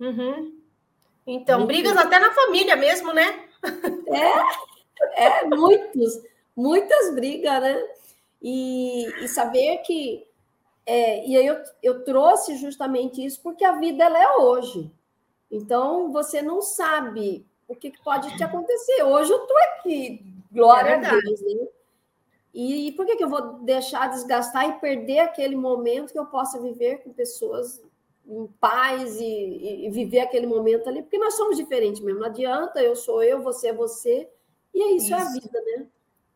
Uhum. 0.00 0.58
Então, 1.26 1.66
brigas 1.66 1.96
até 1.96 2.20
na 2.20 2.32
família 2.32 2.76
mesmo, 2.76 3.12
né? 3.12 3.44
É, 5.14 5.26
é 5.26 5.44
muitos, 5.44 6.22
muitas 6.56 7.14
brigas, 7.14 7.60
né? 7.60 7.84
E, 8.40 9.04
e 9.22 9.28
saber 9.28 9.78
que. 9.78 10.26
É, 10.86 11.26
e 11.26 11.36
aí 11.36 11.46
eu, 11.46 11.56
eu 11.82 12.04
trouxe 12.04 12.56
justamente 12.56 13.22
isso 13.22 13.42
porque 13.42 13.64
a 13.64 13.72
vida 13.72 14.04
ela 14.04 14.22
é 14.22 14.36
hoje. 14.36 14.90
Então, 15.50 16.12
você 16.12 16.40
não 16.40 16.62
sabe 16.62 17.44
o 17.68 17.76
que 17.76 17.92
pode 18.02 18.34
te 18.36 18.42
acontecer. 18.42 19.02
Hoje 19.02 19.30
eu 19.30 19.42
estou 19.42 19.56
aqui, 19.58 20.24
glória 20.50 20.90
é 20.90 20.94
a 20.94 21.10
Deus, 21.10 21.40
né? 21.42 21.68
E, 22.54 22.88
e 22.88 22.92
por 22.92 23.04
que, 23.04 23.14
que 23.14 23.22
eu 23.22 23.28
vou 23.28 23.60
deixar 23.60 24.08
desgastar 24.08 24.68
e 24.68 24.80
perder 24.80 25.20
aquele 25.20 25.54
momento 25.54 26.12
que 26.12 26.18
eu 26.18 26.26
possa 26.26 26.60
viver 26.60 27.02
com 27.02 27.12
pessoas 27.12 27.80
em 28.26 28.46
paz 28.58 29.16
e, 29.20 29.86
e, 29.86 29.90
viver 29.90 30.20
aquele 30.20 30.46
momento 30.46 30.88
ali? 30.88 31.02
Porque 31.02 31.18
nós 31.18 31.34
somos 31.34 31.56
diferentes 31.56 32.00
mesmo. 32.00 32.20
Não 32.20 32.26
adianta, 32.26 32.82
eu 32.82 32.96
sou 32.96 33.22
eu, 33.22 33.42
você 33.42 33.68
é 33.68 33.72
você. 33.72 34.28
E 34.74 34.82
é 34.82 34.92
isso, 34.92 35.06
isso. 35.06 35.14
é 35.14 35.18
a 35.18 35.24
vida, 35.24 35.60
né? 35.60 35.86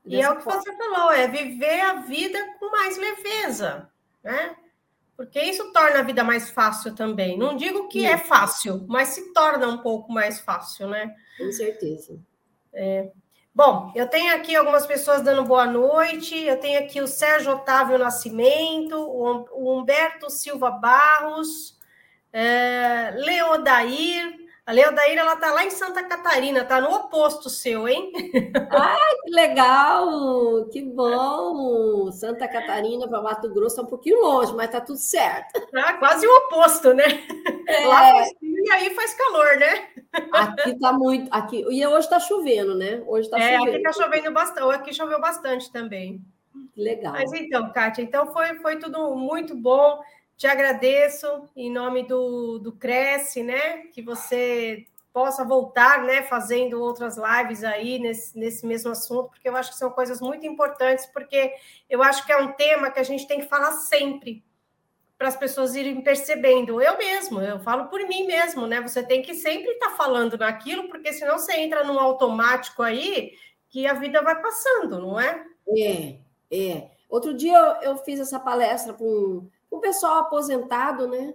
Dessa 0.05 0.17
e 0.17 0.21
é 0.21 0.31
o 0.31 0.37
que 0.37 0.43
forma. 0.43 0.61
você 0.61 0.77
falou, 0.77 1.13
é 1.13 1.29
viver 1.29 1.81
a 1.81 1.95
vida 1.95 2.39
com 2.61 2.71
mais 2.71 2.99
leveza, 2.99 3.91
né? 4.23 4.57
Porque 5.17 5.41
isso 5.41 5.73
torna 5.73 6.01
a 6.01 6.03
vida 6.03 6.25
mais 6.25 6.51
fácil 6.51 6.95
também. 6.95 7.39
Não 7.39 7.57
digo 7.57 7.89
que 7.89 8.05
é 8.05 8.19
fácil, 8.19 8.85
mas 8.89 9.09
se 9.09 9.33
torna 9.33 9.69
um 9.69 9.79
pouco 9.79 10.13
mais 10.13 10.41
fácil, 10.41 10.89
né? 10.89 11.15
Com 11.39 11.51
certeza. 11.53 12.19
É. 12.73 13.11
Bom, 13.55 13.93
eu 13.95 14.09
tenho 14.09 14.35
aqui 14.35 14.57
algumas 14.57 14.87
pessoas 14.87 15.21
dando 15.21 15.45
boa 15.45 15.67
noite. 15.67 16.39
Eu 16.39 16.59
tenho 16.59 16.79
aqui 16.79 17.01
o 17.01 17.07
Sérgio 17.07 17.53
Otávio 17.53 17.99
Nascimento, 17.99 18.97
o 18.97 19.79
Humberto 19.79 20.31
Silva 20.31 20.71
Barros, 20.71 21.79
é, 22.33 23.13
Leodair, 23.15 24.39
a 24.65 24.73
Leodaíra, 24.73 25.23
ela 25.23 25.37
tá 25.37 25.53
lá 25.53 25.65
em 25.65 25.71
Santa 25.71 26.05
Catarina, 26.05 26.65
tá 26.65 26.81
no 26.81 26.95
oposto 26.95 27.51
seu, 27.51 27.89
hein? 27.89 28.13
Ai, 28.71 29.17
que 29.25 29.31
legal! 29.31 30.69
Que 30.71 30.83
bom! 30.83 32.11
Santa 32.13 32.47
Catarina 32.47 33.09
para 33.09 33.21
Mato 33.21 33.53
Grosso 33.53 33.81
é 33.81 33.83
um 33.83 33.87
pouquinho 33.87 34.21
longe, 34.21 34.55
mas 34.55 34.71
tá 34.71 34.81
tudo 34.81 34.99
certo. 34.99 35.61
Ah, 35.75 35.95
quase 35.95 36.27
o 36.27 36.37
oposto, 36.37 36.95
né? 36.95 37.05
É. 37.67 37.87
Lá 37.87 38.25
e 38.41 38.73
aí 38.73 38.95
faz 38.95 39.15
calor, 39.15 39.57
né? 39.57 39.89
Aqui 40.33 40.79
tá 40.79 40.93
muito. 40.93 41.29
Aqui, 41.33 41.65
e 41.69 41.87
hoje 41.87 42.09
tá 42.09 42.21
chovendo, 42.21 42.75
né? 42.77 43.03
Hoje 43.07 43.29
tá 43.29 43.39
é, 43.39 43.59
chovendo. 43.59 43.77
aqui 43.77 43.83
tá 43.83 43.93
chovendo 43.93 44.33
bastante, 44.33 44.75
aqui 44.75 44.95
choveu 44.95 45.21
bastante 45.21 45.73
também. 45.73 46.23
Legal. 46.77 47.13
Mas 47.13 47.33
então, 47.33 47.73
Kátia, 47.73 48.03
então 48.03 48.33
foi, 48.33 48.55
foi 48.61 48.79
tudo 48.79 49.15
muito 49.17 49.55
bom. 49.57 50.01
Te 50.37 50.47
agradeço 50.47 51.49
em 51.55 51.71
nome 51.71 52.07
do, 52.07 52.59
do 52.59 52.73
Cresce, 52.73 53.43
né? 53.43 53.87
Que 53.93 54.03
você 54.03 54.87
possa 55.13 55.45
voltar, 55.45 56.05
né, 56.05 56.23
fazendo 56.23 56.81
outras 56.81 57.17
lives 57.19 57.63
aí 57.63 57.99
nesse, 57.99 58.37
nesse 58.39 58.67
mesmo 58.67 58.91
assunto, 58.91 59.29
porque 59.29 59.47
eu 59.49 59.55
acho 59.55 59.71
que 59.71 59.77
são 59.77 59.91
coisas 59.91 60.21
muito 60.21 60.47
importantes, 60.47 61.05
porque 61.07 61.53
eu 61.89 62.03
acho 62.03 62.25
que 62.25 62.33
é 62.33 62.39
um 62.39 62.53
tema 62.53 62.91
que 62.91 62.99
a 62.99 63.03
gente 63.03 63.27
tem 63.27 63.41
que 63.41 63.47
falar 63.47 63.73
sempre 63.73 64.43
para 65.19 65.29
as 65.29 65.37
pessoas 65.37 65.77
irem 65.77 66.01
percebendo. 66.01 66.81
Eu 66.81 66.99
mesmo, 66.99 67.41
eu 67.41 67.61
falo 67.61 67.89
por 67.89 68.01
mim 68.09 68.27
mesmo, 68.27 68.67
né? 68.67 68.81
Você 68.81 69.03
tem 69.05 69.23
que 69.23 69.35
sempre 69.35 69.71
estar 69.71 69.91
tá 69.91 69.97
falando 69.97 70.37
naquilo, 70.37 70.89
porque 70.89 71.13
senão 71.13 71.39
você 71.39 71.53
entra 71.59 71.85
num 71.85 72.01
automático 72.01 72.83
aí 72.83 73.35
que 73.69 73.87
a 73.87 73.93
vida 73.93 74.21
vai 74.23 74.41
passando, 74.41 74.99
não 74.99 75.21
é? 75.21 75.47
É, 75.79 76.17
é. 76.51 76.91
Outro 77.09 77.35
dia 77.35 77.57
eu, 77.57 77.93
eu 77.93 77.97
fiz 77.99 78.19
essa 78.19 78.41
palestra 78.41 78.95
com 78.95 79.49
o 79.73 79.81
pessoal 79.81 80.19
aposentado, 80.19 81.09
né, 81.09 81.35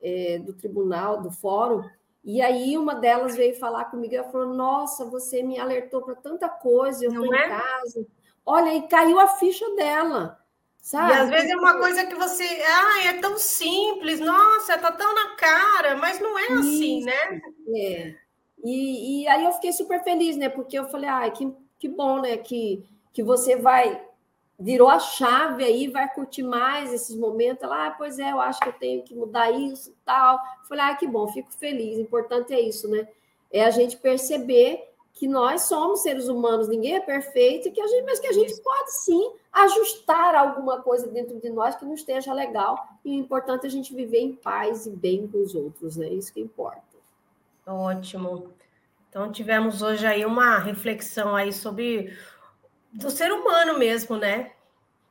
é, 0.00 0.38
do 0.38 0.54
tribunal, 0.54 1.20
do 1.20 1.30
fórum, 1.30 1.84
e 2.24 2.40
aí 2.40 2.76
uma 2.76 2.94
delas 2.94 3.36
veio 3.36 3.54
falar 3.54 3.84
comigo, 3.84 4.14
ela 4.14 4.28
falou, 4.30 4.54
nossa, 4.54 5.04
você 5.04 5.42
me 5.42 5.60
alertou 5.60 6.02
para 6.02 6.16
tanta 6.16 6.48
coisa, 6.48 7.04
eu 7.04 7.10
estou 7.12 7.34
é? 7.34 7.46
em 7.46 7.48
casa. 7.48 8.06
Olha, 8.44 8.74
e 8.74 8.88
caiu 8.88 9.20
a 9.20 9.28
ficha 9.28 9.68
dela. 9.76 10.40
Sabe? 10.80 11.12
E 11.12 11.16
às 11.16 11.28
vezes 11.28 11.50
é 11.50 11.56
uma 11.56 11.78
coisa 11.78 12.06
que 12.06 12.14
você, 12.14 12.44
ah, 12.44 13.04
é 13.08 13.20
tão 13.20 13.36
simples, 13.36 14.20
nossa, 14.20 14.78
tá 14.78 14.90
tão 14.92 15.14
na 15.14 15.36
cara, 15.36 15.96
mas 15.96 16.18
não 16.20 16.38
é 16.38 16.46
assim, 16.52 16.98
Isso, 16.98 17.06
né? 17.06 17.40
É. 17.76 18.14
E, 18.64 19.22
e 19.22 19.28
aí 19.28 19.44
eu 19.44 19.52
fiquei 19.52 19.72
super 19.72 20.02
feliz, 20.02 20.36
né? 20.36 20.48
Porque 20.48 20.78
eu 20.78 20.88
falei, 20.88 21.08
ah, 21.10 21.28
que, 21.30 21.52
que 21.78 21.88
bom, 21.88 22.20
né? 22.20 22.36
Que, 22.36 22.84
que 23.12 23.22
você 23.22 23.56
vai 23.56 24.05
virou 24.58 24.88
a 24.88 24.98
chave 24.98 25.64
aí, 25.64 25.88
vai 25.88 26.08
curtir 26.12 26.42
mais 26.42 26.92
esses 26.92 27.14
momentos. 27.16 27.62
Ela, 27.62 27.86
ah, 27.86 27.90
pois 27.90 28.18
é, 28.18 28.32
eu 28.32 28.40
acho 28.40 28.60
que 28.60 28.68
eu 28.68 28.72
tenho 28.72 29.02
que 29.02 29.14
mudar 29.14 29.50
isso 29.50 29.90
e 29.90 29.94
tal. 30.04 30.40
Falei, 30.68 30.84
ah, 30.84 30.94
que 30.94 31.06
bom, 31.06 31.28
fico 31.28 31.52
feliz. 31.52 31.98
O 31.98 32.00
importante 32.00 32.54
é 32.54 32.60
isso, 32.60 32.88
né? 32.88 33.06
É 33.50 33.64
a 33.64 33.70
gente 33.70 33.96
perceber 33.96 34.88
que 35.12 35.26
nós 35.26 35.62
somos 35.62 36.02
seres 36.02 36.28
humanos, 36.28 36.68
ninguém 36.68 36.96
é 36.96 37.00
perfeito, 37.00 37.72
que 37.72 37.80
a 37.80 37.86
gente, 37.86 38.04
mas 38.04 38.20
que 38.20 38.26
a 38.26 38.32
gente 38.32 38.54
pode 38.60 38.92
sim 38.92 39.32
ajustar 39.50 40.34
alguma 40.34 40.82
coisa 40.82 41.08
dentro 41.08 41.40
de 41.40 41.48
nós 41.48 41.74
que 41.74 41.86
não 41.86 41.94
esteja 41.94 42.34
legal. 42.34 42.86
E 43.02 43.10
o 43.10 43.14
importante 43.14 43.64
é 43.64 43.66
a 43.66 43.70
gente 43.70 43.94
viver 43.94 44.20
em 44.20 44.34
paz 44.34 44.86
e 44.86 44.90
bem 44.90 45.26
com 45.26 45.38
os 45.42 45.54
outros, 45.54 45.96
né? 45.96 46.08
Isso 46.08 46.32
que 46.32 46.40
importa. 46.40 46.82
Ótimo. 47.66 48.50
Então 49.08 49.32
tivemos 49.32 49.80
hoje 49.80 50.06
aí 50.06 50.26
uma 50.26 50.58
reflexão 50.58 51.34
aí 51.34 51.50
sobre 51.50 52.14
do 52.96 53.10
ser 53.10 53.32
humano 53.32 53.78
mesmo, 53.78 54.16
né? 54.16 54.52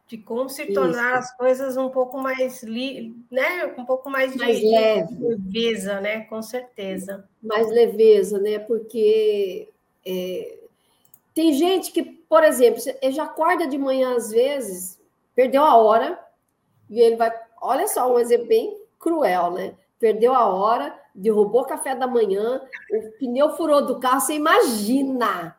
De 0.07 0.17
como 0.17 0.49
se 0.49 0.71
tornar 0.71 1.19
Isso. 1.19 1.19
as 1.19 1.38
coisas 1.38 1.77
um 1.77 1.89
pouco 1.89 2.19
mais, 2.19 2.61
li, 2.61 3.15
né? 3.31 3.65
Um 3.77 3.86
pouco 3.86 4.09
mais, 4.09 4.36
mais 4.36 4.59
de, 4.59 4.69
leve. 4.69 5.15
leveza, 5.19 5.99
né? 5.99 6.21
Com 6.25 6.41
certeza. 6.41 7.27
Mais 7.41 7.67
leveza, 7.69 8.39
né? 8.39 8.59
Porque 8.59 9.69
é, 10.05 10.59
tem 11.33 11.53
gente 11.53 11.91
que, 11.91 12.03
por 12.03 12.43
exemplo, 12.43 12.81
já 13.11 13.23
acorda 13.23 13.67
de 13.67 13.77
manhã 13.77 14.15
às 14.15 14.29
vezes, 14.29 15.01
perdeu 15.36 15.63
a 15.63 15.75
hora, 15.75 16.19
e 16.89 16.99
ele 16.99 17.15
vai. 17.15 17.31
Olha 17.59 17.88
só, 17.88 18.13
um 18.13 18.19
exemplo 18.19 18.47
bem 18.47 18.77
cruel, 18.99 19.51
né? 19.51 19.73
Perdeu 19.99 20.33
a 20.33 20.45
hora, 20.45 20.97
derrubou 21.13 21.61
o 21.61 21.65
café 21.65 21.95
da 21.95 22.05
manhã, 22.05 22.61
o 22.91 23.11
pneu 23.17 23.55
furou 23.55 23.86
do 23.86 23.99
carro, 23.99 24.21
você 24.21 24.33
imagina. 24.33 25.55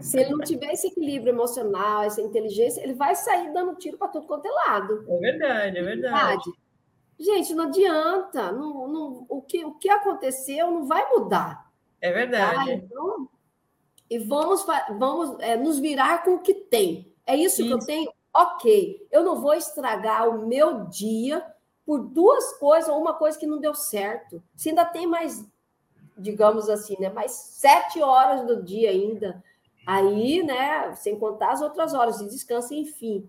Se 0.00 0.20
ele 0.20 0.30
não 0.30 0.40
tiver 0.40 0.72
esse 0.72 0.86
equilíbrio 0.86 1.32
emocional, 1.32 2.02
essa 2.02 2.20
inteligência, 2.20 2.82
ele 2.82 2.94
vai 2.94 3.14
sair 3.14 3.52
dando 3.52 3.74
tiro 3.76 3.98
para 3.98 4.08
tudo 4.08 4.26
quanto 4.26 4.46
é 4.46 4.50
lado. 4.50 5.04
É 5.08 5.18
verdade, 5.18 5.78
é 5.78 5.82
verdade. 5.82 6.52
Gente, 7.18 7.54
não 7.54 7.64
adianta. 7.64 8.52
Não, 8.52 8.88
não, 8.88 9.26
o, 9.28 9.42
que, 9.42 9.64
o 9.64 9.74
que 9.74 9.88
aconteceu 9.88 10.70
não 10.70 10.86
vai 10.86 11.08
mudar. 11.10 11.70
É 12.00 12.12
verdade. 12.12 12.66
Tá? 12.66 12.72
Então, 12.72 13.28
e 14.10 14.18
vamos, 14.18 14.64
vamos 14.98 15.38
é, 15.40 15.56
nos 15.56 15.78
virar 15.78 16.22
com 16.24 16.34
o 16.34 16.40
que 16.40 16.54
tem. 16.54 17.12
É 17.26 17.34
isso, 17.36 17.62
isso 17.62 17.66
que 17.66 17.72
eu 17.72 17.86
tenho? 17.86 18.12
Ok. 18.34 19.06
Eu 19.10 19.24
não 19.24 19.40
vou 19.40 19.54
estragar 19.54 20.28
o 20.28 20.46
meu 20.46 20.84
dia 20.86 21.44
por 21.84 22.00
duas 22.00 22.58
coisas 22.58 22.88
ou 22.88 23.00
uma 23.00 23.14
coisa 23.14 23.38
que 23.38 23.46
não 23.46 23.58
deu 23.58 23.74
certo. 23.74 24.42
Se 24.54 24.68
ainda 24.68 24.84
tem 24.84 25.06
mais, 25.06 25.44
digamos 26.16 26.68
assim, 26.68 26.96
né, 26.98 27.08
mais 27.08 27.32
sete 27.32 28.02
horas 28.02 28.46
do 28.46 28.62
dia 28.62 28.90
ainda, 28.90 29.42
aí, 29.86 30.42
né, 30.42 30.94
sem 30.94 31.18
contar 31.18 31.52
as 31.52 31.62
outras 31.62 31.94
horas 31.94 32.18
de 32.18 32.28
descanso, 32.28 32.74
enfim 32.74 33.28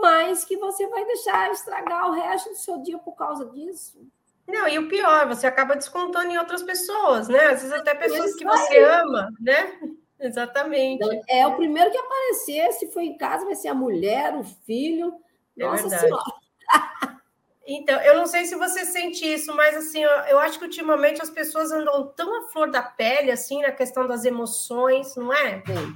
mas 0.00 0.44
que 0.44 0.56
você 0.56 0.86
vai 0.88 1.04
deixar 1.04 1.50
estragar 1.52 2.08
o 2.08 2.12
resto 2.12 2.50
do 2.50 2.56
seu 2.56 2.78
dia 2.82 2.98
por 2.98 3.14
causa 3.14 3.44
disso. 3.46 4.06
Não, 4.48 4.66
e 4.66 4.78
o 4.78 4.88
pior, 4.88 5.28
você 5.28 5.46
acaba 5.46 5.76
descontando 5.76 6.30
em 6.30 6.38
outras 6.38 6.62
pessoas, 6.62 7.28
né? 7.28 7.46
Às 7.46 7.62
vezes 7.62 7.72
até 7.72 7.94
pessoas 7.94 8.34
que 8.34 8.44
você 8.44 8.78
ama, 8.82 9.30
né? 9.38 9.78
Exatamente. 10.18 11.02
Então, 11.02 11.20
é 11.28 11.46
o 11.46 11.56
primeiro 11.56 11.90
que 11.90 11.98
aparecer, 11.98 12.72
se 12.72 12.90
for 12.92 13.00
em 13.00 13.16
casa, 13.16 13.44
vai 13.44 13.56
ser 13.56 13.68
a 13.68 13.74
mulher, 13.74 14.34
o 14.36 14.44
filho. 14.44 15.14
É 15.58 15.64
Nossa. 15.64 15.88
Senhora. 15.88 16.22
Então, 17.66 18.00
eu 18.00 18.16
não 18.16 18.26
sei 18.26 18.44
se 18.44 18.56
você 18.56 18.84
sente 18.84 19.24
isso, 19.24 19.54
mas 19.54 19.76
assim, 19.76 20.02
eu, 20.02 20.10
eu 20.10 20.38
acho 20.38 20.58
que 20.58 20.64
ultimamente 20.64 21.22
as 21.22 21.30
pessoas 21.30 21.70
andam 21.70 22.08
tão 22.08 22.44
à 22.44 22.48
flor 22.48 22.70
da 22.70 22.82
pele, 22.82 23.30
assim, 23.30 23.62
na 23.62 23.70
questão 23.70 24.06
das 24.06 24.24
emoções, 24.24 25.14
não 25.14 25.32
é? 25.32 25.62
Sim. 25.64 25.94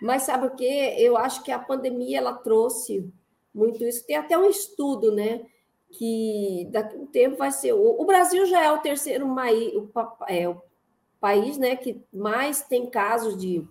Mas 0.00 0.22
sabe 0.22 0.46
o 0.46 0.54
que? 0.54 0.64
Eu 0.64 1.16
acho 1.16 1.42
que 1.42 1.52
a 1.52 1.58
pandemia 1.58 2.18
ela 2.18 2.34
trouxe 2.34 3.10
muito 3.54 3.84
isso. 3.84 4.06
Tem 4.06 4.16
até 4.16 4.36
um 4.36 4.48
estudo, 4.48 5.12
né? 5.12 5.46
Que 5.90 6.66
daqui 6.70 6.96
a 6.96 6.98
um 6.98 7.06
tempo 7.06 7.36
vai 7.36 7.50
ser. 7.50 7.72
O, 7.72 8.04
Brasil 8.04 8.44
já 8.46 8.62
é 8.62 8.70
o 8.72 8.80
terceiro 8.80 9.26
mai, 9.26 9.54
o, 9.76 9.88
é, 10.28 10.48
o 10.48 10.60
país 11.20 11.56
né, 11.56 11.76
que 11.76 12.02
mais 12.12 12.62
tem 12.62 12.90
casos 12.90 13.36
de, 13.38 13.66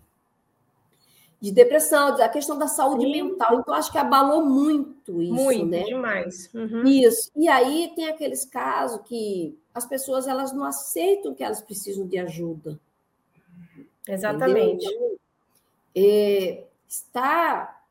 de 1.42 1.52
depressão, 1.52 2.16
a 2.16 2.30
questão 2.30 2.58
da 2.58 2.68
saúde 2.68 3.06
Sim. 3.06 3.12
mental. 3.12 3.60
Então, 3.60 3.74
acho 3.74 3.92
que 3.92 3.98
abalou 3.98 4.46
muito 4.46 4.93
isso. 5.22 5.34
Muito, 5.34 5.66
né? 5.66 5.84
demais. 5.84 6.50
Uhum. 6.54 6.84
Isso. 6.84 7.32
E 7.36 7.48
aí 7.48 7.92
tem 7.96 8.08
aqueles 8.08 8.46
casos 8.46 9.02
que 9.08 9.58
as 9.74 9.86
pessoas 9.86 10.28
elas 10.28 10.54
não 10.54 10.64
aceitam 10.64 11.34
que 11.34 11.44
elas 11.44 11.62
precisam 11.62 12.08
de 12.08 12.18
ajuda. 12.18 12.80
Exatamente. 14.08 14.86
Entendeu? 14.86 15.20
é, 15.96 16.66
está 16.88 17.82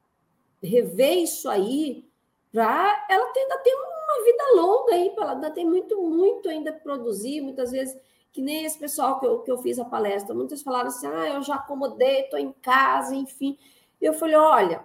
rever 0.63 1.19
isso 1.19 1.49
aí 1.49 2.05
para 2.53 3.07
ela 3.09 3.33
ainda 3.35 3.59
ter 3.59 3.75
uma 3.75 4.25
vida 4.25 4.45
longa 4.55 4.95
aí, 4.95 5.15
ela 5.17 5.33
ainda 5.33 5.51
tem 5.51 5.67
muito, 5.67 6.03
muito 6.03 6.49
ainda 6.49 6.73
produzir, 6.73 7.41
muitas 7.41 7.71
vezes, 7.71 7.99
que 8.31 8.43
nem 8.43 8.65
esse 8.65 8.79
pessoal 8.79 9.19
que 9.19 9.27
eu, 9.27 9.39
que 9.41 9.51
eu 9.51 9.59
fiz 9.59 9.79
a 9.79 9.85
palestra, 9.85 10.35
muitos 10.35 10.63
falaram 10.63 10.89
assim, 10.89 11.07
ah, 11.07 11.29
eu 11.35 11.43
já 11.43 11.55
acomodei, 11.55 12.23
estou 12.23 12.39
em 12.39 12.53
casa, 12.53 13.15
enfim. 13.15 13.59
Eu 14.01 14.13
falei, 14.13 14.37
olha, 14.37 14.85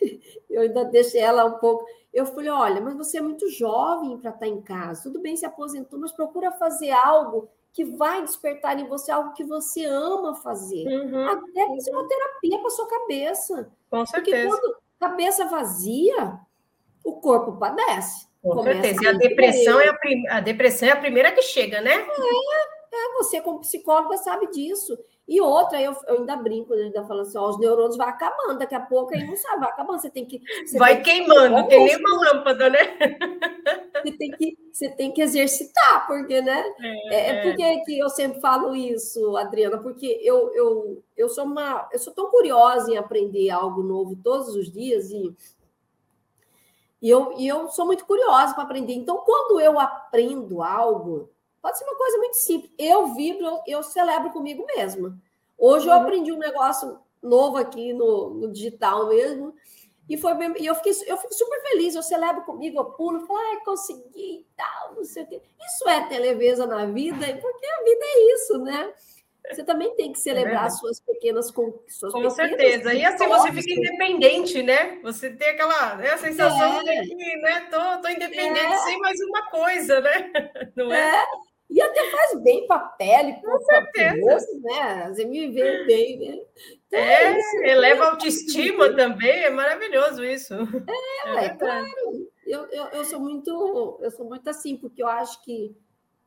eu 0.50 0.62
ainda 0.62 0.84
deixei 0.84 1.20
ela 1.20 1.44
um 1.44 1.58
pouco, 1.58 1.84
eu 2.12 2.26
falei, 2.26 2.50
olha, 2.50 2.80
mas 2.80 2.96
você 2.96 3.18
é 3.18 3.22
muito 3.22 3.48
jovem 3.50 4.18
para 4.18 4.30
estar 4.30 4.40
tá 4.40 4.46
em 4.46 4.60
casa, 4.60 5.02
tudo 5.02 5.20
bem, 5.20 5.36
se 5.36 5.46
aposentou, 5.46 5.98
mas 5.98 6.12
procura 6.12 6.50
fazer 6.52 6.90
algo 6.90 7.48
que 7.72 7.84
vai 7.84 8.22
despertar 8.22 8.78
em 8.78 8.88
você 8.88 9.12
algo 9.12 9.32
que 9.34 9.44
você 9.44 9.84
ama 9.84 10.34
fazer. 10.34 10.86
Uhum. 10.86 11.28
Até 11.28 11.66
seja 11.78 11.96
uma 11.96 12.08
terapia 12.08 12.58
para 12.58 12.70
sua 12.70 12.88
cabeça. 12.88 13.70
Com 13.90 14.04
certeza. 14.06 14.48
Porque 14.48 14.60
quando 14.60 14.76
cabeça 14.98 15.44
vazia, 15.46 16.40
o 17.04 17.20
corpo 17.20 17.56
padece. 17.56 18.26
Com 18.42 18.62
certeza. 18.62 19.04
E 19.04 19.06
a 19.06 19.12
depressão, 19.12 19.80
é 19.80 19.88
a, 19.88 19.94
prim... 19.94 20.28
a 20.28 20.40
depressão 20.40 20.88
é 20.88 20.92
a 20.92 20.96
primeira 20.96 21.32
que 21.32 21.42
chega, 21.42 21.80
né? 21.80 21.92
É, 21.92 22.96
é, 22.96 23.14
você 23.16 23.40
como 23.40 23.60
psicóloga 23.60 24.16
sabe 24.16 24.50
disso. 24.50 24.98
E 25.28 25.42
outra, 25.42 25.78
eu, 25.78 25.94
eu 26.06 26.20
ainda 26.20 26.36
brinco, 26.36 26.72
eu 26.72 26.86
ainda 26.86 27.04
falo 27.04 27.20
assim, 27.20 27.36
ó, 27.36 27.50
os 27.50 27.58
neurônios 27.58 27.98
vão 27.98 28.08
acabando, 28.08 28.58
daqui 28.58 28.74
a 28.74 28.80
pouco 28.80 29.14
aí 29.14 29.26
não 29.26 29.36
sabe, 29.36 29.60
vai 29.60 29.68
acabando, 29.68 30.00
você 30.00 30.08
tem 30.08 30.24
que... 30.24 30.40
Você 30.64 30.78
vai 30.78 31.02
tem 31.02 31.26
queimando, 31.26 31.64
que... 31.64 31.68
tem 31.68 31.84
nem 31.84 31.96
uma 31.98 32.18
lâmpada, 32.18 32.70
né? 32.70 32.78
Você 33.98 34.12
tem 34.12 34.30
que, 34.30 34.56
você 34.72 34.88
tem 34.90 35.12
que 35.12 35.20
exercitar, 35.20 36.06
porque, 36.06 36.40
né? 36.40 36.64
É, 37.10 37.14
é, 37.14 37.30
é 37.30 37.42
porque 37.42 37.80
que 37.80 37.98
eu 37.98 38.08
sempre 38.08 38.40
falo 38.40 38.74
isso, 38.76 39.36
Adriana, 39.36 39.78
porque 39.78 40.20
eu, 40.22 40.54
eu, 40.54 41.02
eu 41.16 41.28
sou 41.28 41.44
uma... 41.44 41.88
Eu 41.92 41.98
sou 41.98 42.14
tão 42.14 42.30
curiosa 42.30 42.92
em 42.92 42.96
aprender 42.96 43.50
algo 43.50 43.82
novo 43.82 44.16
todos 44.22 44.54
os 44.54 44.70
dias 44.70 45.10
e... 45.10 45.34
E 47.02 47.10
eu, 47.10 47.32
e 47.36 47.46
eu 47.46 47.68
sou 47.68 47.86
muito 47.86 48.06
curiosa 48.06 48.54
para 48.54 48.62
aprender. 48.62 48.94
Então, 48.94 49.18
quando 49.18 49.60
eu 49.60 49.80
aprendo 49.80 50.62
algo, 50.62 51.28
Pode 51.60 51.78
ser 51.78 51.84
uma 51.84 51.96
coisa 51.96 52.18
muito 52.18 52.36
simples. 52.36 52.70
Eu 52.78 53.14
vibro, 53.14 53.60
eu 53.66 53.82
celebro 53.82 54.30
comigo 54.30 54.64
mesma. 54.76 55.18
Hoje 55.56 55.88
eu 55.88 55.92
uhum. 55.92 56.00
aprendi 56.00 56.32
um 56.32 56.38
negócio 56.38 56.98
novo 57.22 57.56
aqui 57.56 57.92
no, 57.92 58.30
no 58.30 58.52
digital 58.52 59.08
mesmo. 59.08 59.54
E 60.08 60.16
foi 60.16 60.34
bem, 60.34 60.54
e 60.58 60.66
eu 60.66 60.74
fiquei 60.74 60.92
eu 61.06 61.18
fico 61.18 61.34
super 61.34 61.60
feliz, 61.62 61.94
eu 61.94 62.02
celebro 62.02 62.42
comigo, 62.42 62.78
eu 62.78 62.84
pulo, 62.86 63.26
falo, 63.26 63.38
ai, 63.38 63.60
consegui 63.62 64.40
e 64.40 64.46
tal, 64.56 64.94
não 64.94 65.04
sei 65.04 65.24
o 65.24 65.26
quê. 65.26 65.42
Isso 65.66 65.86
é 65.86 66.08
televisa 66.08 66.66
na 66.66 66.86
vida, 66.86 67.26
porque 67.42 67.66
a 67.66 67.84
vida 67.84 68.00
é 68.02 68.32
isso, 68.32 68.58
né? 68.58 68.92
Você 69.50 69.64
também 69.64 69.94
tem 69.96 70.12
que 70.12 70.18
celebrar 70.18 70.66
é 70.66 70.70
suas 70.70 71.00
pequenas 71.00 71.46
suas 71.46 72.12
Com 72.12 72.20
pequenas 72.20 72.34
certeza. 72.34 72.94
E 72.94 73.04
assim 73.04 73.26
você 73.26 73.52
fica 73.52 73.70
independente, 73.70 74.62
né? 74.62 74.98
Você 75.02 75.30
tem 75.30 75.48
aquela 75.48 75.96
né, 75.96 76.10
a 76.10 76.18
sensação 76.18 76.80
é. 76.80 77.02
de 77.02 77.08
que, 77.08 77.36
né, 77.36 77.60
tô, 77.70 78.02
tô 78.02 78.08
independente 78.08 78.72
é. 78.72 78.78
sem 78.78 78.98
mais 78.98 79.18
uma 79.20 79.50
coisa, 79.50 80.00
né? 80.00 80.30
Não 80.76 80.92
é? 80.92 81.16
é. 81.16 81.26
E 81.70 81.82
até 81.82 82.10
faz 82.10 82.42
bem 82.42 82.66
para 82.66 82.76
a 82.76 82.88
pele, 82.88 83.34
com 83.42 83.58
certeza. 83.60 84.46
né? 84.62 85.08
Você 85.08 85.24
me 85.26 85.48
vê 85.48 85.84
bem, 85.84 86.18
né? 86.18 86.42
Então, 86.86 86.98
é, 86.98 87.24
é 87.24 87.38
isso, 87.38 87.56
eleva 87.64 88.04
a 88.04 88.10
autoestima 88.12 88.96
também, 88.96 89.44
é 89.44 89.50
maravilhoso 89.50 90.24
isso. 90.24 90.54
É, 90.54 91.28
é, 91.28 91.44
é 91.44 91.48
claro. 91.50 91.86
Eu, 92.46 92.66
eu, 92.70 92.84
eu 92.86 93.04
sou 93.04 93.20
muito, 93.20 93.98
eu 94.00 94.10
sou 94.10 94.26
muito 94.26 94.48
assim, 94.48 94.76
porque 94.76 95.02
eu 95.02 95.08
acho 95.08 95.44
que 95.44 95.76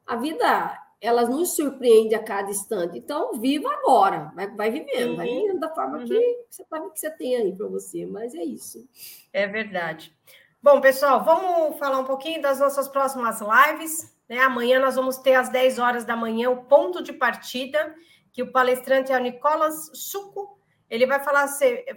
a 0.05 0.15
vida 0.15 0.77
ela 1.01 1.25
nos 1.25 1.55
surpreende 1.55 2.13
a 2.13 2.23
cada 2.23 2.51
instante. 2.51 2.99
Então, 2.99 3.33
viva 3.39 3.67
agora, 3.73 4.31
vai, 4.35 4.47
vai 4.55 4.69
vivendo, 4.69 5.11
uhum. 5.11 5.15
vai 5.15 5.25
vivendo 5.25 5.59
da 5.59 5.73
forma 5.73 5.97
uhum. 5.97 6.05
que, 6.05 6.45
você, 6.47 6.63
que 6.63 6.99
você 6.99 7.09
tem 7.09 7.35
aí 7.35 7.55
para 7.55 7.67
você, 7.67 8.05
mas 8.05 8.35
é 8.35 8.43
isso. 8.43 8.87
É 9.33 9.47
verdade. 9.47 10.15
Bom, 10.61 10.79
pessoal, 10.79 11.23
vamos 11.23 11.79
falar 11.79 11.97
um 11.97 12.05
pouquinho 12.05 12.39
das 12.39 12.59
nossas 12.59 12.87
próximas 12.87 13.41
lives. 13.41 14.10
Né? 14.31 14.39
Amanhã 14.39 14.79
nós 14.79 14.95
vamos 14.95 15.17
ter 15.17 15.33
às 15.33 15.49
10 15.49 15.77
horas 15.77 16.05
da 16.05 16.15
manhã 16.15 16.49
o 16.49 16.63
ponto 16.63 17.03
de 17.03 17.11
partida, 17.11 17.93
que 18.31 18.41
o 18.41 18.49
palestrante 18.49 19.11
é 19.11 19.17
o 19.17 19.21
Nicolas 19.21 19.91
Suco. 19.93 20.57
Ele 20.89 21.05
vai 21.05 21.21
falar 21.21 21.49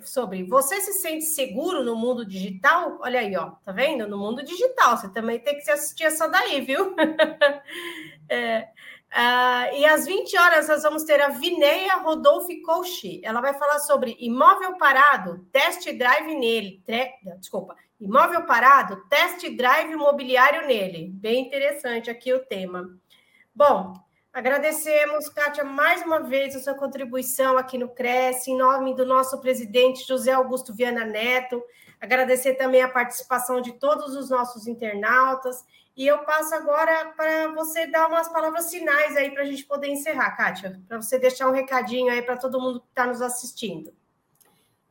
sobre 0.02 0.42
você 0.42 0.80
se 0.80 0.94
sente 0.94 1.26
seguro 1.26 1.84
no 1.84 1.94
mundo 1.94 2.26
digital? 2.26 2.98
Olha 3.00 3.20
aí, 3.20 3.36
ó, 3.36 3.50
tá 3.64 3.70
vendo? 3.70 4.08
No 4.08 4.18
mundo 4.18 4.42
digital, 4.42 4.96
você 4.96 5.08
também 5.12 5.38
tem 5.38 5.56
que 5.56 5.70
assistir 5.70 6.04
essa 6.04 6.26
daí, 6.26 6.60
viu? 6.60 6.96
é, 8.28 8.66
Uh, 9.14 9.76
e 9.76 9.84
às 9.84 10.06
20 10.06 10.36
horas 10.36 10.66
nós 10.66 10.82
vamos 10.82 11.04
ter 11.04 11.20
a 11.20 11.28
Vineia 11.28 11.98
Rodolfo 11.98 12.48
Colchi. 12.62 13.20
Ela 13.22 13.40
vai 13.40 13.54
falar 13.54 13.78
sobre 13.78 14.16
imóvel 14.18 14.76
parado, 14.76 15.46
test 15.52 15.84
drive 15.96 16.34
nele. 16.34 16.82
Tre... 16.84 17.12
Desculpa, 17.38 17.76
imóvel 18.00 18.44
parado, 18.44 19.04
test 19.08 19.48
drive 19.56 19.92
imobiliário 19.92 20.66
nele. 20.66 21.10
Bem 21.12 21.46
interessante 21.46 22.10
aqui 22.10 22.34
o 22.34 22.44
tema. 22.44 22.90
Bom, 23.54 23.94
agradecemos, 24.32 25.28
Kátia, 25.28 25.62
mais 25.62 26.02
uma 26.02 26.18
vez 26.18 26.56
a 26.56 26.58
sua 26.58 26.74
contribuição 26.74 27.56
aqui 27.56 27.78
no 27.78 27.90
Cresce, 27.90 28.50
em 28.50 28.58
nome 28.58 28.96
do 28.96 29.06
nosso 29.06 29.40
presidente 29.40 30.04
José 30.04 30.32
Augusto 30.32 30.74
Viana 30.74 31.04
Neto. 31.04 31.62
Agradecer 32.00 32.54
também 32.54 32.82
a 32.82 32.88
participação 32.88 33.60
de 33.60 33.74
todos 33.74 34.16
os 34.16 34.28
nossos 34.28 34.66
internautas 34.66 35.64
e 35.96 36.06
eu 36.06 36.18
passo 36.24 36.54
agora 36.54 37.12
para 37.16 37.52
você 37.54 37.86
dar 37.86 38.08
umas 38.08 38.28
palavras 38.28 38.70
finais 38.70 39.16
aí 39.16 39.30
para 39.30 39.42
a 39.42 39.46
gente 39.46 39.64
poder 39.64 39.88
encerrar, 39.88 40.36
Kátia, 40.36 40.80
para 40.88 41.00
você 41.00 41.18
deixar 41.18 41.48
um 41.48 41.52
recadinho 41.52 42.10
aí 42.10 42.20
para 42.20 42.36
todo 42.36 42.60
mundo 42.60 42.80
que 42.80 42.88
está 42.88 43.06
nos 43.06 43.22
assistindo. 43.22 43.92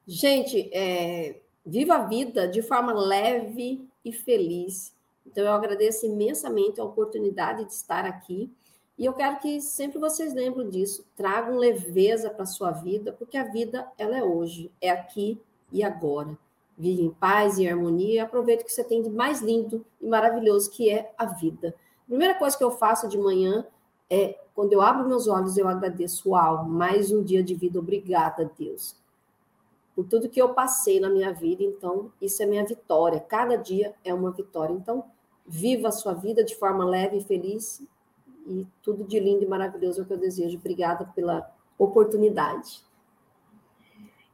Gente, 0.08 0.70
é, 0.74 1.42
viva 1.66 1.96
a 1.96 2.06
vida 2.06 2.48
de 2.48 2.62
forma 2.62 2.94
leve 2.94 3.86
e 4.04 4.12
feliz. 4.14 4.94
Então, 5.26 5.44
eu 5.44 5.52
agradeço 5.52 6.06
imensamente 6.06 6.80
a 6.80 6.84
oportunidade 6.84 7.66
de 7.66 7.74
estar 7.74 8.06
aqui. 8.06 8.52
E 8.98 9.06
eu 9.06 9.14
quero 9.14 9.40
que 9.40 9.60
sempre 9.60 10.00
vocês 10.00 10.34
lembrem 10.34 10.70
disso, 10.70 11.06
tragam 11.16 11.58
leveza 11.58 12.30
para 12.30 12.44
a 12.44 12.48
sua 12.48 12.72
vida, 12.72 13.12
porque 13.12 13.38
a 13.38 13.44
vida 13.44 13.88
ela 13.98 14.18
é 14.18 14.24
hoje, 14.24 14.72
é 14.80 14.90
aqui 14.90 15.42
e 15.72 15.84
agora. 15.84 16.38
Vive 16.78 17.04
em 17.04 17.12
paz 17.12 17.58
e 17.58 17.68
harmonia 17.68 18.24
aproveite 18.24 18.64
o 18.64 18.66
que 18.66 18.72
você 18.72 18.84
tem 18.84 19.02
de 19.02 19.10
mais 19.10 19.42
lindo 19.42 19.86
e 20.02 20.08
maravilhoso 20.08 20.72
que 20.72 20.90
é 20.90 21.14
a 21.18 21.26
vida. 21.26 21.76
A 22.06 22.08
primeira 22.08 22.36
coisa 22.36 22.58
que 22.58 22.64
eu 22.64 22.72
faço 22.72 23.08
de 23.08 23.18
manhã 23.18 23.66
é, 24.10 24.38
quando 24.54 24.74
eu 24.74 24.82
abro 24.82 25.08
meus 25.08 25.28
olhos, 25.28 25.58
eu 25.58 25.68
agradeço, 25.68 26.30
uau, 26.30 26.66
mais 26.66 27.12
um 27.12 27.24
dia 27.24 27.44
de 27.44 27.56
vida, 27.56 27.80
obrigada, 27.80 28.52
Deus. 28.58 28.96
Por 29.96 30.06
tudo 30.06 30.30
que 30.30 30.42
eu 30.42 30.54
passei 30.54 31.00
na 31.00 31.10
minha 31.10 31.32
vida, 31.34 31.64
então, 31.64 32.12
isso 32.22 32.42
é 32.42 32.46
minha 32.46 32.66
vitória. 32.66 33.20
Cada 33.20 33.56
dia 33.56 33.94
é 34.04 34.14
uma 34.14 34.32
vitória. 34.32 34.74
Então, 34.74 35.06
viva 35.46 35.90
a 35.90 35.92
sua 35.92 36.14
vida 36.14 36.44
de 36.44 36.56
forma 36.56 36.86
leve 36.86 37.18
e 37.18 37.24
feliz 37.24 37.84
e 38.48 38.68
tudo 38.82 39.04
de 39.04 39.20
lindo 39.20 39.44
e 39.44 39.48
maravilhoso 39.48 40.02
é 40.02 40.04
o 40.04 40.06
que 40.06 40.14
eu 40.14 40.18
desejo. 40.18 40.58
Obrigada 40.58 41.06
pela 41.16 41.50
oportunidade. 41.78 42.84